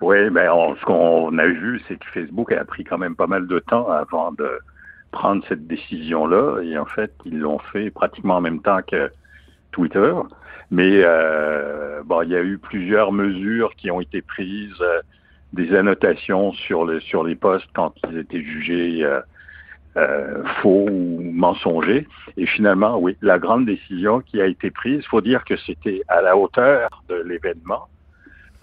Oui, 0.00 0.30
ben 0.30 0.50
ce 0.80 0.84
qu'on 0.84 1.38
a 1.38 1.46
vu, 1.46 1.80
c'est 1.86 1.96
que 1.96 2.06
Facebook 2.12 2.50
a 2.50 2.64
pris 2.64 2.82
quand 2.82 2.98
même 2.98 3.14
pas 3.14 3.28
mal 3.28 3.46
de 3.46 3.60
temps 3.60 3.88
avant 3.88 4.32
de 4.32 4.58
prendre 5.12 5.44
cette 5.48 5.68
décision-là. 5.68 6.60
Et 6.62 6.76
en 6.76 6.86
fait, 6.86 7.12
ils 7.24 7.38
l'ont 7.38 7.60
fait 7.72 7.90
pratiquement 7.90 8.36
en 8.36 8.40
même 8.40 8.60
temps 8.60 8.80
que 8.90 9.12
Twitter. 9.70 10.12
Mais 10.72 11.02
euh, 11.04 12.02
bon, 12.02 12.22
il 12.22 12.30
y 12.30 12.34
a 12.34 12.42
eu 12.42 12.56
plusieurs 12.56 13.12
mesures 13.12 13.74
qui 13.76 13.90
ont 13.90 14.00
été 14.00 14.22
prises, 14.22 14.80
euh, 14.80 15.00
des 15.52 15.74
annotations 15.76 16.52
sur 16.54 16.86
les 16.86 17.00
sur 17.00 17.24
les 17.24 17.34
postes 17.34 17.68
quand 17.74 17.92
ils 18.10 18.16
étaient 18.16 18.42
jugés 18.42 19.06
euh, 19.96 20.42
faux 20.62 20.88
ou 20.90 21.20
mensongers. 21.20 22.08
Et 22.38 22.46
finalement, 22.46 22.98
oui, 22.98 23.18
la 23.20 23.38
grande 23.38 23.66
décision 23.66 24.20
qui 24.20 24.40
a 24.40 24.46
été 24.46 24.70
prise, 24.70 25.00
il 25.00 25.08
faut 25.08 25.20
dire 25.20 25.44
que 25.44 25.58
c'était 25.58 26.00
à 26.08 26.22
la 26.22 26.38
hauteur 26.38 26.88
de 27.10 27.16
l'événement, 27.16 27.88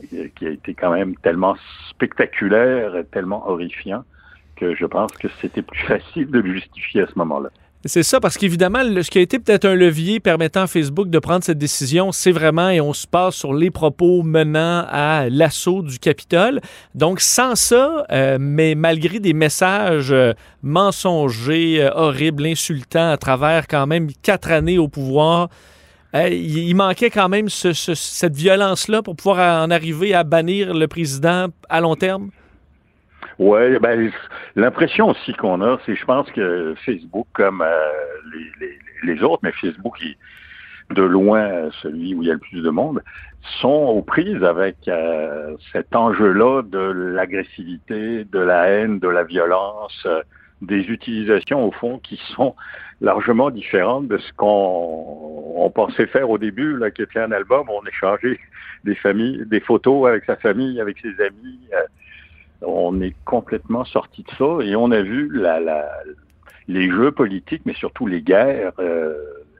qui 0.10 0.48
a 0.48 0.50
été 0.50 0.74
quand 0.74 0.92
même 0.92 1.16
tellement 1.18 1.58
spectaculaire 1.92 2.96
et 2.96 3.06
tellement 3.06 3.48
horrifiant 3.48 4.04
que 4.56 4.74
je 4.74 4.86
pense 4.88 5.12
que 5.12 5.28
c'était 5.42 5.62
plus 5.62 5.80
facile 5.86 6.32
de 6.32 6.40
le 6.40 6.54
justifier 6.54 7.04
à 7.04 7.08
ce 7.08 7.20
moment-là. 7.20 7.52
C'est 7.86 8.04
ça, 8.04 8.20
parce 8.20 8.38
qu'évidemment, 8.38 8.80
ce 9.02 9.10
qui 9.10 9.20
a 9.20 9.22
été 9.22 9.40
peut-être 9.40 9.64
un 9.64 9.74
levier 9.74 10.20
permettant 10.20 10.64
à 10.64 10.68
Facebook 10.68 11.10
de 11.10 11.18
prendre 11.18 11.46
cette 11.46 11.58
décision, 11.58 12.12
c'est 12.12 12.34
vraiment, 12.34 12.70
et 12.70 12.82
on 12.82 12.92
se 12.92 13.08
passe 13.08 13.36
sur 13.36 13.54
les 13.54 13.72
propos 13.72 14.22
menant 14.22 14.86
à 14.90 15.30
l'assaut 15.30 15.82
du 15.82 15.98
Capitole. 15.98 16.60
Donc, 16.94 17.22
sans 17.22 17.56
ça, 17.56 18.06
euh, 18.12 18.38
mais 18.38 18.76
malgré 18.76 19.22
des 19.22 19.32
messages 19.32 20.12
euh, 20.12 20.34
mensongers, 20.62 21.84
euh, 21.84 21.92
horribles, 21.96 22.48
insultants 22.48 23.12
à 23.12 23.18
travers 23.18 23.66
quand 23.66 23.88
même 23.88 24.10
quatre 24.24 24.52
années 24.52 24.78
au 24.78 24.90
pouvoir, 24.90 25.48
il 26.14 26.74
manquait 26.74 27.12
quand 27.12 27.30
même 27.30 27.48
cette 27.50 28.36
violence-là 28.36 29.04
pour 29.04 29.16
pouvoir 29.16 29.64
en 29.64 29.72
arriver 29.72 30.14
à 30.14 30.24
bannir 30.26 30.74
le 30.74 30.88
président 30.88 31.48
à 31.70 31.80
long 31.80 31.96
terme? 31.96 32.32
Oui, 33.40 33.80
ben, 33.80 34.12
l'impression 34.58 35.12
aussi 35.12 35.32
qu'on 35.32 35.62
a, 35.62 35.80
c'est 35.86 35.96
je 35.96 36.04
pense 36.04 36.30
que 36.32 36.76
Facebook, 36.86 37.26
comme 37.32 37.62
euh, 37.62 37.90
les, 38.34 38.68
les, 38.68 39.14
les, 39.14 39.24
autres, 39.24 39.40
mais 39.44 39.54
Facebook 39.54 39.96
est 40.04 40.18
de 40.94 41.04
loin 41.04 41.70
celui 41.82 42.14
où 42.16 42.22
il 42.22 42.28
y 42.28 42.32
a 42.32 42.34
le 42.34 42.40
plus 42.40 42.62
de 42.62 42.70
monde, 42.70 43.02
sont 43.62 43.70
aux 43.70 44.02
prises 44.02 44.44
avec 44.44 44.76
euh, 44.90 45.56
cet 45.72 45.96
enjeu-là 45.96 46.64
de 46.64 46.80
l'agressivité, 46.80 48.26
de 48.26 48.40
la 48.40 48.68
haine, 48.68 49.00
de 49.00 49.08
la 49.08 49.24
violence, 49.24 50.04
euh, 50.06 50.22
des 50.62 50.82
utilisations 50.90 51.66
au 51.66 51.72
fond 51.72 51.98
qui 52.00 52.20
sont 52.36 52.56
largement 53.00 53.52
différentes 53.52 54.10
de 54.10 54.18
ce 54.18 54.34
qu'on 54.34 55.54
on 55.56 55.70
pensait 55.70 56.08
faire 56.08 56.30
au 56.30 56.38
début, 56.38 56.76
là, 56.76 56.92
qui 56.92 57.04
était 57.04 57.22
un 57.22 57.32
album 57.32 57.70
où 57.70 57.74
on 57.82 57.88
échangeait 57.88 58.38
des 58.84 58.96
familles, 58.96 59.46
des 59.46 59.62
photos 59.62 60.10
avec 60.10 60.26
sa 60.26 60.36
famille, 60.36 60.82
avec 60.82 60.98
ses 61.00 61.24
amis 61.24 61.60
on 62.62 63.02
est 63.02 63.16
complètement 63.26 63.86
sorti 63.86 64.24
de 64.24 64.30
ça 64.38 64.64
et 64.66 64.76
on 64.76 64.92
a 64.92 65.02
vu 65.02 65.30
la, 65.34 65.60
la, 65.60 65.90
les 66.68 66.90
jeux 66.90 67.12
politiques, 67.12 67.64
mais 67.66 67.74
surtout 67.74 68.08
les 68.08 68.22
guerres, 68.22 68.74
euh, 68.80 69.16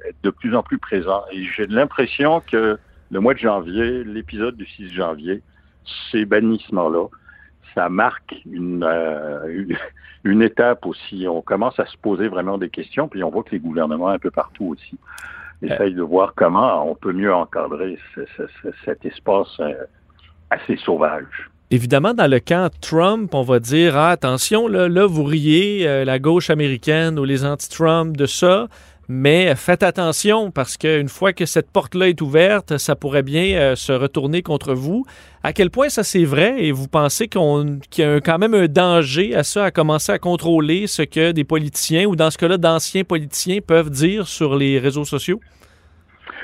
être 0.08 0.22
de 0.24 0.30
plus 0.30 0.56
en 0.56 0.64
plus 0.64 0.78
présents. 0.78 1.24
Et 1.32 1.44
j'ai 1.44 1.68
l'impression 1.68 2.42
que 2.42 2.78
le 3.12 3.20
mois 3.20 3.34
de 3.34 3.40
janvier, 3.40 4.04
l'épisode 4.04 4.56
du 4.56 4.66
6 4.66 4.94
janvier, 4.94 5.42
ces 6.12 6.26
bannissements-là, 6.26 7.08
ça 7.74 7.90
marque 7.90 8.36
une, 8.46 8.84
euh, 8.84 9.66
une, 10.24 10.42
étape 10.42 10.86
aussi. 10.86 11.28
On 11.28 11.42
commence 11.42 11.80
à 11.80 11.86
se 11.86 11.98
poser 11.98 12.28
vraiment 12.28 12.58
des 12.58 12.70
questions, 12.70 13.08
puis 13.08 13.24
on 13.24 13.30
voit 13.30 13.44
que 13.44 13.52
les 13.52 13.60
gouvernements 13.60 14.10
un 14.10 14.20
peu 14.20 14.32
partout 14.32 14.66
aussi 14.66 14.98
essayent 15.62 15.94
de 15.94 16.02
voir 16.02 16.34
comment 16.36 16.90
on 16.90 16.96
peut 16.96 17.12
mieux 17.12 17.34
encadrer 17.34 17.98
cet 18.86 19.06
espace 19.06 19.60
euh, 19.60 19.74
assez 20.50 20.78
sauvage. 20.78 21.50
Évidemment, 21.72 22.16
dans 22.16 22.26
le 22.26 22.40
camp 22.40 22.72
Trump, 22.82 23.36
on 23.36 23.44
va 23.44 23.60
dire 23.60 23.96
ah, 23.96 24.10
attention, 24.10 24.68
là, 24.68 24.90
là 24.90 25.06
vous 25.06 25.24
riez, 25.24 25.88
euh, 25.88 26.04
la 26.04 26.18
gauche 26.18 26.50
américaine 26.50 27.20
ou 27.20 27.26
les 27.26 27.46
anti-Trump 27.46 28.18
de 28.18 28.26
ça, 28.26 28.68
mais 29.08 29.54
faites 29.56 29.84
attention 29.84 30.50
parce 30.50 30.78
qu'une 30.78 31.10
fois 31.10 31.32
que 31.32 31.46
cette 31.46 31.70
porte-là 31.70 32.10
est 32.10 32.22
ouverte, 32.22 32.78
ça 32.78 32.96
pourrait 32.96 33.22
bien 33.22 33.56
euh, 33.60 33.76
se 33.76 33.92
retourner 33.92 34.42
contre 34.42 34.74
vous. 34.74 35.06
À 35.44 35.54
quel 35.54 35.70
point 35.70 35.90
ça 35.90 36.02
c'est 36.02 36.26
vrai 36.26 36.56
et 36.58 36.72
vous 36.72 36.88
pensez 36.88 37.28
qu'il 37.28 37.80
y 38.00 38.02
a 38.02 38.20
quand 38.20 38.40
même 38.40 38.56
un 38.56 38.66
danger 38.66 39.36
à 39.36 39.44
ça, 39.44 39.66
à 39.66 39.72
commencer 39.72 40.12
à 40.12 40.18
contrôler 40.18 40.88
ce 40.88 41.04
que 41.04 41.34
des 41.34 41.44
politiciens 41.44 42.06
ou 42.06 42.16
dans 42.16 42.32
ce 42.32 42.40
cas-là 42.40 42.58
d'anciens 42.58 43.04
politiciens 43.04 43.60
peuvent 43.62 43.92
dire 43.92 44.28
sur 44.28 44.56
les 44.56 44.80
réseaux 44.80 45.06
sociaux? 45.06 45.40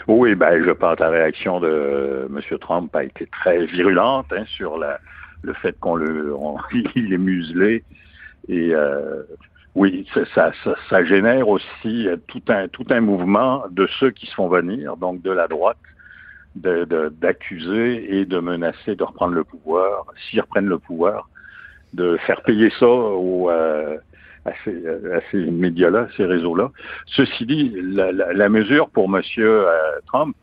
Oui, 0.07 0.35
ben, 0.35 0.63
je 0.63 0.69
pense 0.69 0.97
que 0.97 1.01
la 1.01 1.09
réaction 1.09 1.59
de 1.59 2.27
M. 2.29 2.59
Trump 2.59 2.95
a 2.95 3.03
été 3.03 3.27
très 3.41 3.65
virulente 3.65 4.27
hein, 4.31 4.43
sur 4.45 4.77
la, 4.77 4.99
le 5.41 5.53
fait 5.53 5.77
qu'on 5.79 5.95
le, 5.95 6.35
il 6.95 7.13
est 7.13 7.17
muselé. 7.17 7.83
Et 8.47 8.73
euh, 8.73 9.23
oui, 9.73 10.07
ça, 10.13 10.51
ça, 10.63 10.75
ça, 10.89 11.03
génère 11.03 11.49
aussi 11.49 12.07
tout 12.27 12.41
un, 12.47 12.67
tout 12.67 12.85
un 12.89 13.01
mouvement 13.01 13.63
de 13.71 13.87
ceux 13.99 14.11
qui 14.11 14.25
se 14.27 14.35
font 14.35 14.47
venir, 14.47 14.97
donc 14.97 15.21
de 15.21 15.31
la 15.31 15.47
droite, 15.47 15.77
d'accuser 16.55 18.19
et 18.19 18.25
de 18.25 18.39
menacer 18.39 18.95
de 18.95 19.03
reprendre 19.03 19.33
le 19.33 19.43
pouvoir, 19.43 20.05
s'ils 20.15 20.39
reprennent 20.39 20.69
le 20.69 20.79
pouvoir, 20.79 21.29
de 21.93 22.17
faire 22.25 22.41
payer 22.43 22.69
ça 22.79 22.87
aux, 22.87 23.49
euh, 23.49 23.97
à 24.45 24.51
ces, 24.63 24.83
ces 25.31 25.37
médias-là, 25.37 26.07
ces 26.15 26.25
réseaux-là. 26.25 26.71
Ceci 27.07 27.45
dit, 27.45 27.73
la, 27.75 28.11
la, 28.11 28.31
la, 28.31 28.49
mesure 28.49 28.89
pour 28.89 29.05
M. 29.13 29.21
Euh, 29.39 29.65
Trump 30.07 30.35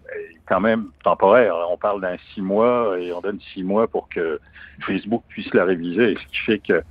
quand 0.47 0.61
même 0.61 0.87
temporaire. 1.05 1.55
On 1.71 1.77
parle 1.77 2.01
d'un 2.01 2.17
six 2.35 2.43
mois 2.43 2.99
et 2.99 3.13
on 3.13 3.21
donne 3.21 3.39
six 3.53 3.63
mois 3.63 3.87
pour 3.87 4.09
que 4.09 4.41
Facebook 4.87 5.23
puisse 5.29 5.53
la 5.55 5.65
réviser, 5.65 6.17
ce 6.17 6.27
qui 6.31 6.39
fait 6.45 6.59
que 6.59 6.83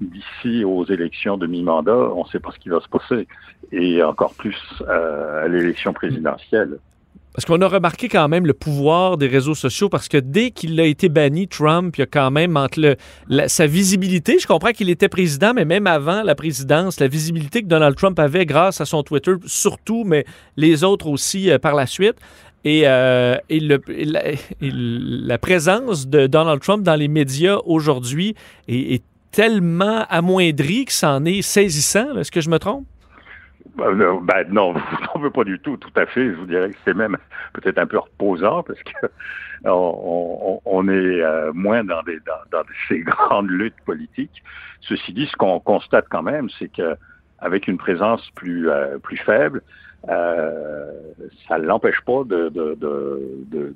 d'ici 0.00 0.64
aux 0.64 0.84
élections 0.86 1.36
de 1.36 1.46
mi-mandat, 1.46 1.94
on 2.14 2.24
ne 2.24 2.28
sait 2.28 2.40
pas 2.40 2.50
ce 2.52 2.58
qui 2.58 2.68
va 2.68 2.80
se 2.80 2.88
passer, 2.88 3.26
et 3.72 4.02
encore 4.02 4.34
plus 4.34 4.56
euh, 4.88 5.44
à 5.44 5.48
l'élection 5.48 5.92
présidentielle. 5.92 6.78
Parce 7.34 7.44
qu'on 7.44 7.60
a 7.60 7.68
remarqué 7.68 8.08
quand 8.08 8.26
même 8.28 8.44
le 8.44 8.54
pouvoir 8.54 9.16
des 9.16 9.28
réseaux 9.28 9.54
sociaux, 9.54 9.88
parce 9.88 10.08
que 10.08 10.16
dès 10.16 10.50
qu'il 10.50 10.80
a 10.80 10.84
été 10.84 11.08
banni, 11.08 11.46
Trump, 11.46 11.96
il 11.96 12.02
a 12.02 12.06
quand 12.06 12.32
même 12.32 12.56
entre 12.56 12.80
le, 12.80 13.46
sa 13.46 13.66
visibilité, 13.66 14.38
je 14.40 14.48
comprends 14.48 14.72
qu'il 14.72 14.90
était 14.90 15.08
président, 15.08 15.52
mais 15.54 15.64
même 15.64 15.86
avant 15.86 16.24
la 16.24 16.34
présidence, 16.34 16.98
la 16.98 17.06
visibilité 17.06 17.62
que 17.62 17.68
Donald 17.68 17.94
Trump 17.94 18.18
avait 18.18 18.46
grâce 18.46 18.80
à 18.80 18.84
son 18.84 19.04
Twitter, 19.04 19.34
surtout, 19.46 20.02
mais 20.04 20.24
les 20.56 20.82
autres 20.82 21.06
aussi 21.06 21.50
euh, 21.50 21.58
par 21.58 21.74
la 21.74 21.86
suite, 21.86 22.16
et, 22.64 22.82
euh, 22.86 23.36
et, 23.48 23.60
la, 23.60 25.38
présence 25.38 26.08
de 26.08 26.26
Donald 26.26 26.60
Trump 26.60 26.82
dans 26.82 26.94
les 26.94 27.08
médias 27.08 27.58
aujourd'hui 27.64 28.34
est, 28.68 29.02
tellement 29.32 30.04
amoindrie 30.08 30.86
que 30.86 30.92
c'en 30.92 31.24
est 31.24 31.40
saisissant. 31.40 32.16
Est-ce 32.16 32.32
que 32.32 32.40
je 32.40 32.50
me 32.50 32.58
trompe? 32.58 32.84
Ben, 33.76 34.44
non, 34.50 34.74
on 35.14 35.18
veut 35.20 35.30
pas 35.30 35.44
du 35.44 35.60
tout, 35.60 35.76
tout 35.76 35.92
à 35.94 36.04
fait. 36.06 36.32
Je 36.32 36.34
vous 36.34 36.46
dirais 36.46 36.70
que 36.70 36.76
c'est 36.84 36.94
même 36.94 37.16
peut-être 37.52 37.78
un 37.78 37.86
peu 37.86 37.98
reposant 37.98 38.64
parce 38.64 38.80
que 38.82 39.06
on, 39.68 40.88
est 40.88 41.22
euh, 41.22 41.52
moins 41.54 41.84
dans, 41.84 42.02
ces 42.88 42.98
grandes 42.98 43.50
luttes 43.50 43.80
politiques. 43.86 44.42
Ceci 44.80 45.12
dit, 45.12 45.28
ce 45.30 45.36
qu'on 45.36 45.60
constate 45.60 46.06
quand 46.10 46.24
même, 46.24 46.48
c'est 46.58 46.72
que 46.72 46.96
avec 47.38 47.68
une 47.68 47.78
présence 47.78 48.28
plus 48.34 48.68
plus 49.04 49.16
faible, 49.16 49.62
ça 50.06 51.58
ne 51.58 51.64
l'empêche 51.64 52.00
pas 52.06 52.24
de, 52.24 52.48
de, 52.48 52.74
de, 52.74 53.44
de 53.50 53.74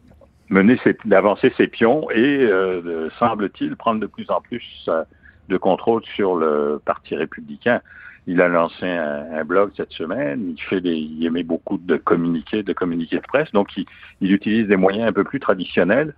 mener 0.51 0.79
d'avancer 1.05 1.53
ses 1.57 1.69
pions 1.69 2.11
et 2.11 2.43
euh, 2.43 3.09
semble-t-il 3.19 3.77
prendre 3.77 4.01
de 4.01 4.07
plus 4.07 4.31
en 4.31 4.41
plus 4.41 4.65
euh, 4.89 5.05
de 5.49 5.57
contrôle 5.57 6.03
sur 6.15 6.37
le 6.37 6.81
Parti 6.85 7.15
républicain. 7.17 7.81
Il 8.27 8.41
a 8.41 8.49
lancé 8.49 8.87
un, 8.87 9.45
blog 9.45 9.73
cette 9.77 9.93
semaine. 9.93 10.55
Il 10.57 10.63
fait 10.63 10.81
des, 10.81 10.97
il 10.97 11.27
émet 11.27 11.43
beaucoup 11.43 11.77
de 11.77 11.97
communiqués, 11.97 12.63
de 12.63 12.73
communiqués 12.73 13.17
de 13.17 13.23
presse. 13.23 13.53
Donc, 13.53 13.77
il, 13.77 13.85
il 14.23 14.33
utilise 14.33 14.67
des 14.67 14.77
moyens 14.77 15.11
un 15.11 15.13
peu 15.13 15.25
plus 15.25 15.41
traditionnels. 15.41 16.15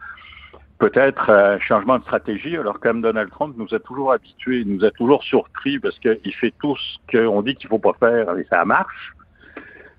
Peut-être 0.79 1.31
un 1.31 1.59
changement 1.59 1.99
de 1.99 2.05
stratégie. 2.05 2.57
Alors, 2.57 2.79
comme 2.79 3.01
Donald 3.03 3.31
Trump 3.31 3.57
nous 3.59 3.75
a 3.75 3.81
toujours 3.81 4.13
habitués, 4.13 4.63
nous 4.65 4.85
a 4.85 4.93
toujours 4.93 5.25
surpris 5.25 5.81
parce 5.81 5.99
qu'il 5.99 6.35
fait 6.35 6.55
tout 6.61 6.77
ce 6.77 6.99
qu'on 7.11 7.43
dit 7.43 7.57
qu'il 7.57 7.69
faut 7.69 7.81
pas 7.81 7.95
faire 7.99 8.39
et 8.39 8.47
ça 8.49 8.65
marche. 8.65 9.13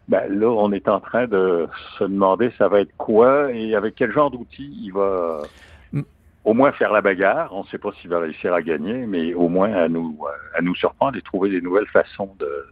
Ben 0.07 0.23
là, 0.29 0.47
on 0.47 0.71
est 0.71 0.87
en 0.87 0.99
train 0.99 1.27
de 1.27 1.67
se 1.97 2.03
demander 2.03 2.51
ça 2.57 2.67
va 2.69 2.79
être 2.81 2.95
quoi 2.97 3.51
et 3.51 3.75
avec 3.75 3.95
quel 3.95 4.11
genre 4.11 4.31
d'outils 4.31 4.73
il 4.81 4.91
va 4.93 5.41
Mm. 5.91 6.01
au 6.45 6.53
moins 6.53 6.71
faire 6.71 6.91
la 6.91 7.01
bagarre. 7.01 7.49
On 7.53 7.63
ne 7.63 7.67
sait 7.67 7.77
pas 7.77 7.91
s'il 7.93 8.09
va 8.09 8.19
réussir 8.19 8.53
à 8.53 8.61
gagner, 8.61 9.05
mais 9.05 9.33
au 9.33 9.47
moins 9.47 9.73
à 9.73 9.87
nous 9.87 10.17
à 10.55 10.61
nous 10.61 10.75
surprendre 10.75 11.17
et 11.17 11.21
trouver 11.21 11.49
des 11.49 11.61
nouvelles 11.61 11.87
façons 11.87 12.35
de, 12.39 12.65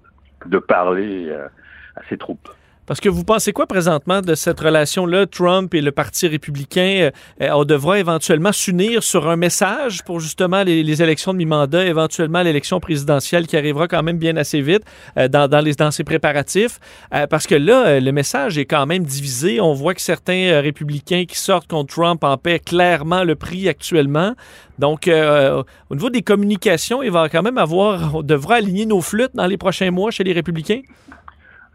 de 0.45 0.57
parler 0.59 1.27
euh, 1.29 1.47
à 1.95 2.01
ses 2.09 2.17
troupes. 2.17 2.49
Parce 2.85 2.99
que 2.99 3.09
vous 3.09 3.23
pensez 3.23 3.51
quoi 3.51 3.65
présentement 3.65 4.21
de 4.21 4.35
cette 4.35 4.59
relation-là, 4.59 5.25
Trump 5.25 5.73
et 5.73 5.81
le 5.81 5.91
Parti 5.91 6.27
républicain? 6.27 7.09
Euh, 7.41 7.49
on 7.51 7.65
devra 7.65 7.99
éventuellement 7.99 8.51
s'unir 8.51 9.03
sur 9.03 9.27
un 9.29 9.35
message 9.35 10.03
pour 10.03 10.19
justement 10.19 10.63
les, 10.63 11.01
élections 11.01 11.33
de 11.33 11.37
mi-mandat, 11.37 11.85
éventuellement 11.85 12.41
l'élection 12.41 12.79
présidentielle 12.79 13.47
qui 13.47 13.57
arrivera 13.57 13.87
quand 13.87 14.03
même 14.03 14.17
bien 14.17 14.37
assez 14.37 14.61
vite 14.61 14.83
euh, 15.17 15.27
dans, 15.27 15.47
dans, 15.47 15.61
les, 15.61 15.73
dans 15.73 15.91
ses 15.91 16.03
préparatifs? 16.03 16.79
Euh, 17.13 17.27
parce 17.27 17.47
que 17.47 17.55
là, 17.55 17.85
euh, 17.87 17.99
le 17.99 18.11
message 18.11 18.57
est 18.57 18.65
quand 18.65 18.85
même 18.85 19.03
divisé. 19.03 19.59
On 19.59 19.73
voit 19.73 19.93
que 19.93 20.01
certains 20.01 20.51
euh, 20.51 20.61
républicains 20.61 21.25
qui 21.27 21.37
sortent 21.37 21.67
contre 21.67 21.93
Trump 21.93 22.23
en 22.23 22.37
paient 22.37 22.59
clairement 22.59 23.23
le 23.23 23.35
prix 23.35 23.67
actuellement. 23.67 24.33
Donc, 24.79 25.07
euh, 25.07 25.63
au 25.89 25.95
niveau 25.95 26.09
des 26.09 26.21
communications, 26.21 27.01
il 27.01 27.11
va 27.11 27.29
quand 27.29 27.41
même 27.41 27.57
avoir, 27.57 28.15
on 28.15 28.21
devra 28.21 28.55
aligner 28.55 28.85
nos 28.85 29.01
flûtes 29.01 29.35
dans 29.35 29.47
les 29.47 29.57
prochains 29.57 29.91
mois 29.91 30.11
chez 30.11 30.23
les 30.23 30.33
républicains? 30.33 30.81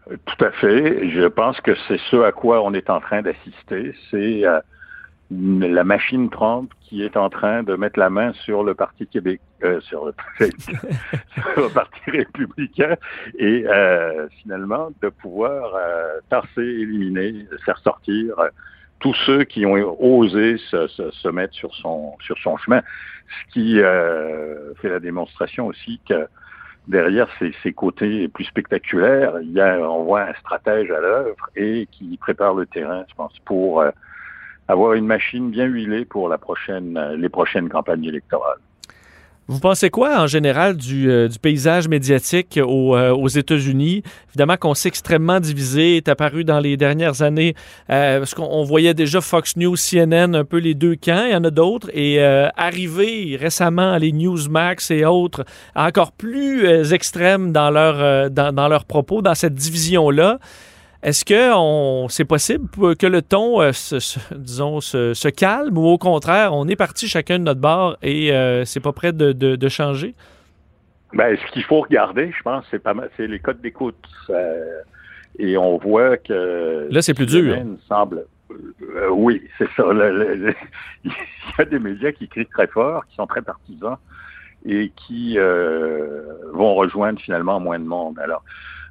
Tout 0.07 0.45
à 0.45 0.51
fait. 0.51 1.09
Je 1.09 1.27
pense 1.27 1.59
que 1.61 1.75
c'est 1.87 1.99
ce 2.09 2.17
à 2.23 2.31
quoi 2.31 2.61
on 2.63 2.73
est 2.73 2.89
en 2.89 2.99
train 2.99 3.21
d'assister. 3.21 3.93
C'est 4.09 4.45
euh, 4.45 4.59
la 5.31 5.83
machine 5.83 6.29
Trump 6.29 6.71
qui 6.81 7.03
est 7.03 7.15
en 7.15 7.29
train 7.29 7.63
de 7.63 7.75
mettre 7.75 7.97
la 7.97 8.09
main 8.09 8.33
sur 8.33 8.63
le 8.63 8.73
Parti 8.73 9.07
Québec, 9.07 9.39
euh, 9.63 9.79
sur, 9.81 10.05
le, 10.05 10.13
sur, 10.59 10.73
le, 11.55 11.73
Parti 11.73 12.11
républicain 12.11 12.97
et 13.37 13.63
euh, 13.65 14.27
finalement 14.41 14.89
de 15.01 15.07
pouvoir 15.09 15.73
euh, 15.75 16.19
tasser, 16.29 16.61
éliminer, 16.61 17.45
faire 17.65 17.77
sortir 17.77 18.35
tous 18.99 19.15
ceux 19.25 19.45
qui 19.45 19.65
ont 19.65 19.73
osé 20.03 20.57
se, 20.69 20.87
se, 20.87 21.09
se, 21.11 21.27
mettre 21.29 21.53
sur 21.53 21.73
son 21.75 22.17
sur 22.19 22.37
son 22.39 22.57
chemin, 22.57 22.81
ce 23.29 23.53
qui 23.53 23.75
fait 24.81 24.89
la 24.89 24.99
démonstration 24.99 25.67
aussi 25.67 26.01
que 26.07 26.27
derrière 26.91 27.27
ces, 27.39 27.73
côtés 27.73 28.27
plus 28.27 28.43
spectaculaires, 28.43 29.39
il 29.41 29.51
y 29.51 29.61
a, 29.61 29.79
on 29.79 30.03
voit 30.03 30.23
un 30.23 30.33
stratège 30.33 30.91
à 30.91 30.99
l'œuvre 30.99 31.49
et 31.55 31.87
qui 31.91 32.17
prépare 32.17 32.53
le 32.53 32.65
terrain, 32.65 33.05
je 33.09 33.15
pense, 33.15 33.33
pour 33.45 33.81
euh, 33.81 33.91
avoir 34.67 34.93
une 34.93 35.05
machine 35.05 35.49
bien 35.49 35.65
huilée 35.65 36.05
pour 36.05 36.27
la 36.27 36.37
prochaine, 36.37 36.99
les 37.17 37.29
prochaines 37.29 37.69
campagnes 37.69 38.05
électorales. 38.05 38.59
Vous 39.51 39.59
pensez 39.59 39.89
quoi 39.89 40.21
en 40.21 40.27
général 40.27 40.77
du, 40.77 41.11
euh, 41.11 41.27
paysage 41.41 41.89
médiatique 41.89 42.57
euh, 42.57 43.13
aux 43.13 43.27
États-Unis? 43.27 44.01
Évidemment 44.29 44.55
qu'on 44.55 44.73
s'est 44.73 44.87
extrêmement 44.87 45.41
divisé, 45.41 45.97
est 45.97 46.07
apparu 46.07 46.45
dans 46.45 46.61
les 46.61 46.77
dernières 46.77 47.21
années, 47.21 47.53
euh, 47.89 48.19
parce 48.19 48.33
qu'on 48.33 48.63
voyait 48.63 48.93
déjà 48.93 49.19
Fox 49.19 49.57
News, 49.57 49.75
CNN, 49.75 50.35
un 50.35 50.45
peu 50.45 50.55
les 50.55 50.73
deux 50.73 50.95
camps, 50.95 51.25
il 51.25 51.33
y 51.33 51.35
en 51.35 51.43
a 51.43 51.49
d'autres, 51.49 51.89
et 51.93 52.23
euh, 52.23 52.47
arrivé 52.55 53.37
récemment 53.37 53.97
les 53.97 54.13
Newsmax 54.13 54.89
et 54.89 55.03
autres, 55.03 55.43
encore 55.75 56.13
plus 56.13 56.93
extrêmes 56.93 57.51
dans, 57.51 57.71
leur, 57.71 58.31
dans, 58.31 58.55
dans 58.55 58.69
leurs 58.69 58.85
propos, 58.85 59.21
dans 59.21 59.35
cette 59.35 59.55
division-là. 59.55 60.39
Est-ce 61.03 61.25
que 61.25 61.51
on, 61.55 62.09
c'est 62.09 62.25
possible 62.25 62.69
que 62.95 63.07
le 63.07 63.23
ton, 63.23 63.59
euh, 63.59 63.71
se, 63.71 63.99
se, 63.99 64.19
disons, 64.35 64.81
se, 64.81 65.15
se, 65.15 65.27
calme 65.29 65.75
ou 65.77 65.87
au 65.87 65.97
contraire, 65.97 66.53
on 66.53 66.67
est 66.67 66.75
parti 66.75 67.07
chacun 67.07 67.39
de 67.39 67.43
notre 67.43 67.59
bord 67.59 67.97
et 68.03 68.31
euh, 68.31 68.65
c'est 68.65 68.79
pas 68.79 68.93
prêt 68.93 69.11
de, 69.11 69.31
de, 69.31 69.55
de 69.55 69.69
changer? 69.69 70.13
Ben, 71.13 71.35
ce 71.35 71.51
qu'il 71.53 71.63
faut 71.63 71.81
regarder, 71.81 72.31
je 72.31 72.43
pense, 72.43 72.65
c'est 72.69 72.81
pas 72.81 72.93
mal, 72.93 73.09
c'est 73.17 73.25
les 73.25 73.39
codes 73.39 73.61
d'écoute. 73.61 73.97
Euh, 74.29 74.81
et 75.39 75.57
on 75.57 75.77
voit 75.77 76.17
que 76.17 76.87
là, 76.91 77.01
c'est 77.01 77.15
plus 77.15 77.25
dur. 77.25 77.55
Semble, 77.87 78.25
euh, 78.51 79.09
oui, 79.09 79.41
c'est 79.57 79.69
ça. 79.75 79.91
Le, 79.91 80.11
le, 80.11 80.35
le, 80.35 80.55
il 81.03 81.11
y 81.11 81.61
a 81.61 81.65
des 81.65 81.79
médias 81.79 82.11
qui 82.11 82.27
crient 82.27 82.45
très 82.45 82.67
fort, 82.67 83.07
qui 83.07 83.15
sont 83.15 83.25
très 83.27 83.41
partisans 83.41 83.97
et 84.67 84.91
qui 84.95 85.39
vont 86.53 86.75
rejoindre 86.75 87.19
finalement 87.19 87.59
moins 87.59 87.79
de 87.79 87.85
monde. 87.85 88.19
Alors, 88.19 88.43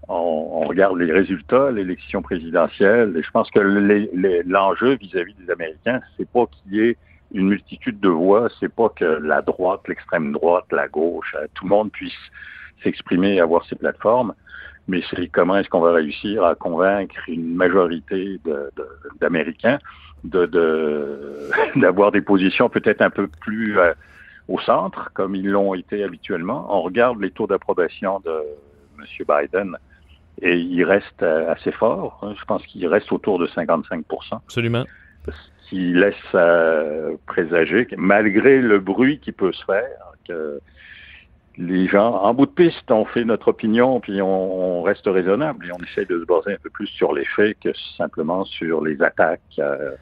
on, 0.09 0.66
regarde 0.66 0.98
les 0.98 1.12
résultats, 1.12 1.70
l'élection 1.70 2.22
présidentielle, 2.22 3.14
et 3.16 3.22
je 3.22 3.30
pense 3.30 3.51
que 3.51 3.61
l'enjeu 4.46 4.96
vis-à-vis 4.96 5.34
des 5.34 5.51
Américains, 5.51 6.01
c'est 6.16 6.28
pas 6.28 6.46
qu'il 6.46 6.74
y 6.74 6.80
ait 6.80 6.96
une 7.32 7.48
multitude 7.48 8.01
de 8.01 8.09
voix, 8.09 8.48
c'est 8.59 8.72
pas 8.72 8.88
que 8.88 9.05
la 9.05 9.42
droite, 9.42 9.80
l'extrême 9.88 10.32
droite, 10.32 10.66
la 10.72 10.88
gauche, 10.88 11.36
tout 11.55 11.64
le 11.64 11.70
monde 11.70 11.92
puisse 11.92 12.18
s'exprimer 12.82 13.34
et 13.34 13.40
avoir 13.40 13.64
ses 13.66 13.76
plateformes, 13.76 14.34
mais 14.88 15.03
c'est 15.11 15.28
comment 15.28 15.57
est-ce 15.57 15.68
qu'on 15.68 15.80
va 15.80 15.92
réussir 15.92 16.44
à 16.44 16.55
convaincre 16.55 17.16
une 17.28 17.55
majorité 17.55 18.40
d'Américains 19.20 19.78
de, 20.24 20.46
d'avoir 21.76 22.11
de, 22.11 22.18
des 22.18 22.24
positions 22.24 22.68
peut-être 22.68 23.03
un 23.03 23.11
peu 23.11 23.28
plus 23.28 23.78
euh, 23.78 23.92
au 24.48 24.59
centre, 24.61 25.11
comme 25.14 25.34
ils 25.34 25.48
l'ont 25.48 25.74
été 25.74 26.03
habituellement. 26.03 26.66
On 26.68 26.82
regarde 26.82 27.20
les 27.20 27.30
taux 27.30 27.46
d'approbation 27.46 28.20
de 28.20 28.32
M. 28.98 29.05
Biden 29.28 29.76
et 30.43 30.57
il 30.57 30.84
reste 30.84 31.22
assez 31.22 31.72
fort. 31.72 32.20
Hein. 32.22 32.34
Je 32.38 32.45
pense 32.45 32.64
qu'il 32.66 32.86
reste 32.86 33.12
autour 33.12 33.38
de 33.38 33.47
55% 33.47 34.03
Absolument. 34.45 34.84
Ce 35.26 35.68
qui 35.68 35.93
laisse 35.93 36.14
euh, 36.34 37.14
présager, 37.26 37.86
que 37.86 37.95
malgré 37.97 38.61
le 38.61 38.80
bruit 38.80 39.20
qui 39.20 39.32
peut 39.32 39.53
se 39.53 39.64
faire, 39.64 40.14
que 40.26 40.61
les 41.59 41.86
gens, 41.86 42.14
en 42.14 42.34
bout 42.34 42.47
de 42.47 42.51
piste, 42.51 42.91
on 42.91 43.05
fait 43.05 43.24
notre 43.24 43.49
opinion, 43.49 44.01
puis 44.01 44.22
on, 44.22 44.78
on 44.78 44.82
reste 44.82 45.07
raisonnable 45.07 45.66
et 45.66 45.72
on 45.72 45.78
essaie 45.84 46.07
de 46.07 46.18
se 46.18 46.24
baser 46.24 46.55
un 46.55 46.59
peu 46.62 46.70
plus 46.70 46.86
sur 46.86 47.12
les 47.12 47.24
faits 47.24 47.57
que 47.61 47.70
simplement 47.97 48.45
sur 48.45 48.82
les 48.82 49.01
attaques 49.03 49.41
euh, 49.59 49.93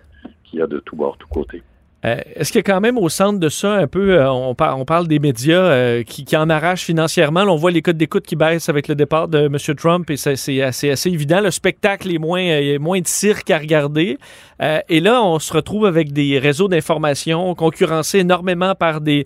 qu'il 0.45 0.61
y 0.61 0.62
a 0.62 0.66
de 0.66 0.78
tous 0.78 0.97
bords, 0.97 1.18
tous 1.18 1.28
côtés. 1.28 1.62
Euh, 2.05 2.16
Est-ce 2.36 2.53
qu'il 2.53 2.61
y 2.61 2.61
a 2.61 2.62
quand 2.62 2.80
même 2.80 2.96
au 2.96 3.09
centre 3.09 3.40
de 3.40 3.49
ça 3.49 3.72
un 3.72 3.88
peu, 3.88 4.12
euh, 4.12 4.30
on, 4.30 4.55
on, 4.57 4.84
parle 4.84 5.09
des 5.09 5.18
médias 5.18 5.59
euh, 5.59 6.03
qui, 6.05 6.24
qui, 6.24 6.36
en 6.36 6.49
arrachent 6.49 6.84
financièrement? 6.84 7.42
On 7.42 7.57
voit 7.57 7.72
les 7.72 7.82
codes 7.82 7.96
d'écoute 7.96 8.24
qui 8.24 8.36
baissent 8.36 8.68
avec 8.68 8.86
le 8.86 8.94
départ 8.94 9.26
de 9.26 9.46
M. 9.46 9.57
Trump 9.76 10.09
et 10.09 10.16
c'est 10.16 10.62
assez, 10.62 11.11
évident. 11.11 11.40
Le 11.40 11.51
spectacle 11.51 12.12
est 12.14 12.18
moins, 12.18 12.40
est 12.40 12.78
moins 12.78 13.01
de 13.01 13.09
cirque 13.09 13.51
à 13.51 13.59
regarder. 13.59 14.18
Euh, 14.61 14.80
et 14.88 15.00
là, 15.00 15.22
on 15.22 15.38
se 15.38 15.52
retrouve 15.52 15.86
avec 15.86 16.12
des 16.12 16.38
réseaux 16.38 16.68
d'information 16.68 17.54
concurrencés 17.54 18.18
énormément 18.18 18.74
par 18.74 19.00
des, 19.00 19.24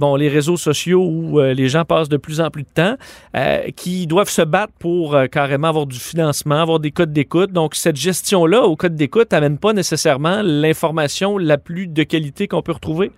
bon, 0.00 0.16
les 0.16 0.28
réseaux 0.28 0.56
sociaux 0.56 1.04
où 1.04 1.40
les 1.40 1.68
gens 1.68 1.84
passent 1.84 2.08
de 2.08 2.16
plus 2.16 2.40
en 2.40 2.50
plus 2.50 2.62
de 2.62 2.68
temps, 2.68 2.96
qui 3.76 4.06
doivent 4.06 4.28
se 4.28 4.42
battre 4.42 4.72
pour 4.78 5.16
carrément 5.30 5.68
avoir 5.68 5.86
du 5.86 5.98
financement, 5.98 6.60
avoir 6.60 6.80
des 6.80 6.90
codes 6.90 7.12
d'écoute. 7.12 7.52
Donc, 7.52 7.74
cette 7.74 7.96
gestion-là 7.96 8.62
au 8.62 8.76
code 8.76 8.96
d'écoute 8.96 9.32
n'amène 9.32 9.58
pas 9.58 9.72
nécessairement 9.72 10.40
l'information 10.42 11.38
la 11.38 11.58
plus 11.58 11.86
de 11.86 12.02
qualité 12.02 12.48
qu'on 12.48 12.62
peut 12.62 12.72
retrouver? 12.72 13.12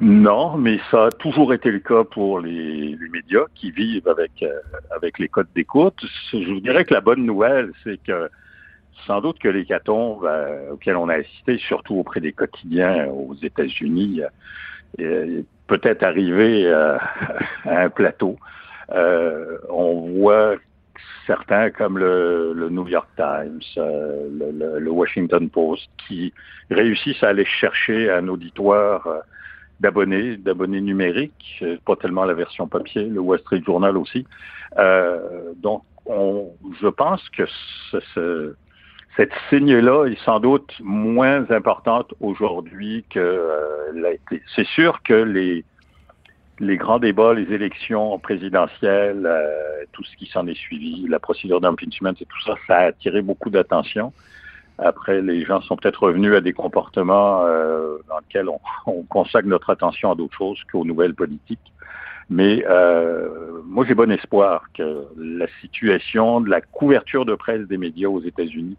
Non, 0.00 0.56
mais 0.56 0.80
ça 0.90 1.06
a 1.06 1.10
toujours 1.10 1.54
été 1.54 1.70
le 1.70 1.78
cas 1.78 2.02
pour 2.04 2.40
les, 2.40 2.98
médias 3.12 3.44
qui 3.54 3.70
vivent 3.70 4.08
avec, 4.08 4.42
euh, 4.42 4.48
avec 4.94 5.18
les 5.18 5.28
codes 5.28 5.46
d'écoute. 5.54 6.04
Je 6.32 6.52
vous 6.52 6.60
dirais 6.60 6.84
que 6.84 6.92
la 6.92 7.00
bonne 7.00 7.24
nouvelle, 7.24 7.70
c'est 7.84 8.02
que 8.02 8.28
sans 9.06 9.20
doute 9.20 9.38
que 9.38 9.48
l'hécatombe 9.48 10.24
euh, 10.24 10.72
auquel 10.72 10.96
on 10.96 11.08
a 11.08 11.14
assisté, 11.14 11.58
surtout 11.58 11.96
auprès 11.96 12.20
des 12.20 12.32
quotidiens 12.32 13.06
aux 13.06 13.34
États-Unis, 13.34 14.22
euh, 15.00 15.42
peut-être 15.66 16.02
arrivé 16.02 16.70
à 16.72 17.00
un 17.64 17.90
plateau. 17.90 18.36
on 18.88 20.12
voit 20.18 20.56
certains 21.26 21.70
comme 21.70 21.98
le, 21.98 22.52
le, 22.54 22.68
New 22.68 22.88
York 22.88 23.08
Times, 23.16 23.60
euh, 23.76 24.28
le, 24.30 24.78
le, 24.78 24.90
Washington 24.90 25.48
Post, 25.48 25.88
qui 26.06 26.32
réussissent 26.70 27.22
à 27.22 27.28
aller 27.28 27.44
chercher 27.44 28.10
un 28.10 28.28
auditoire 28.28 29.06
euh, 29.06 29.20
d'abonnés, 29.80 30.36
d'abonnés 30.36 30.80
numériques, 30.80 31.64
pas 31.84 31.96
tellement 31.96 32.24
la 32.24 32.34
version 32.34 32.66
papier, 32.66 33.04
le 33.04 33.20
Wall 33.20 33.38
Street 33.40 33.62
Journal 33.64 33.96
aussi. 33.96 34.26
Euh, 34.78 35.52
donc, 35.56 35.82
on, 36.06 36.52
je 36.80 36.88
pense 36.88 37.26
que 37.30 37.44
ce, 37.90 38.00
ce, 38.14 38.54
cette 39.16 39.32
signe-là 39.48 40.06
est 40.06 40.18
sans 40.24 40.40
doute 40.40 40.72
moins 40.80 41.48
importante 41.50 42.12
aujourd'hui 42.20 43.04
que 43.10 43.20
euh, 43.20 44.12
été. 44.12 44.42
C'est 44.54 44.66
sûr 44.66 45.02
que 45.02 45.14
les 45.14 46.76
grands 46.76 46.98
débats, 46.98 47.34
les 47.34 47.52
élections 47.52 48.18
présidentielles, 48.18 49.24
euh, 49.24 49.84
tout 49.92 50.04
ce 50.04 50.16
qui 50.16 50.26
s'en 50.26 50.46
est 50.46 50.58
suivi, 50.58 51.06
la 51.08 51.20
procédure 51.20 51.60
d'impeachment 51.60 52.14
et 52.20 52.24
tout 52.24 52.40
ça, 52.44 52.54
ça 52.66 52.76
a 52.76 52.84
attiré 52.86 53.22
beaucoup 53.22 53.50
d'attention. 53.50 54.12
Après, 54.78 55.22
les 55.22 55.44
gens 55.44 55.60
sont 55.60 55.76
peut-être 55.76 56.02
revenus 56.02 56.34
à 56.34 56.40
des 56.40 56.52
comportements 56.52 57.44
euh, 57.44 57.98
dans 58.08 58.18
lesquels 58.18 58.48
on, 58.86 59.02
consacre 59.04 59.46
notre 59.46 59.70
attention 59.70 60.10
à 60.10 60.14
d'autres 60.16 60.36
choses 60.36 60.58
qu'aux 60.70 60.84
nouvelles 60.84 61.14
politiques. 61.14 61.60
Mais 62.30 62.64
euh, 62.68 63.28
moi, 63.66 63.84
j'ai 63.86 63.94
bon 63.94 64.10
espoir 64.10 64.66
que 64.74 65.04
la 65.16 65.46
situation 65.60 66.40
de 66.40 66.48
la 66.50 66.60
couverture 66.60 67.24
de 67.24 67.34
presse 67.34 67.66
des 67.66 67.78
médias 67.78 68.08
aux 68.08 68.22
États-Unis 68.22 68.76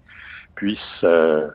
puisse 0.56 0.80
euh, 1.04 1.48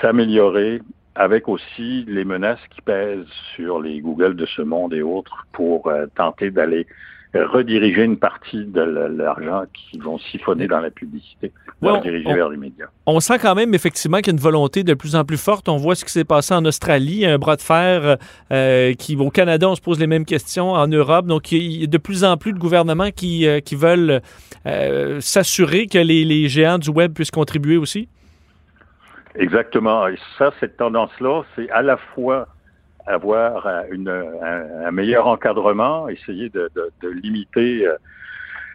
s'améliorer 0.00 0.82
avec 1.14 1.48
aussi 1.48 2.04
les 2.08 2.24
menaces 2.24 2.66
qui 2.70 2.82
pèsent 2.82 3.24
sur 3.54 3.80
les 3.80 4.00
Google 4.00 4.34
de 4.34 4.46
ce 4.46 4.62
monde 4.62 4.92
et 4.92 5.02
autres 5.02 5.46
pour 5.52 5.86
euh, 5.86 6.06
tenter 6.14 6.50
d'aller 6.50 6.86
rediriger 7.34 8.04
une 8.04 8.16
partie 8.16 8.64
de 8.64 8.80
l'argent 8.80 9.64
qui 9.72 9.98
vont 9.98 10.18
siphonner 10.18 10.66
dans 10.68 10.80
la 10.80 10.90
publicité, 10.90 11.50
Ouais, 11.82 11.88
le 11.88 11.90
on- 11.90 11.98
rediriger 11.98 12.28
on- 12.28 12.34
vers 12.34 12.48
les 12.48 12.56
médias. 12.56 12.86
On 13.06 13.18
sent 13.20 13.38
quand 13.40 13.54
même 13.54 13.74
effectivement 13.74 14.18
qu'il 14.18 14.28
y 14.28 14.30
a 14.30 14.34
une 14.34 14.40
volonté 14.40 14.84
de 14.84 14.94
plus 14.94 15.16
en 15.16 15.24
plus 15.24 15.36
forte. 15.36 15.68
On 15.68 15.76
voit 15.76 15.94
ce 15.96 16.04
qui 16.04 16.12
s'est 16.12 16.24
passé 16.24 16.54
en 16.54 16.64
Australie, 16.64 17.26
un 17.26 17.38
bras 17.38 17.56
de 17.56 17.62
fer 17.62 18.16
euh, 18.52 18.92
qui 18.94 19.16
au 19.16 19.30
Canada, 19.30 19.68
on 19.68 19.74
se 19.74 19.80
pose 19.80 19.98
les 19.98 20.06
mêmes 20.06 20.24
questions 20.24 20.70
en 20.72 20.86
Europe. 20.86 21.26
Donc 21.26 21.50
il 21.52 21.80
y 21.80 21.84
a 21.84 21.86
de 21.86 21.98
plus 21.98 22.24
en 22.24 22.36
plus 22.36 22.52
de 22.52 22.58
gouvernements 22.58 23.10
qui, 23.10 23.46
euh, 23.48 23.60
qui 23.60 23.74
veulent 23.74 24.20
euh, 24.66 25.20
s'assurer 25.20 25.86
que 25.86 25.98
les, 25.98 26.24
les 26.24 26.48
géants 26.48 26.78
du 26.78 26.90
web 26.90 27.12
puissent 27.12 27.30
contribuer 27.30 27.76
aussi. 27.76 28.08
Exactement. 29.36 30.06
Et 30.08 30.16
ça, 30.38 30.52
cette 30.60 30.76
tendance-là, 30.76 31.42
c'est 31.56 31.68
à 31.70 31.82
la 31.82 31.96
fois 31.96 32.46
avoir 33.06 33.66
euh, 33.66 33.82
une, 33.90 34.08
un, 34.08 34.86
un 34.86 34.90
meilleur 34.90 35.26
encadrement, 35.26 36.08
essayer 36.08 36.48
de, 36.48 36.70
de- 36.74 36.90
de 37.02 37.08
limiter 37.08 37.86
euh, 37.86 37.96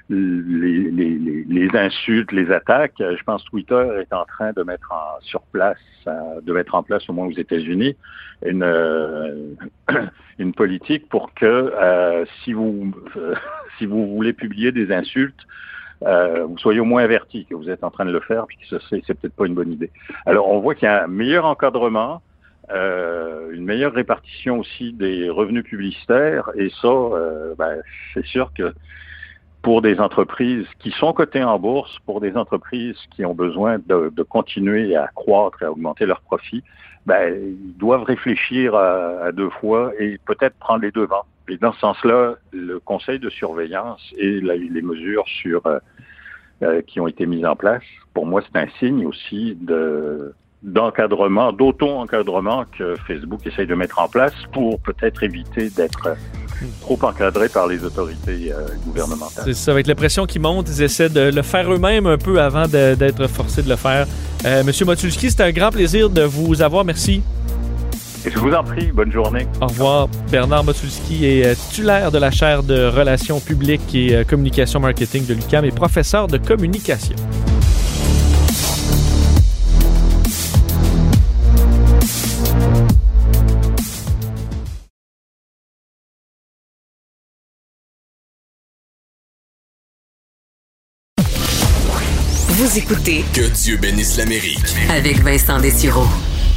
les, 0.09 0.89
les- 0.91 1.43
les- 1.47 1.77
insultes, 1.77 2.31
les 2.31 2.51
attaques. 2.51 2.95
Je 2.99 3.23
pense 3.23 3.43
que 3.43 3.49
Twitter 3.49 3.87
est 4.01 4.13
en 4.13 4.25
train 4.25 4.51
de 4.53 4.63
mettre 4.63 4.91
en, 4.91 5.21
sur 5.21 5.41
place, 5.51 5.77
euh, 6.07 6.41
de 6.41 6.51
mettre 6.53 6.73
en 6.75 6.83
place 6.83 7.07
au 7.09 7.13
moins 7.13 7.27
aux 7.27 7.31
États-Unis, 7.37 7.95
une, 8.45 9.57
une 10.39 10.53
politique 10.53 11.07
pour 11.09 11.33
que 11.33 11.45
euh, 11.45 12.25
si 12.43 12.53
vous 12.53 12.91
si 13.77 13.85
vous 13.85 14.15
voulez 14.15 14.33
publier 14.33 14.71
des 14.71 14.91
insultes, 14.91 15.39
euh, 16.03 16.45
vous 16.45 16.57
soyez 16.57 16.79
au 16.79 16.85
moins 16.85 17.03
averti 17.03 17.45
que 17.45 17.55
vous 17.55 17.69
êtes 17.69 17.83
en 17.83 17.91
train 17.91 18.05
de 18.05 18.11
le 18.11 18.21
faire, 18.21 18.45
puis 18.47 18.57
que 18.57 18.77
c'est 18.89 19.13
peut-être 19.19 19.35
pas 19.35 19.45
une 19.45 19.53
bonne 19.53 19.71
idée. 19.71 19.91
Alors, 20.25 20.49
on 20.49 20.59
voit 20.59 20.73
qu'il 20.75 20.85
y 20.85 20.89
a 20.89 21.03
un 21.03 21.07
meilleur 21.07 21.45
encadrement, 21.45 22.21
euh, 22.71 23.51
une 23.51 23.65
meilleure 23.65 23.93
répartition 23.93 24.59
aussi 24.59 24.93
des 24.93 25.29
revenus 25.29 25.63
publicitaires, 25.63 26.49
et 26.55 26.69
ça, 26.81 26.87
euh, 26.87 27.55
ben, 27.57 27.81
c'est 28.13 28.25
sûr 28.25 28.51
que 28.53 28.73
pour 29.61 29.81
des 29.81 29.99
entreprises 29.99 30.67
qui 30.79 30.91
sont 30.91 31.11
cotées 31.13 31.43
en 31.43 31.59
bourse, 31.59 31.97
pour 32.05 32.21
des 32.21 32.35
entreprises 32.37 32.97
qui 33.15 33.25
ont 33.25 33.33
besoin 33.33 33.77
de, 33.79 34.11
de 34.15 34.23
continuer 34.23 34.95
à 34.95 35.07
croître 35.13 35.61
et 35.61 35.65
à 35.65 35.71
augmenter 35.71 36.05
leurs 36.05 36.21
profits, 36.21 36.63
ben, 37.05 37.35
ils 37.35 37.77
doivent 37.77 38.03
réfléchir 38.03 38.75
à, 38.75 39.25
à 39.25 39.31
deux 39.31 39.49
fois 39.49 39.91
et 39.99 40.17
peut-être 40.25 40.55
prendre 40.59 40.81
les 40.83 40.91
devants. 40.91 41.25
Et 41.49 41.57
dans 41.57 41.73
ce 41.73 41.79
sens-là, 41.79 42.35
le 42.51 42.79
conseil 42.79 43.19
de 43.19 43.29
surveillance 43.29 44.13
et 44.17 44.39
les 44.39 44.81
mesures 44.81 45.25
sur 45.27 45.65
euh, 45.65 45.79
euh, 46.61 46.81
qui 46.83 46.99
ont 46.99 47.07
été 47.07 47.25
mises 47.25 47.45
en 47.45 47.55
place, 47.55 47.83
pour 48.13 48.27
moi, 48.27 48.41
c'est 48.45 48.59
un 48.59 48.67
signe 48.79 49.05
aussi 49.05 49.57
de 49.59 50.33
d'encadrement, 50.61 51.53
d'auto-encadrement 51.53 52.65
que 52.77 52.95
Facebook 53.07 53.45
essaye 53.45 53.67
de 53.67 53.75
mettre 53.75 53.99
en 53.99 54.07
place 54.07 54.33
pour 54.51 54.79
peut-être 54.81 55.23
éviter 55.23 55.69
d'être 55.69 56.15
trop 56.81 56.99
encadré 57.03 57.47
par 57.47 57.67
les 57.67 57.83
autorités 57.83 58.51
euh, 58.51 58.67
gouvernementales. 58.85 59.45
C'est 59.45 59.53
ça, 59.53 59.71
avec 59.71 59.87
la 59.87 59.95
pression 59.95 60.25
qui 60.25 60.39
monte, 60.39 60.67
ils 60.69 60.83
essaient 60.83 61.09
de 61.09 61.31
le 61.33 61.41
faire 61.41 61.71
eux-mêmes 61.71 62.07
un 62.07 62.17
peu 62.17 62.41
avant 62.41 62.67
d'être 62.67 63.27
forcés 63.27 63.63
de 63.63 63.69
le 63.69 63.77
faire. 63.77 64.05
Euh, 64.45 64.63
Monsieur 64.63 64.85
Motulski, 64.85 65.29
c'était 65.29 65.43
un 65.43 65.51
grand 65.51 65.71
plaisir 65.71 66.09
de 66.09 66.23
vous 66.23 66.61
avoir. 66.61 66.83
Merci. 66.83 67.21
Et 68.25 68.31
je 68.31 68.37
vous 68.37 68.51
en 68.51 68.63
prie, 68.63 68.91
bonne 68.91 69.11
journée. 69.11 69.47
Au 69.61 69.67
revoir. 69.67 70.09
Bernard 70.29 70.65
Motulski 70.65 71.25
est 71.25 71.45
euh, 71.45 71.55
titulaire 71.55 72.11
de 72.11 72.17
la 72.17 72.31
chaire 72.31 72.63
de 72.63 72.87
relations 72.87 73.39
publiques 73.39 73.95
et 73.95 74.13
euh, 74.13 74.23
communication 74.25 74.81
marketing 74.81 75.25
de 75.25 75.33
l'UQAM 75.33 75.63
et 75.63 75.71
professeur 75.71 76.27
de 76.27 76.37
communication. 76.37 77.15
Écoutez 92.79 93.25
Que 93.33 93.51
Dieu 93.61 93.75
bénisse 93.75 94.17
l'Amérique. 94.17 94.73
avec 94.89 95.17
Vincent 95.17 95.59
Dessureau. 95.59 96.05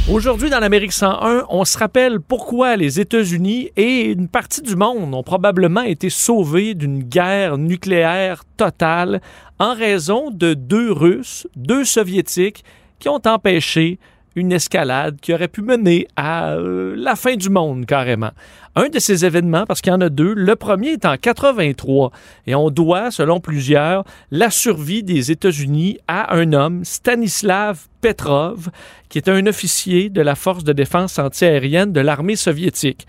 Aujourd'hui, 0.09 0.49
dans 0.49 0.61
l'Amérique 0.61 0.93
101, 0.93 1.47
on 1.49 1.65
se 1.65 1.77
rappelle 1.77 2.21
pourquoi 2.21 2.77
les 2.77 3.01
États-Unis 3.01 3.71
et 3.75 4.05
une 4.05 4.29
partie 4.29 4.61
du 4.61 4.77
monde 4.77 5.13
ont 5.13 5.23
probablement 5.23 5.81
été 5.81 6.09
sauvés 6.09 6.75
d'une 6.75 7.03
guerre 7.03 7.57
nucléaire 7.57 8.45
totale 8.55 9.21
en 9.59 9.75
raison 9.75 10.31
de 10.31 10.53
deux 10.53 10.93
Russes, 10.93 11.45
deux 11.57 11.83
Soviétiques 11.83 12.63
qui 12.99 13.09
ont 13.09 13.21
empêché 13.25 13.99
une 14.35 14.51
escalade 14.51 15.17
qui 15.21 15.33
aurait 15.33 15.47
pu 15.47 15.61
mener 15.61 16.07
à 16.15 16.53
euh, 16.53 16.95
la 16.97 17.15
fin 17.15 17.35
du 17.35 17.49
monde 17.49 17.85
carrément. 17.85 18.31
Un 18.75 18.89
de 18.89 18.97
ces 18.97 19.25
événements, 19.25 19.65
parce 19.67 19.81
qu'il 19.81 19.91
y 19.91 19.95
en 19.95 20.01
a 20.01 20.09
deux, 20.09 20.33
le 20.33 20.55
premier 20.55 20.93
est 20.93 21.05
en 21.05 21.15
83 21.15 22.11
et 22.47 22.55
on 22.55 22.71
doit, 22.71 23.11
selon 23.11 23.39
plusieurs, 23.39 24.03
la 24.31 24.49
survie 24.49 25.03
des 25.03 25.31
États-Unis 25.31 25.99
à 26.07 26.35
un 26.35 26.53
homme, 26.53 26.83
Stanislav 26.83 27.81
Petrov, 28.01 28.69
qui 29.09 29.19
est 29.19 29.29
un 29.29 29.45
officier 29.45 30.09
de 30.09 30.21
la 30.21 30.33
force 30.33 30.63
de 30.63 30.73
défense 30.73 31.19
antiaérienne 31.19 31.93
de 31.93 32.01
l'armée 32.01 32.35
soviétique. 32.35 33.05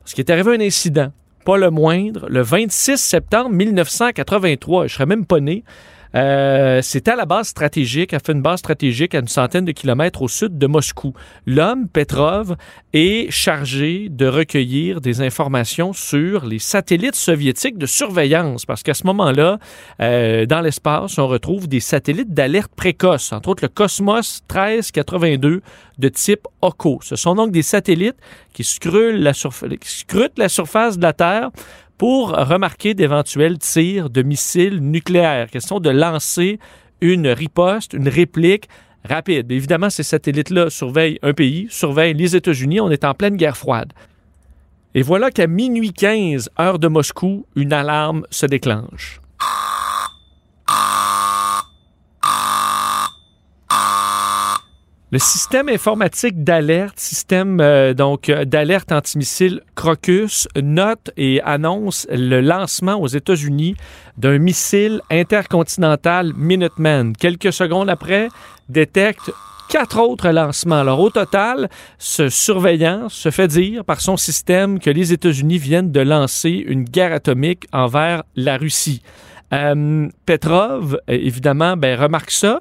Parce 0.00 0.14
qu'il 0.14 0.24
est 0.24 0.30
arrivé 0.30 0.56
un 0.56 0.60
incident, 0.60 1.12
pas 1.44 1.56
le 1.56 1.70
moindre, 1.70 2.26
le 2.28 2.42
26 2.42 2.96
septembre 2.96 3.50
1983, 3.50 4.88
je 4.88 4.94
serais 4.94 5.06
même 5.06 5.24
pas 5.24 5.38
né. 5.38 5.62
Euh, 6.14 6.80
C'était 6.82 7.10
à 7.12 7.16
la 7.16 7.26
base 7.26 7.48
stratégique, 7.48 8.14
a 8.14 8.18
fait 8.18 8.32
une 8.32 8.42
base 8.42 8.60
stratégique 8.60 9.14
à 9.14 9.18
une 9.18 9.28
centaine 9.28 9.64
de 9.64 9.72
kilomètres 9.72 10.22
au 10.22 10.28
sud 10.28 10.56
de 10.58 10.66
Moscou. 10.66 11.12
L'homme, 11.46 11.88
Petrov, 11.88 12.56
est 12.92 13.30
chargé 13.30 14.08
de 14.10 14.26
recueillir 14.26 15.00
des 15.00 15.20
informations 15.20 15.92
sur 15.92 16.46
les 16.46 16.58
satellites 16.58 17.16
soviétiques 17.16 17.78
de 17.78 17.86
surveillance, 17.86 18.64
parce 18.66 18.82
qu'à 18.82 18.94
ce 18.94 19.06
moment-là, 19.06 19.58
euh, 20.00 20.46
dans 20.46 20.60
l'espace, 20.60 21.18
on 21.18 21.26
retrouve 21.26 21.68
des 21.68 21.80
satellites 21.80 22.32
d'alerte 22.32 22.72
précoce, 22.74 23.32
entre 23.32 23.48
autres 23.50 23.64
le 23.64 23.68
Cosmos 23.68 24.42
1382 24.50 25.60
de 25.98 26.08
type 26.08 26.46
OCO. 26.62 27.00
Ce 27.02 27.16
sont 27.16 27.34
donc 27.34 27.50
des 27.52 27.62
satellites 27.62 28.16
qui 28.52 28.64
scrutent 28.64 29.16
la, 29.16 29.32
surf- 29.32 29.68
qui 29.78 29.88
scrutent 29.88 30.38
la 30.38 30.48
surface 30.48 30.96
de 30.98 31.02
la 31.02 31.12
Terre 31.12 31.50
pour 31.98 32.28
remarquer 32.30 32.94
d'éventuels 32.94 33.58
tirs 33.58 34.10
de 34.10 34.22
missiles 34.22 34.80
nucléaires. 34.80 35.50
Question 35.50 35.80
de 35.80 35.90
lancer 35.90 36.58
une 37.00 37.28
riposte, 37.28 37.92
une 37.92 38.08
réplique 38.08 38.68
rapide. 39.04 39.50
Évidemment, 39.50 39.90
ces 39.90 40.02
satellites-là 40.02 40.70
surveillent 40.70 41.18
un 41.22 41.32
pays, 41.32 41.66
surveillent 41.70 42.14
les 42.14 42.36
États-Unis. 42.36 42.80
On 42.80 42.90
est 42.90 43.04
en 43.04 43.14
pleine 43.14 43.36
guerre 43.36 43.56
froide. 43.56 43.92
Et 44.94 45.02
voilà 45.02 45.30
qu'à 45.30 45.46
minuit 45.46 45.92
15, 45.92 46.50
heure 46.58 46.78
de 46.78 46.88
Moscou, 46.88 47.46
une 47.54 47.72
alarme 47.72 48.26
se 48.30 48.46
déclenche. 48.46 49.20
Le 55.12 55.20
système 55.20 55.68
informatique 55.68 56.42
d'alerte, 56.42 56.98
système 56.98 57.60
euh, 57.60 57.94
donc 57.94 58.28
euh, 58.28 58.44
d'alerte 58.44 58.90
antimissile 58.90 59.60
Crocus, 59.76 60.48
note 60.60 61.12
et 61.16 61.40
annonce 61.42 62.08
le 62.10 62.40
lancement 62.40 63.00
aux 63.00 63.06
États-Unis 63.06 63.76
d'un 64.18 64.38
missile 64.38 65.00
intercontinental 65.08 66.32
Minuteman. 66.34 67.12
Quelques 67.12 67.52
secondes 67.52 67.88
après, 67.88 68.30
détecte 68.68 69.30
quatre 69.68 70.00
autres 70.00 70.30
lancements. 70.30 70.80
Alors 70.80 70.98
au 70.98 71.10
total, 71.10 71.68
ce 71.98 72.28
surveillant 72.28 73.08
se 73.08 73.30
fait 73.30 73.46
dire 73.46 73.84
par 73.84 74.00
son 74.00 74.16
système 74.16 74.80
que 74.80 74.90
les 74.90 75.12
États-Unis 75.12 75.58
viennent 75.58 75.92
de 75.92 76.00
lancer 76.00 76.50
une 76.50 76.82
guerre 76.82 77.12
atomique 77.12 77.68
envers 77.72 78.24
la 78.34 78.56
Russie. 78.56 79.02
Euh, 79.52 80.08
Petrov, 80.24 80.94
euh, 80.94 80.98
évidemment, 81.12 81.76
ben, 81.76 81.98
remarque 81.98 82.32
ça 82.32 82.60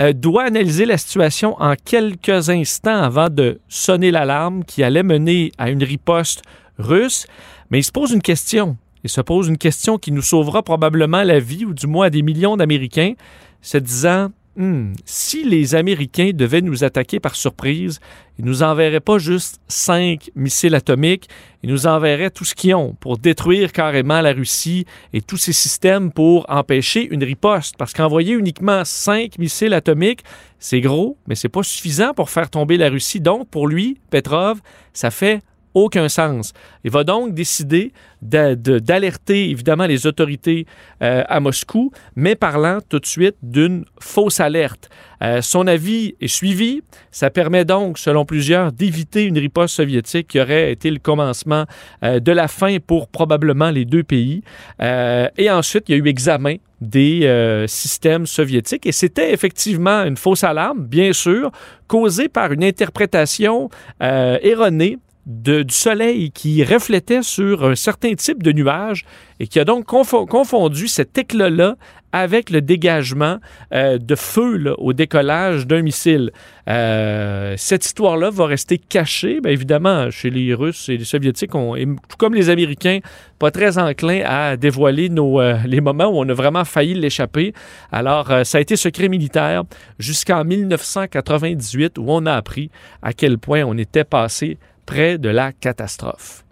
euh, 0.00 0.12
doit 0.12 0.44
analyser 0.44 0.86
la 0.86 0.96
situation 0.96 1.60
en 1.60 1.74
quelques 1.76 2.48
instants 2.48 3.02
avant 3.02 3.28
de 3.28 3.60
sonner 3.68 4.10
l'alarme 4.10 4.64
qui 4.64 4.82
allait 4.82 5.02
mener 5.02 5.52
à 5.58 5.70
une 5.70 5.84
riposte 5.84 6.42
russe. 6.78 7.26
Mais 7.70 7.80
il 7.80 7.84
se 7.84 7.92
pose 7.92 8.12
une 8.12 8.22
question. 8.22 8.76
Il 9.04 9.10
se 9.10 9.20
pose 9.20 9.48
une 9.48 9.58
question 9.58 9.98
qui 9.98 10.12
nous 10.12 10.22
sauvera 10.22 10.62
probablement 10.62 11.22
la 11.22 11.38
vie, 11.38 11.64
ou 11.64 11.74
du 11.74 11.86
moins 11.86 12.10
des 12.10 12.22
millions 12.22 12.56
d'Américains, 12.56 13.14
se 13.62 13.78
disant 13.78 14.30
Hmm, 14.56 14.94
si 15.04 15.44
les 15.44 15.76
Américains 15.76 16.32
devaient 16.34 16.60
nous 16.60 16.82
attaquer 16.82 17.20
par 17.20 17.36
surprise, 17.36 18.00
ils 18.36 18.44
nous 18.44 18.64
enverraient 18.64 18.98
pas 18.98 19.18
juste 19.18 19.60
cinq 19.68 20.30
missiles 20.34 20.74
atomiques, 20.74 21.28
ils 21.62 21.70
nous 21.70 21.86
enverraient 21.86 22.30
tout 22.30 22.44
ce 22.44 22.56
qu'ils 22.56 22.74
ont 22.74 22.94
pour 22.98 23.16
détruire 23.16 23.70
carrément 23.70 24.20
la 24.20 24.32
Russie 24.32 24.86
et 25.12 25.22
tous 25.22 25.36
ces 25.36 25.52
systèmes 25.52 26.10
pour 26.10 26.46
empêcher 26.48 27.06
une 27.12 27.22
riposte. 27.22 27.76
Parce 27.76 27.92
qu'envoyer 27.92 28.34
uniquement 28.34 28.84
cinq 28.84 29.38
missiles 29.38 29.72
atomiques, 29.72 30.24
c'est 30.58 30.80
gros, 30.80 31.16
mais 31.28 31.36
c'est 31.36 31.48
pas 31.48 31.62
suffisant 31.62 32.12
pour 32.12 32.28
faire 32.28 32.50
tomber 32.50 32.76
la 32.76 32.88
Russie. 32.88 33.20
Donc, 33.20 33.48
pour 33.48 33.68
lui, 33.68 33.98
Petrov, 34.10 34.60
ça 34.92 35.12
fait 35.12 35.42
aucun 35.74 36.08
sens. 36.08 36.52
Il 36.84 36.90
va 36.90 37.04
donc 37.04 37.34
décider 37.34 37.92
d'alerter 38.22 39.50
évidemment 39.50 39.86
les 39.86 40.06
autorités 40.06 40.66
euh, 41.02 41.22
à 41.26 41.40
Moscou, 41.40 41.90
mais 42.16 42.34
parlant 42.34 42.78
tout 42.86 42.98
de 42.98 43.06
suite 43.06 43.36
d'une 43.42 43.84
fausse 43.98 44.40
alerte. 44.40 44.90
Euh, 45.22 45.42
son 45.42 45.66
avis 45.66 46.16
est 46.20 46.28
suivi. 46.28 46.82
Ça 47.10 47.30
permet 47.30 47.64
donc, 47.64 47.98
selon 47.98 48.24
plusieurs, 48.24 48.72
d'éviter 48.72 49.24
une 49.24 49.38
riposte 49.38 49.74
soviétique 49.74 50.28
qui 50.28 50.40
aurait 50.40 50.72
été 50.72 50.90
le 50.90 50.98
commencement 50.98 51.64
euh, 52.04 52.20
de 52.20 52.32
la 52.32 52.48
fin 52.48 52.78
pour 52.78 53.08
probablement 53.08 53.70
les 53.70 53.84
deux 53.84 54.02
pays. 54.02 54.42
et 54.80 55.50
ensuite, 55.50 55.84
il 55.88 55.92
y 55.92 55.94
a 55.94 55.98
eu 55.98 56.08
examen 56.08 56.56
des 56.80 57.64
systèmes 57.68 58.26
soviétiques. 58.26 58.86
Et 58.86 58.92
c'était 58.92 59.32
effectivement 59.32 60.04
une 60.04 60.16
fausse 60.16 60.44
alarme, 60.44 60.84
bien 60.84 61.12
sûr, 61.12 61.50
causée 61.86 62.28
par 62.28 62.52
une 62.52 62.64
interprétation 62.64 63.68
erronée 64.00 64.98
du 65.30 65.64
soleil 65.70 66.32
qui 66.32 66.64
reflétait 66.64 67.22
sur 67.22 67.64
un 67.64 67.76
certain 67.76 68.14
type 68.14 68.42
de 68.42 68.52
nuage 68.52 69.04
et 69.38 69.46
qui 69.46 69.60
a 69.60 69.64
donc 69.64 69.86
confondu 69.86 70.88
cet 70.88 71.16
éclat-là 71.16 71.76
avec 72.12 72.50
le 72.50 72.60
dégagement 72.60 73.38
euh, 73.72 73.98
de 73.98 74.14
feu 74.16 74.74
au 74.78 74.92
décollage 74.92 75.66
d'un 75.66 75.82
missile. 75.82 76.32
Euh, 76.68 77.54
cette 77.56 77.86
histoire-là 77.86 78.30
va 78.30 78.46
rester 78.46 78.78
cachée, 78.78 79.40
bien 79.40 79.52
évidemment, 79.52 80.10
chez 80.10 80.30
les 80.30 80.52
Russes 80.52 80.88
et 80.88 80.96
les 80.96 81.04
Soviétiques, 81.04 81.52
tout 81.52 82.16
comme 82.18 82.34
les 82.34 82.50
Américains, 82.50 82.98
pas 83.38 83.52
très 83.52 83.78
enclins 83.78 84.22
à 84.26 84.56
dévoiler 84.56 85.08
euh, 85.16 85.58
les 85.66 85.80
moments 85.80 86.06
où 86.06 86.18
on 86.18 86.28
a 86.28 86.34
vraiment 86.34 86.64
failli 86.64 86.94
l'échapper. 86.94 87.54
Alors, 87.92 88.32
ça 88.44 88.58
a 88.58 88.60
été 88.60 88.74
secret 88.76 89.08
militaire 89.08 89.62
jusqu'en 89.98 90.44
1998 90.44 91.98
où 91.98 92.06
on 92.08 92.26
a 92.26 92.34
appris 92.34 92.70
à 93.02 93.12
quel 93.12 93.38
point 93.38 93.62
on 93.64 93.78
était 93.78 94.04
passé 94.04 94.58
près 94.90 95.18
de 95.18 95.28
la 95.28 95.52
catastrophe. 95.52 96.44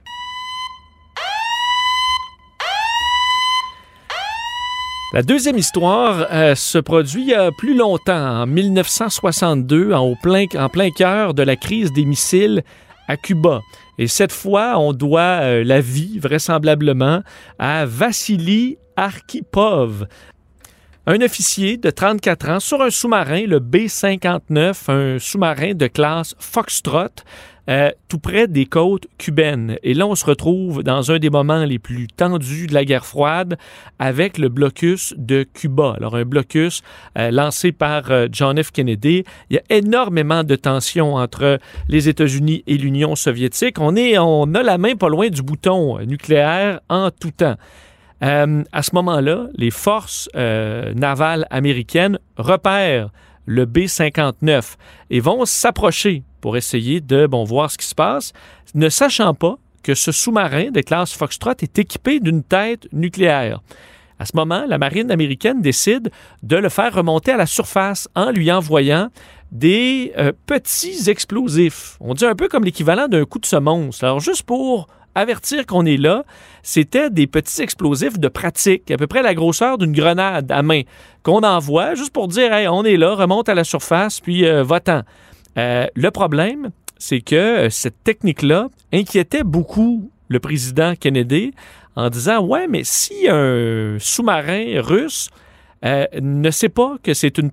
La 5.12 5.22
deuxième 5.22 5.58
histoire 5.58 6.28
euh, 6.30 6.54
se 6.54 6.78
produit 6.78 7.34
a 7.34 7.50
plus 7.50 7.76
longtemps, 7.76 8.42
en 8.42 8.46
1962, 8.46 9.92
en, 9.92 10.14
plein, 10.14 10.44
en 10.56 10.68
plein 10.68 10.90
cœur 10.92 11.34
de 11.34 11.42
la 11.42 11.56
crise 11.56 11.92
des 11.92 12.04
missiles 12.04 12.62
à 13.08 13.16
Cuba. 13.16 13.60
Et 13.98 14.06
cette 14.06 14.30
fois, 14.30 14.78
on 14.78 14.92
doit 14.92 15.40
euh, 15.42 15.64
la 15.64 15.80
vie, 15.80 16.20
vraisemblablement, 16.20 17.22
à 17.58 17.86
Vassili 17.86 18.78
Arkhipov, 18.94 20.06
un 21.06 21.20
officier 21.22 21.76
de 21.76 21.90
34 21.90 22.50
ans 22.50 22.60
sur 22.60 22.82
un 22.82 22.90
sous-marin, 22.90 23.46
le 23.46 23.58
B-59, 23.58 24.90
un 24.92 25.18
sous-marin 25.18 25.74
de 25.74 25.88
classe 25.88 26.36
Foxtrot, 26.38 27.24
euh, 27.68 27.90
tout 28.08 28.18
près 28.18 28.48
des 28.48 28.64
côtes 28.64 29.06
cubaines. 29.18 29.76
Et 29.82 29.92
là, 29.92 30.06
on 30.06 30.14
se 30.14 30.24
retrouve 30.24 30.82
dans 30.82 31.12
un 31.12 31.18
des 31.18 31.28
moments 31.28 31.64
les 31.64 31.78
plus 31.78 32.06
tendus 32.06 32.66
de 32.66 32.72
la 32.72 32.86
guerre 32.86 33.04
froide 33.04 33.58
avec 33.98 34.38
le 34.38 34.48
blocus 34.48 35.12
de 35.18 35.42
Cuba. 35.42 35.94
Alors, 35.98 36.16
un 36.16 36.24
blocus 36.24 36.82
euh, 37.18 37.30
lancé 37.30 37.72
par 37.72 38.10
euh, 38.10 38.26
John 38.32 38.62
F. 38.62 38.70
Kennedy. 38.70 39.24
Il 39.50 39.56
y 39.56 39.58
a 39.58 39.76
énormément 39.76 40.44
de 40.44 40.56
tensions 40.56 41.16
entre 41.16 41.58
les 41.88 42.08
États-Unis 42.08 42.64
et 42.66 42.78
l'Union 42.78 43.14
soviétique. 43.16 43.78
On, 43.80 43.96
est, 43.96 44.16
on 44.16 44.54
a 44.54 44.62
la 44.62 44.78
main 44.78 44.96
pas 44.96 45.10
loin 45.10 45.28
du 45.28 45.42
bouton 45.42 45.98
nucléaire 46.06 46.80
en 46.88 47.10
tout 47.10 47.32
temps. 47.32 47.56
à 48.20 48.82
ce 48.82 48.94
moment-là, 48.94 49.48
les 49.54 49.70
forces 49.70 50.28
navales 50.34 51.46
américaines 51.50 52.18
repèrent 52.36 53.10
le 53.44 53.64
B-59 53.64 54.76
et 55.10 55.20
vont 55.20 55.44
s'approcher 55.44 56.22
pour 56.40 56.56
essayer 56.56 57.00
de 57.00 57.26
bon, 57.26 57.44
voir 57.44 57.70
ce 57.70 57.78
qui 57.78 57.86
se 57.86 57.94
passe, 57.94 58.32
ne 58.74 58.88
sachant 58.88 59.34
pas 59.34 59.56
que 59.82 59.94
ce 59.94 60.12
sous-marin 60.12 60.70
de 60.70 60.80
classe 60.80 61.12
Foxtrot 61.12 61.52
est 61.60 61.78
équipé 61.78 62.20
d'une 62.20 62.42
tête 62.42 62.88
nucléaire. 62.92 63.60
À 64.18 64.26
ce 64.26 64.32
moment, 64.34 64.64
la 64.66 64.78
marine 64.78 65.10
américaine 65.10 65.62
décide 65.62 66.10
de 66.42 66.56
le 66.56 66.68
faire 66.68 66.92
remonter 66.92 67.32
à 67.32 67.36
la 67.36 67.46
surface 67.46 68.08
en 68.16 68.30
lui 68.30 68.50
envoyant 68.50 69.10
des 69.52 70.12
euh, 70.18 70.32
petits 70.46 71.08
explosifs. 71.08 71.96
On 72.00 72.14
dit 72.14 72.26
un 72.26 72.34
peu 72.34 72.48
comme 72.48 72.64
l'équivalent 72.64 73.08
d'un 73.08 73.24
coup 73.24 73.38
de 73.38 73.46
semonce. 73.46 74.02
Alors, 74.02 74.20
juste 74.20 74.42
pour 74.42 74.88
avertir 75.14 75.66
qu'on 75.66 75.86
est 75.86 75.96
là, 75.96 76.24
c'était 76.62 77.10
des 77.10 77.26
petits 77.26 77.62
explosifs 77.62 78.18
de 78.18 78.28
pratique, 78.28 78.90
à 78.90 78.96
peu 78.96 79.06
près 79.06 79.22
la 79.22 79.34
grosseur 79.34 79.78
d'une 79.78 79.92
grenade 79.92 80.50
à 80.52 80.62
main, 80.62 80.82
qu'on 81.22 81.42
envoie 81.42 81.94
juste 81.94 82.12
pour 82.12 82.28
dire 82.28 82.52
hey, 82.52 82.68
on 82.68 82.84
est 82.84 82.96
là, 82.96 83.14
remonte 83.14 83.48
à 83.48 83.54
la 83.54 83.64
surface, 83.64 84.20
puis 84.20 84.46
euh, 84.46 84.62
va-t'en. 84.62 85.02
Euh, 85.58 85.86
le 85.94 86.10
problème, 86.10 86.70
c'est 86.98 87.20
que 87.20 87.34
euh, 87.34 87.70
cette 87.70 88.02
technique-là 88.04 88.68
inquiétait 88.92 89.44
beaucoup 89.44 90.10
le 90.28 90.40
président 90.40 90.94
Kennedy 90.94 91.52
en 91.96 92.10
disant 92.10 92.40
Ouais, 92.40 92.68
mais 92.68 92.84
si 92.84 93.28
un 93.28 93.96
sous-marin 93.98 94.80
russe 94.80 95.30
ne 95.82 96.50
sait 96.50 96.68
pas 96.68 96.96
que 97.02 97.14
c'est 97.14 97.38
une 97.38 97.52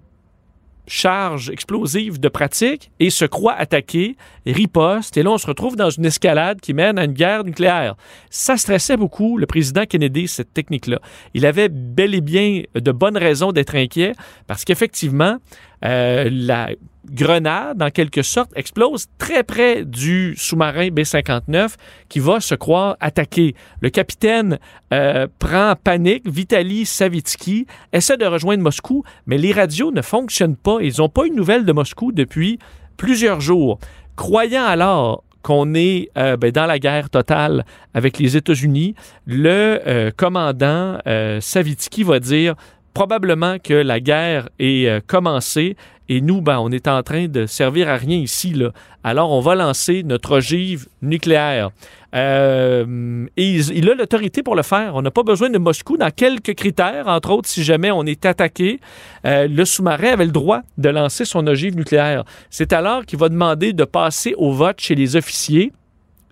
charge 0.87 1.49
explosive 1.49 2.19
de 2.19 2.29
pratique 2.29 2.91
et 2.99 3.09
se 3.09 3.25
croit 3.25 3.53
attaqué, 3.53 4.15
riposte, 4.45 5.17
et 5.17 5.23
là 5.23 5.31
on 5.31 5.37
se 5.37 5.47
retrouve 5.47 5.75
dans 5.75 5.89
une 5.89 6.05
escalade 6.05 6.61
qui 6.61 6.73
mène 6.73 6.99
à 6.99 7.05
une 7.05 7.13
guerre 7.13 7.43
nucléaire. 7.43 7.95
Ça 8.29 8.57
stressait 8.57 8.97
beaucoup 8.97 9.37
le 9.37 9.45
président 9.45 9.85
Kennedy, 9.85 10.27
cette 10.27 10.53
technique-là. 10.53 10.99
Il 11.33 11.45
avait 11.45 11.69
bel 11.69 12.13
et 12.15 12.21
bien 12.21 12.63
de 12.73 12.91
bonnes 12.91 13.17
raisons 13.17 13.51
d'être 13.51 13.75
inquiet 13.75 14.13
parce 14.47 14.63
qu'effectivement, 14.63 15.37
euh, 15.83 16.29
la 16.31 16.69
grenade, 17.09 17.81
en 17.81 17.89
quelque 17.91 18.23
sorte, 18.23 18.51
explose 18.55 19.07
très 19.17 19.43
près 19.43 19.85
du 19.85 20.33
sous-marin 20.37 20.89
B-59 20.89 21.75
qui 22.09 22.19
va 22.19 22.39
se 22.39 22.55
croire 22.55 22.97
attaqué. 22.99 23.55
Le 23.81 23.89
capitaine 23.89 24.59
euh, 24.93 25.27
prend 25.39 25.75
panique. 25.81 26.27
Vitali 26.27 26.85
Savitsky 26.85 27.67
essaie 27.93 28.17
de 28.17 28.25
rejoindre 28.25 28.63
Moscou, 28.63 29.03
mais 29.27 29.37
les 29.37 29.51
radios 29.51 29.91
ne 29.91 30.01
fonctionnent 30.01 30.55
pas. 30.55 30.77
Ils 30.81 30.95
n'ont 30.97 31.09
pas 31.09 31.25
eu 31.25 31.29
de 31.29 31.35
nouvelles 31.35 31.65
de 31.65 31.73
Moscou 31.73 32.11
depuis 32.11 32.57
plusieurs 32.97 33.41
jours. 33.41 33.79
Croyant 34.15 34.65
alors 34.65 35.23
qu'on 35.43 35.75
est 35.75 36.09
euh, 36.17 36.37
ben, 36.37 36.49
dans 36.51 36.65
la 36.65 36.79
guerre 36.79 37.11
totale 37.11 37.65
avec 37.93 38.17
les 38.17 38.35
États-Unis, 38.35 38.95
le 39.27 40.09
commandant 40.17 40.97
Savitsky 41.39 42.03
va 42.03 42.19
dire 42.19 42.55
probablement 42.95 43.59
que 43.59 43.73
la 43.73 43.99
guerre 43.99 44.49
est 44.57 44.87
euh, 44.87 45.01
commencée 45.05 45.75
et 46.07 46.21
nous, 46.21 46.41
ben, 46.41 46.59
on 46.59 46.71
est 46.71 46.87
en 46.87 47.03
train 47.03 47.27
de 47.27 47.45
servir 47.45 47.89
à 47.89 47.97
rien 47.97 48.17
ici. 48.17 48.51
Là. 48.51 48.71
Alors, 49.03 49.31
on 49.31 49.41
va 49.41 49.55
lancer 49.55 50.03
notre 50.03 50.37
ogive 50.37 50.87
nucléaire. 51.01 51.71
Euh, 52.13 53.25
et 53.35 53.55
il, 53.55 53.89
a 53.89 53.95
l'autorité 53.95 54.43
pour 54.43 54.55
le 54.55 54.61
faire. 54.61 54.95
On 54.95 55.01
n'a 55.01 55.11
pas 55.11 55.23
besoin 55.23 55.49
de 55.49 55.57
Moscou 55.57 55.97
dans 55.97 56.11
quelques 56.11 56.53
critères, 56.53 57.07
entre 57.07 57.31
autres, 57.31 57.49
si 57.49 57.63
jamais 57.63 57.91
on 57.91 58.03
est 58.03 58.25
attaqué. 58.25 58.79
Euh, 59.25 59.47
le 59.47 59.65
sous-marin 59.65 60.13
avait 60.13 60.25
le 60.25 60.31
droit 60.31 60.61
de 60.77 60.89
lancer 60.89 61.25
son 61.25 61.45
ogive 61.47 61.75
nucléaire. 61.75 62.23
C'est 62.49 62.71
alors 62.71 63.05
qu'il 63.05 63.19
va 63.19 63.27
demander 63.27 63.73
de 63.73 63.83
passer 63.83 64.35
au 64.37 64.51
vote 64.51 64.79
chez 64.79 64.95
les 64.95 65.15
officiers. 65.15 65.73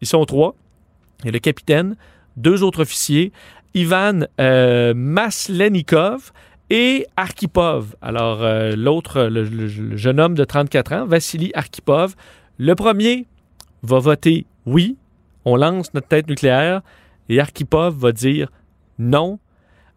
Ils 0.02 0.08
sont 0.08 0.24
trois. 0.26 0.56
Il 1.24 1.26
y 1.26 1.30
a 1.30 1.32
le 1.32 1.40
capitaine, 1.40 1.96
deux 2.38 2.64
autres 2.64 2.84
officiers, 2.84 3.32
Ivan 3.74 4.28
Maslenikov 4.38 6.32
et 6.70 7.06
Arkhipov. 7.18 7.96
Alors, 8.02 8.42
euh, 8.42 8.76
l'autre, 8.76 9.24
le, 9.24 9.68
jeune 9.96 10.20
homme 10.20 10.36
de 10.36 10.44
34 10.44 10.94
ans, 10.94 11.06
Vassili 11.06 11.52
Arkhipov, 11.54 12.16
le 12.58 12.76
premier 12.76 13.28
va 13.84 14.00
voter 14.00 14.46
oui, 14.66 14.98
on 15.46 15.56
lance 15.56 15.94
notre 15.94 16.08
tête 16.08 16.28
nucléaire, 16.28 16.82
et 17.30 17.40
Arkhipov 17.40 17.96
va 17.98 18.12
dire 18.12 18.50
non. 19.00 19.40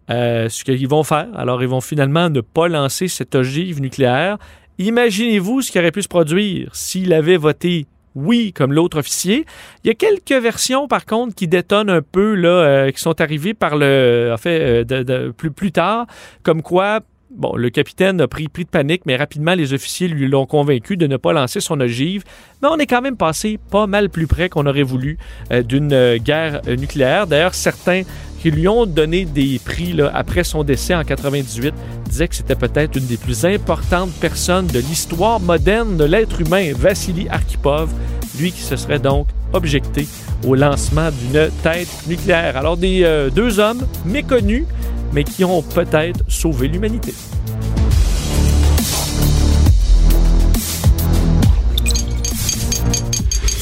Euh, 0.09 0.49
ce 0.49 0.63
qu'ils 0.63 0.87
vont 0.87 1.03
faire, 1.03 1.29
alors 1.35 1.63
ils 1.63 1.69
vont 1.69 1.81
finalement 1.81 2.31
ne 2.31 2.41
pas 2.41 2.69
lancer 2.69 3.09
cette 3.09 3.35
ogive 3.35 3.81
nucléaire. 3.81 4.39
Imaginez-vous 4.79 5.63
ce 5.63 5.73
qui 5.73 5.79
aurait 5.81 5.91
pu 5.91 6.03
se 6.03 6.09
produire 6.09 6.75
s'il 6.77 7.13
avait 7.13 7.37
voté 7.37 7.87
oui, 8.17 8.53
comme 8.53 8.73
l'autre 8.73 8.99
officier. 8.99 9.45
Il 9.85 9.89
y 9.89 9.91
a 9.91 9.95
quelques 9.95 10.43
versions, 10.43 10.89
par 10.89 11.05
contre, 11.05 11.35
qui 11.35 11.47
détonnent 11.47 11.91
un 11.91 12.03
peu, 12.03 12.35
là, 12.35 12.49
euh, 12.49 12.91
qui 12.91 13.01
sont 13.01 13.21
arrivées 13.21 13.55
par 13.55 13.77
le, 13.77 14.31
en 14.33 14.39
fait, 14.39 14.83
euh, 14.83 14.85
de, 14.85 15.31
plus, 15.31 15.51
plus 15.51 15.71
tard, 15.71 16.07
comme 16.43 16.63
quoi 16.63 17.01
Bon, 17.31 17.57
le 17.57 17.71
capitaine 17.71 18.21
a 18.21 18.29
pris, 18.29 18.49
pris 18.49 18.65
de 18.65 18.71
panique, 18.71 19.03
mais 19.05 19.17
rapidement, 19.17 19.55
les 19.55 19.73
officiers 19.73 20.07
lui 20.07 20.29
l'ont 20.29 20.47
convaincu 20.47 20.97
de 20.97 21.07
ne 21.07 21.17
pas 21.17 21.33
lancer 21.33 21.61
son 21.61 21.81
ogive. 21.81 22.23
Mais 22.63 22.69
on 22.71 22.77
est 22.77 22.87
quand 22.87 23.03
même 23.03 23.17
passé 23.17 23.59
pas 23.71 23.87
mal 23.87 24.11
plus 24.11 24.27
près 24.27 24.49
qu'on 24.49 24.65
aurait 24.67 24.85
voulu 24.85 25.19
euh, 25.51 25.63
d'une 25.63 26.19
guerre 26.19 26.63
nucléaire. 26.67 27.27
D'ailleurs, 27.27 27.55
certains 27.55 28.03
qui 28.41 28.51
lui 28.51 28.69
ont 28.69 28.87
donné 28.87 29.25
des 29.25 29.59
prix 29.59 29.97
après 30.15 30.45
son 30.45 30.63
décès 30.63 30.95
en 30.95 31.03
98 31.03 31.75
disaient 32.09 32.29
que 32.29 32.37
c'était 32.37 32.55
peut-être 32.55 32.97
une 32.97 33.07
des 33.07 33.17
plus 33.17 33.45
importantes 33.45 34.13
personnes 34.21 34.69
de 34.69 34.79
l'histoire 34.79 35.41
moderne 35.41 35.97
de 35.97 36.05
l'être 36.05 36.41
humain, 36.41 36.73
Vassili 36.75 37.29
Arkhipov, 37.29 37.91
qui 38.37 38.63
se 38.63 38.77
serait 38.77 38.99
donc 38.99 39.29
objecté 39.53 40.07
au 40.47 40.55
lancement 40.55 41.11
d'une 41.11 41.51
tête 41.63 41.89
nucléaire. 42.07 42.57
Alors 42.57 42.77
des 42.77 43.03
euh, 43.05 43.31
deux 43.31 43.59
hommes 43.59 43.87
méconnus, 44.05 44.65
mais 45.13 45.25
qui 45.25 45.45
ont 45.45 45.63
peut-être 45.63 46.21
sauvé 46.29 46.69
l'humanité. 46.69 47.15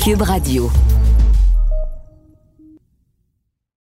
Cube 0.02 0.22
Radio. 0.22 0.70